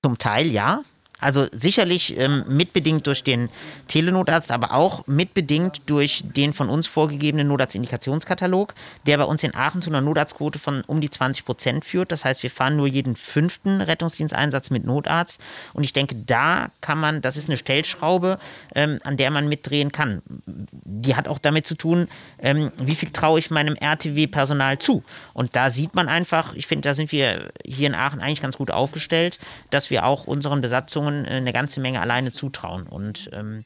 [0.02, 0.82] Zum Teil ja.
[1.22, 3.48] Also sicherlich ähm, mitbedingt durch den
[3.86, 8.74] Telenotarzt, aber auch mitbedingt durch den von uns vorgegebenen Notarztindikationskatalog,
[9.06, 12.10] der bei uns in Aachen zu einer Notarztquote von um die 20 Prozent führt.
[12.10, 15.38] Das heißt, wir fahren nur jeden fünften Rettungsdiensteinsatz mit Notarzt.
[15.74, 18.38] Und ich denke, da kann man, das ist eine Stellschraube,
[18.74, 20.22] ähm, an der man mitdrehen kann.
[20.26, 22.08] Die hat auch damit zu tun,
[22.40, 25.04] ähm, wie viel traue ich meinem RTW-Personal zu.
[25.34, 28.56] Und da sieht man einfach, ich finde, da sind wir hier in Aachen eigentlich ganz
[28.56, 29.38] gut aufgestellt,
[29.70, 32.86] dass wir auch unseren Besatzungen Positionen äh, eine ganze Menge alleine zutrauen.
[32.86, 33.64] Und ähm,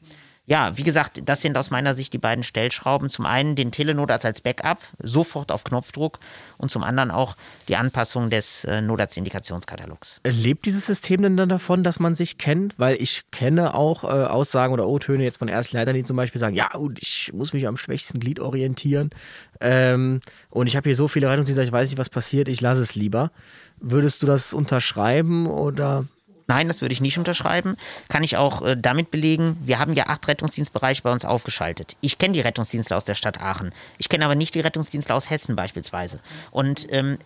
[0.49, 3.09] ja, wie gesagt, das sind aus meiner Sicht die beiden Stellschrauben.
[3.09, 6.19] Zum einen den Telenotarzt als Backup, sofort auf Knopfdruck
[6.57, 7.35] und zum anderen auch
[7.67, 10.21] die Anpassung des äh, Notarztindikationskatalogs.
[10.25, 12.75] Lebt dieses System denn dann davon, dass man sich kennt?
[12.77, 16.55] Weil ich kenne auch äh, Aussagen oder O-Töne jetzt von Erstleitern, die zum Beispiel sagen,
[16.55, 19.09] ja, ich muss mich am schwächsten Glied orientieren
[19.59, 22.81] ähm, und ich habe hier so viele Rettungsdienste, ich weiß nicht, was passiert, ich lasse
[22.81, 23.31] es lieber.
[23.79, 26.05] Würdest du das unterschreiben oder
[26.47, 27.75] Nein, das würde ich nicht unterschreiben.
[28.07, 31.97] Kann ich auch äh, damit belegen, wir haben ja acht Rettungsdienstbereiche bei uns aufgeschaltet.
[32.01, 33.73] Ich kenne die Rettungsdienstler aus der Stadt Aachen.
[33.97, 36.19] Ich kenne aber nicht die Rettungsdienstler aus Hessen beispielsweise.
[36.51, 37.17] Und ähm,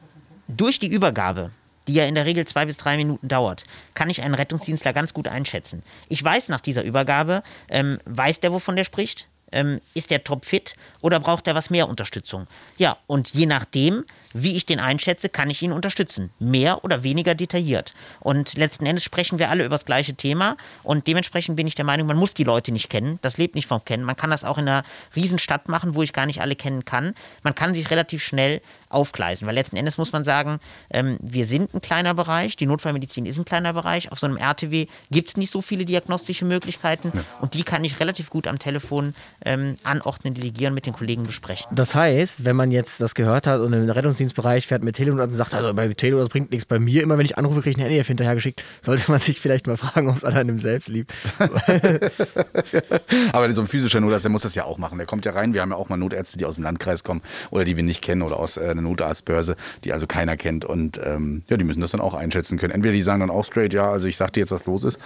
[0.47, 1.51] durch die Übergabe
[1.88, 5.13] die ja in der Regel zwei bis drei Minuten dauert, kann ich einen Rettungsdienstler ganz
[5.13, 5.84] gut einschätzen.
[6.09, 9.28] Ich weiß nach dieser Übergabe, ähm, weiß der, wovon der spricht?
[9.51, 12.47] Ähm, ist der topfit oder braucht er was mehr Unterstützung?
[12.78, 16.32] Ja, und je nachdem, wie ich den einschätze, kann ich ihn unterstützen.
[16.39, 17.93] Mehr oder weniger detailliert.
[18.19, 20.57] Und letzten Endes sprechen wir alle über das gleiche Thema.
[20.84, 23.19] Und dementsprechend bin ich der Meinung, man muss die Leute nicht kennen.
[23.21, 24.03] Das lebt nicht vom Kennen.
[24.03, 24.84] Man kann das auch in einer
[25.15, 27.13] Riesenstadt machen, wo ich gar nicht alle kennen kann.
[27.43, 29.47] Man kann sich relativ schnell aufgleisen.
[29.47, 30.59] Weil letzten Endes muss man sagen,
[30.89, 32.55] ähm, wir sind ein kleiner Bereich.
[32.55, 34.11] Die Notfallmedizin ist ein kleiner Bereich.
[34.11, 37.11] Auf so einem RTW gibt es nicht so viele diagnostische Möglichkeiten.
[37.13, 37.23] Ja.
[37.39, 39.13] Und die kann ich relativ gut am Telefon
[39.45, 41.67] ähm, anordnen, delegieren, mit den Kollegen besprechen.
[41.71, 43.88] Das heißt, wenn man jetzt das gehört hat und im
[44.22, 46.65] Rettungsdienstbereich fährt mit Telefon und sagt, also bei Telefon das bringt nichts.
[46.65, 48.61] Bei mir, immer wenn ich anrufe, kriege ich eine NEF hinterhergeschickt.
[48.82, 51.13] Sollte man sich vielleicht mal fragen, ob es an einem selbst liegt.
[53.34, 54.97] Aber so ein physischer Notarzt, der muss das ja auch machen.
[54.97, 55.53] Der kommt ja rein.
[55.53, 58.01] Wir haben ja auch mal Notärzte, die aus dem Landkreis kommen oder die wir nicht
[58.01, 60.65] kennen oder aus äh, einer Notarztbörse, die also keiner kennt.
[60.65, 62.74] Und ähm, ja, die müssen das dann auch einschätzen können.
[62.74, 64.99] Entweder die sagen dann auch straight, ja, also ich sag dir jetzt, was los ist,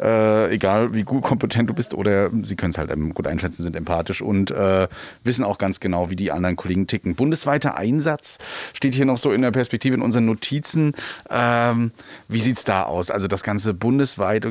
[0.00, 3.62] äh, egal wie gut kompetent du bist, oder sie können es halt ähm, gut einschätzen,
[3.62, 4.88] sind empathisch und äh,
[5.24, 7.14] wissen auch ganz genau, wie die anderen Kollegen ticken.
[7.14, 8.38] Bundesweiter Einsatz
[8.72, 10.94] steht hier noch so in der Perspektive in unseren Notizen.
[11.30, 11.92] Ähm,
[12.28, 13.10] wie sieht es da aus?
[13.10, 14.46] Also das Ganze bundesweit,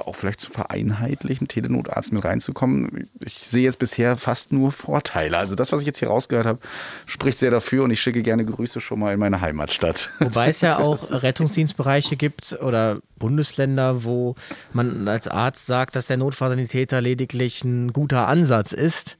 [0.00, 3.08] auch vielleicht zu vereinheitlichen, Telenotarzt mit reinzukommen.
[3.24, 5.36] Ich sehe jetzt bisher fast nur Vorteile.
[5.38, 6.58] Also das, was ich jetzt hier rausgehört habe,
[7.06, 10.10] spricht sehr dafür und ich schicke gerne Grüße schon mal in meine Heimatstadt.
[10.20, 14.34] Wobei es ja auch Rettungsdienstbereiche gibt oder Bundesländer, wo
[14.72, 19.16] man als Arzt sagt, dass der Notfallsanitäter lediglich ein guter Ansatz ist,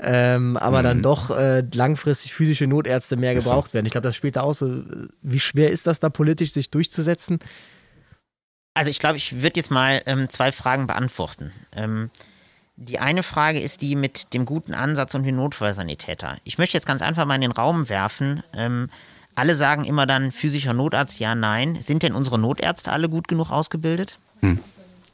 [0.00, 0.84] ähm, aber mhm.
[0.84, 3.86] dann doch äh, langfristig physische Notärzte mehr gebraucht werden.
[3.86, 4.82] Ich glaube, das spielt da auch so.
[5.22, 7.40] Wie schwer ist das da politisch, sich durchzusetzen?
[8.74, 11.52] Also ich glaube, ich würde jetzt mal ähm, zwei Fragen beantworten.
[11.72, 12.10] Ähm,
[12.76, 16.38] die eine Frage ist die mit dem guten Ansatz und dem Notfallsanitäter.
[16.44, 18.42] Ich möchte jetzt ganz einfach mal in den Raum werfen.
[18.54, 18.88] Ähm,
[19.34, 21.74] alle sagen immer dann physischer Notarzt, ja, nein.
[21.74, 24.18] Sind denn unsere Notärzte alle gut genug ausgebildet?
[24.40, 24.58] Hm.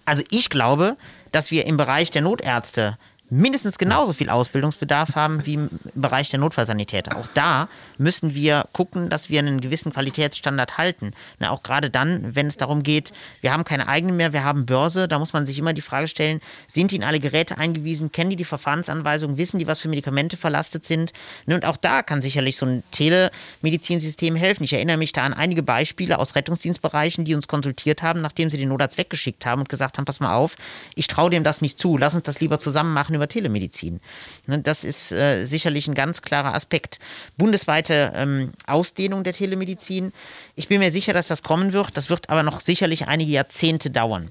[0.04, 0.96] Also ich glaube,
[1.32, 2.96] dass wir im Bereich der Notärzte
[3.30, 7.16] mindestens genauso viel Ausbildungsbedarf haben wie im Bereich der Notfallsanitäter.
[7.16, 7.68] Auch da
[7.98, 11.12] müssen wir gucken, dass wir einen gewissen Qualitätsstandard halten.
[11.38, 14.66] Na, auch gerade dann, wenn es darum geht, wir haben keine eigenen mehr, wir haben
[14.66, 18.12] Börse, da muss man sich immer die Frage stellen, sind die in alle Geräte eingewiesen,
[18.12, 21.12] kennen die die Verfahrensanweisungen, wissen die, was für Medikamente verlastet sind?
[21.46, 24.64] Und auch da kann sicherlich so ein Telemedizinsystem helfen.
[24.64, 28.58] Ich erinnere mich da an einige Beispiele aus Rettungsdienstbereichen, die uns konsultiert haben, nachdem sie
[28.58, 30.56] den Notarzt weggeschickt haben und gesagt haben, pass mal auf,
[30.94, 34.00] ich traue dem das nicht zu, lass uns das lieber zusammen machen über Telemedizin.
[34.46, 36.98] Ne, das ist äh, sicherlich ein ganz klarer Aspekt.
[37.36, 40.12] Bundesweite ähm, Ausdehnung der Telemedizin.
[40.54, 41.96] Ich bin mir sicher, dass das kommen wird.
[41.96, 44.30] Das wird aber noch sicherlich einige Jahrzehnte dauern.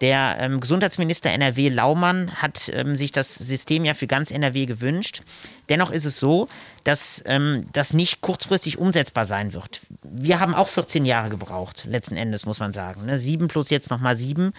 [0.00, 5.22] Der ähm, Gesundheitsminister NRW Laumann hat ähm, sich das System ja für ganz NRW gewünscht.
[5.68, 6.48] Dennoch ist es so,
[6.84, 9.80] dass ähm, das nicht kurzfristig umsetzbar sein wird.
[10.02, 13.06] Wir haben auch 14 Jahre gebraucht, letzten Endes muss man sagen.
[13.06, 13.18] Ne?
[13.18, 14.52] Sieben plus jetzt nochmal sieben,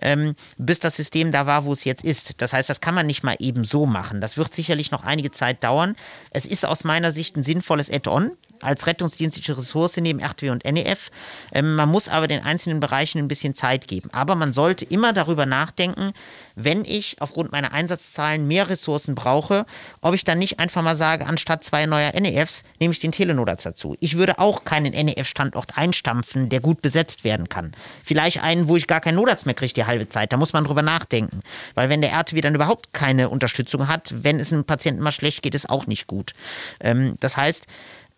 [0.00, 2.40] ähm, bis das System da war, wo es jetzt ist.
[2.40, 4.20] Das heißt, das kann man nicht mal eben so machen.
[4.20, 5.96] Das wird sicherlich noch einige Zeit dauern.
[6.30, 8.30] Es ist aus meiner Sicht ein sinnvolles Add-on
[8.64, 11.10] als rettungsdienstliche Ressource neben RTW und NEF.
[11.52, 14.08] Ähm, man muss aber den einzelnen Bereichen ein bisschen Zeit geben.
[14.12, 16.12] Aber man sollte immer darüber nachdenken,
[16.56, 19.66] wenn ich aufgrund meiner Einsatzzahlen mehr Ressourcen brauche,
[20.00, 23.66] ob ich dann nicht einfach mal sage, anstatt zwei neuer NEFs nehme ich den Telenotarzt
[23.66, 23.96] dazu.
[24.00, 27.72] Ich würde auch keinen NEF-Standort einstampfen, der gut besetzt werden kann.
[28.04, 30.32] Vielleicht einen, wo ich gar keinen Notarzt mehr kriege die halbe Zeit.
[30.32, 31.40] Da muss man drüber nachdenken.
[31.74, 35.42] Weil wenn der RTW dann überhaupt keine Unterstützung hat, wenn es einem Patienten mal schlecht
[35.42, 36.32] geht, ist auch nicht gut.
[36.80, 37.66] Ähm, das heißt,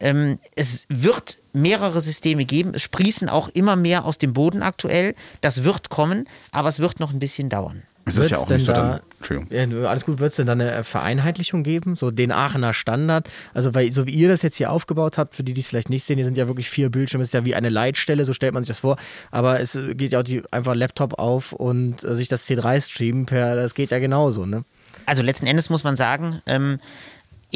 [0.00, 2.72] ähm, es wird mehrere Systeme geben.
[2.74, 5.14] Es sprießen auch immer mehr aus dem Boden aktuell.
[5.40, 7.82] Das wird kommen, aber es wird noch ein bisschen dauern.
[8.08, 9.82] Es ist ja auch nicht so dann, Entschuldigung.
[9.82, 11.96] Ja, alles gut, wird es denn dann eine Vereinheitlichung geben?
[11.96, 13.28] So den Aachener Standard?
[13.52, 15.90] Also, weil, so wie ihr das jetzt hier aufgebaut habt, für die, die es vielleicht
[15.90, 18.32] nicht sehen, hier sind ja wirklich vier Bildschirme, es ist ja wie eine Leitstelle, so
[18.32, 18.96] stellt man sich das vor.
[19.32, 23.26] Aber es geht ja auch die, einfach Laptop auf und äh, sich das C3 streamen
[23.26, 24.64] per, das geht ja genauso, ne?
[25.04, 26.78] Also letzten Endes muss man sagen, ähm,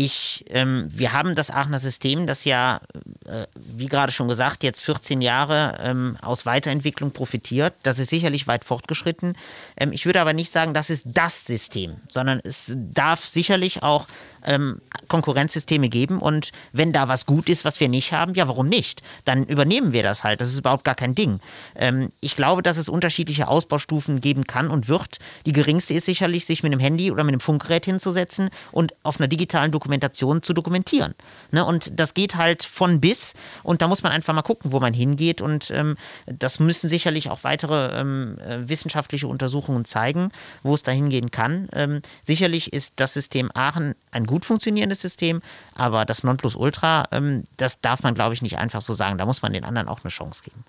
[0.04, 2.80] ich, ähm, wir haben das Aachener System, das ja,
[3.26, 7.74] äh, wie gerade schon gesagt, jetzt 14 Jahre ähm, aus Weiterentwicklung profitiert.
[7.82, 9.36] Das ist sicherlich weit fortgeschritten.
[9.76, 14.06] Ähm, ich würde aber nicht sagen, das ist das System, sondern es darf sicherlich auch
[14.44, 18.68] ähm, Konkurrenzsysteme geben und wenn da was gut ist, was wir nicht haben, ja, warum
[18.68, 19.02] nicht?
[19.24, 20.40] Dann übernehmen wir das halt.
[20.40, 21.40] Das ist überhaupt gar kein Ding.
[21.76, 25.18] Ähm, ich glaube, dass es unterschiedliche Ausbaustufen geben kann und wird.
[25.46, 29.18] Die geringste ist sicherlich, sich mit einem Handy oder mit einem Funkgerät hinzusetzen und auf
[29.18, 31.14] einer digitalen Dokumentation zu dokumentieren.
[31.50, 31.64] Ne?
[31.64, 34.94] Und das geht halt von bis und da muss man einfach mal gucken, wo man
[34.94, 40.30] hingeht und ähm, das müssen sicherlich auch weitere ähm, äh, wissenschaftliche Untersuchungen zeigen,
[40.62, 41.68] wo es da hingehen kann.
[41.72, 45.42] Ähm, sicherlich ist das System Aachen ein gut funktionierendes System,
[45.74, 49.18] aber das Nonplusultra, ähm, das darf man, glaube ich, nicht einfach so sagen.
[49.18, 50.64] Da muss man den anderen auch eine Chance geben.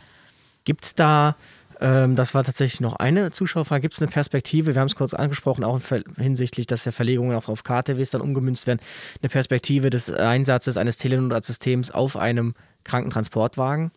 [0.65, 1.35] Gibt es da,
[1.79, 5.13] ähm, das war tatsächlich noch eine Zuschauerfrage, gibt es eine Perspektive, wir haben es kurz
[5.13, 5.79] angesprochen, auch
[6.17, 8.79] hinsichtlich, dass ja Verlegungen auch auf KTWs dann umgemünzt werden,
[9.21, 12.53] eine Perspektive des Einsatzes eines Telenotarsystems auf einem
[12.83, 13.91] Krankentransportwagen?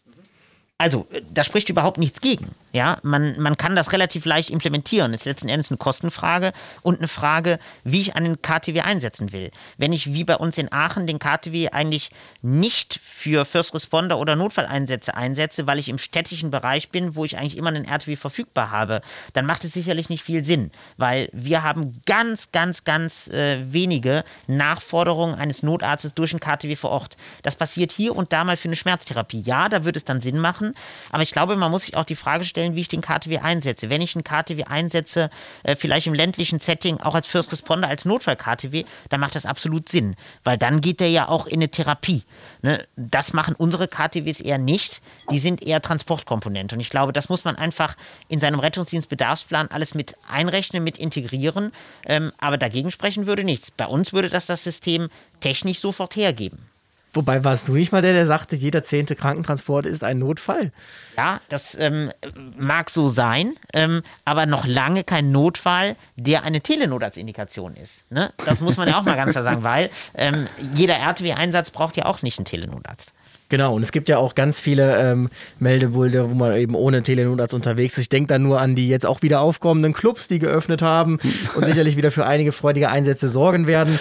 [0.78, 2.48] Also, äh, da spricht überhaupt nichts gegen.
[2.74, 5.14] Ja, man, man kann das relativ leicht implementieren.
[5.14, 6.52] Ist letzten Endes eine Kostenfrage
[6.82, 9.52] und eine Frage, wie ich einen KTW einsetzen will.
[9.78, 12.10] Wenn ich wie bei uns in Aachen den KTW eigentlich
[12.42, 17.38] nicht für First Responder oder Notfalleinsätze einsetze, weil ich im städtischen Bereich bin, wo ich
[17.38, 19.02] eigentlich immer einen RTW verfügbar habe,
[19.34, 24.24] dann macht es sicherlich nicht viel Sinn, weil wir haben ganz, ganz, ganz äh, wenige
[24.48, 27.16] Nachforderungen eines Notarztes durch einen KTW vor Ort.
[27.44, 29.42] Das passiert hier und da mal für eine Schmerztherapie.
[29.42, 30.74] Ja, da würde es dann Sinn machen,
[31.12, 33.38] aber ich glaube, man muss sich auch die Frage stellen, stellen, wie ich den KTW
[33.38, 33.90] einsetze.
[33.90, 35.30] Wenn ich einen KTW einsetze,
[35.62, 39.88] äh, vielleicht im ländlichen Setting, auch als First Responder, als Notfall-KTW, dann macht das absolut
[39.88, 42.22] Sinn, weil dann geht der ja auch in eine Therapie.
[42.62, 42.84] Ne?
[42.96, 45.00] Das machen unsere KTWs eher nicht.
[45.30, 46.74] Die sind eher Transportkomponente.
[46.74, 47.96] Und ich glaube, das muss man einfach
[48.28, 51.72] in seinem Rettungsdienstbedarfsplan alles mit einrechnen, mit integrieren.
[52.06, 53.70] Ähm, aber dagegen sprechen würde nichts.
[53.70, 55.08] Bei uns würde das das System
[55.40, 56.73] technisch sofort hergeben.
[57.14, 60.72] Wobei warst du nicht mal der, der sagte, jeder zehnte Krankentransport ist ein Notfall?
[61.16, 62.10] Ja, das ähm,
[62.56, 68.02] mag so sein, ähm, aber noch lange kein Notfall, der eine Telenotarztindikation ist.
[68.10, 68.32] Ne?
[68.44, 72.06] Das muss man ja auch mal ganz klar sagen, weil ähm, jeder RTW-Einsatz braucht ja
[72.06, 73.13] auch nicht einen Telenotarzt.
[73.50, 77.54] Genau, und es gibt ja auch ganz viele ähm, Meldebulde, wo man eben ohne Telenotarzt
[77.54, 78.04] unterwegs ist.
[78.04, 81.18] Ich denke dann nur an die jetzt auch wieder aufkommenden Clubs, die geöffnet haben
[81.54, 83.98] und sicherlich wieder für einige freudige Einsätze sorgen werden.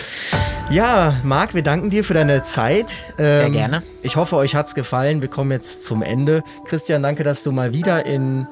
[0.71, 2.93] Ja, Marc, wir danken dir für deine Zeit.
[3.19, 3.83] Ähm, Sehr gerne.
[4.01, 5.21] Ich hoffe, euch hat es gefallen.
[5.21, 6.43] Wir kommen jetzt zum Ende.
[6.65, 8.47] Christian, danke, dass du mal wieder in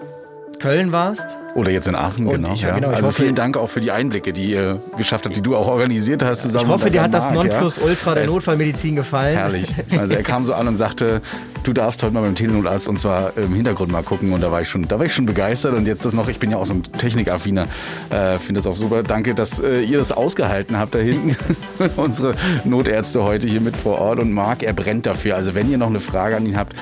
[0.62, 1.38] Köln warst.
[1.54, 2.54] Oder jetzt in Aachen, und genau.
[2.54, 2.76] Ich, ja.
[2.76, 5.56] genau also hoffe, vielen Dank auch für die Einblicke, die ihr geschafft habt, die du
[5.56, 6.44] auch organisiert hast.
[6.44, 8.16] Zusammen ich hoffe, dir hat das Nonplusultra ja.
[8.16, 9.38] der Notfallmedizin gefallen.
[9.38, 9.74] Herrlich.
[9.98, 11.22] Also er kam so an und sagte,
[11.64, 14.62] du darfst heute mal beim Telenotarzt und zwar im Hintergrund mal gucken und da war
[14.62, 16.66] ich schon, da war ich schon begeistert und jetzt das noch, ich bin ja auch
[16.66, 17.68] so ein Technikaffiner,
[18.10, 19.04] äh, finde das auch super.
[19.04, 21.36] Danke, dass äh, ihr das ausgehalten habt da hinten.
[21.98, 25.36] Unsere Notärzte heute hier mit vor Ort und Marc, er brennt dafür.
[25.36, 26.76] Also wenn ihr noch eine Frage an ihn habt,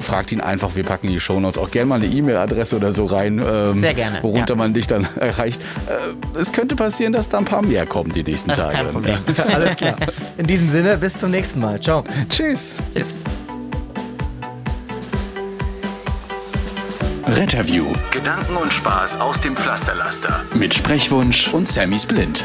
[0.00, 3.42] fragt ihn einfach, wir packen die Shownotes auch gerne mal eine E-Mail-Adresse oder so rein,
[3.44, 4.58] ähm, Sehr gerne, worunter ja.
[4.58, 5.60] man dich dann erreicht.
[5.86, 8.70] Äh, es könnte passieren, dass da ein paar mehr kommen die nächsten das Tage.
[8.70, 9.18] Ist kein Problem.
[9.52, 9.96] Alles klar.
[10.38, 11.80] In diesem Sinne, bis zum nächsten Mal.
[11.80, 12.04] Ciao.
[12.28, 12.76] Tschüss.
[12.94, 13.16] Tschüss.
[17.26, 17.86] Retterview.
[18.12, 20.42] Gedanken und Spaß aus dem Pflasterlaster.
[20.54, 22.44] Mit Sprechwunsch und Sammy Splint.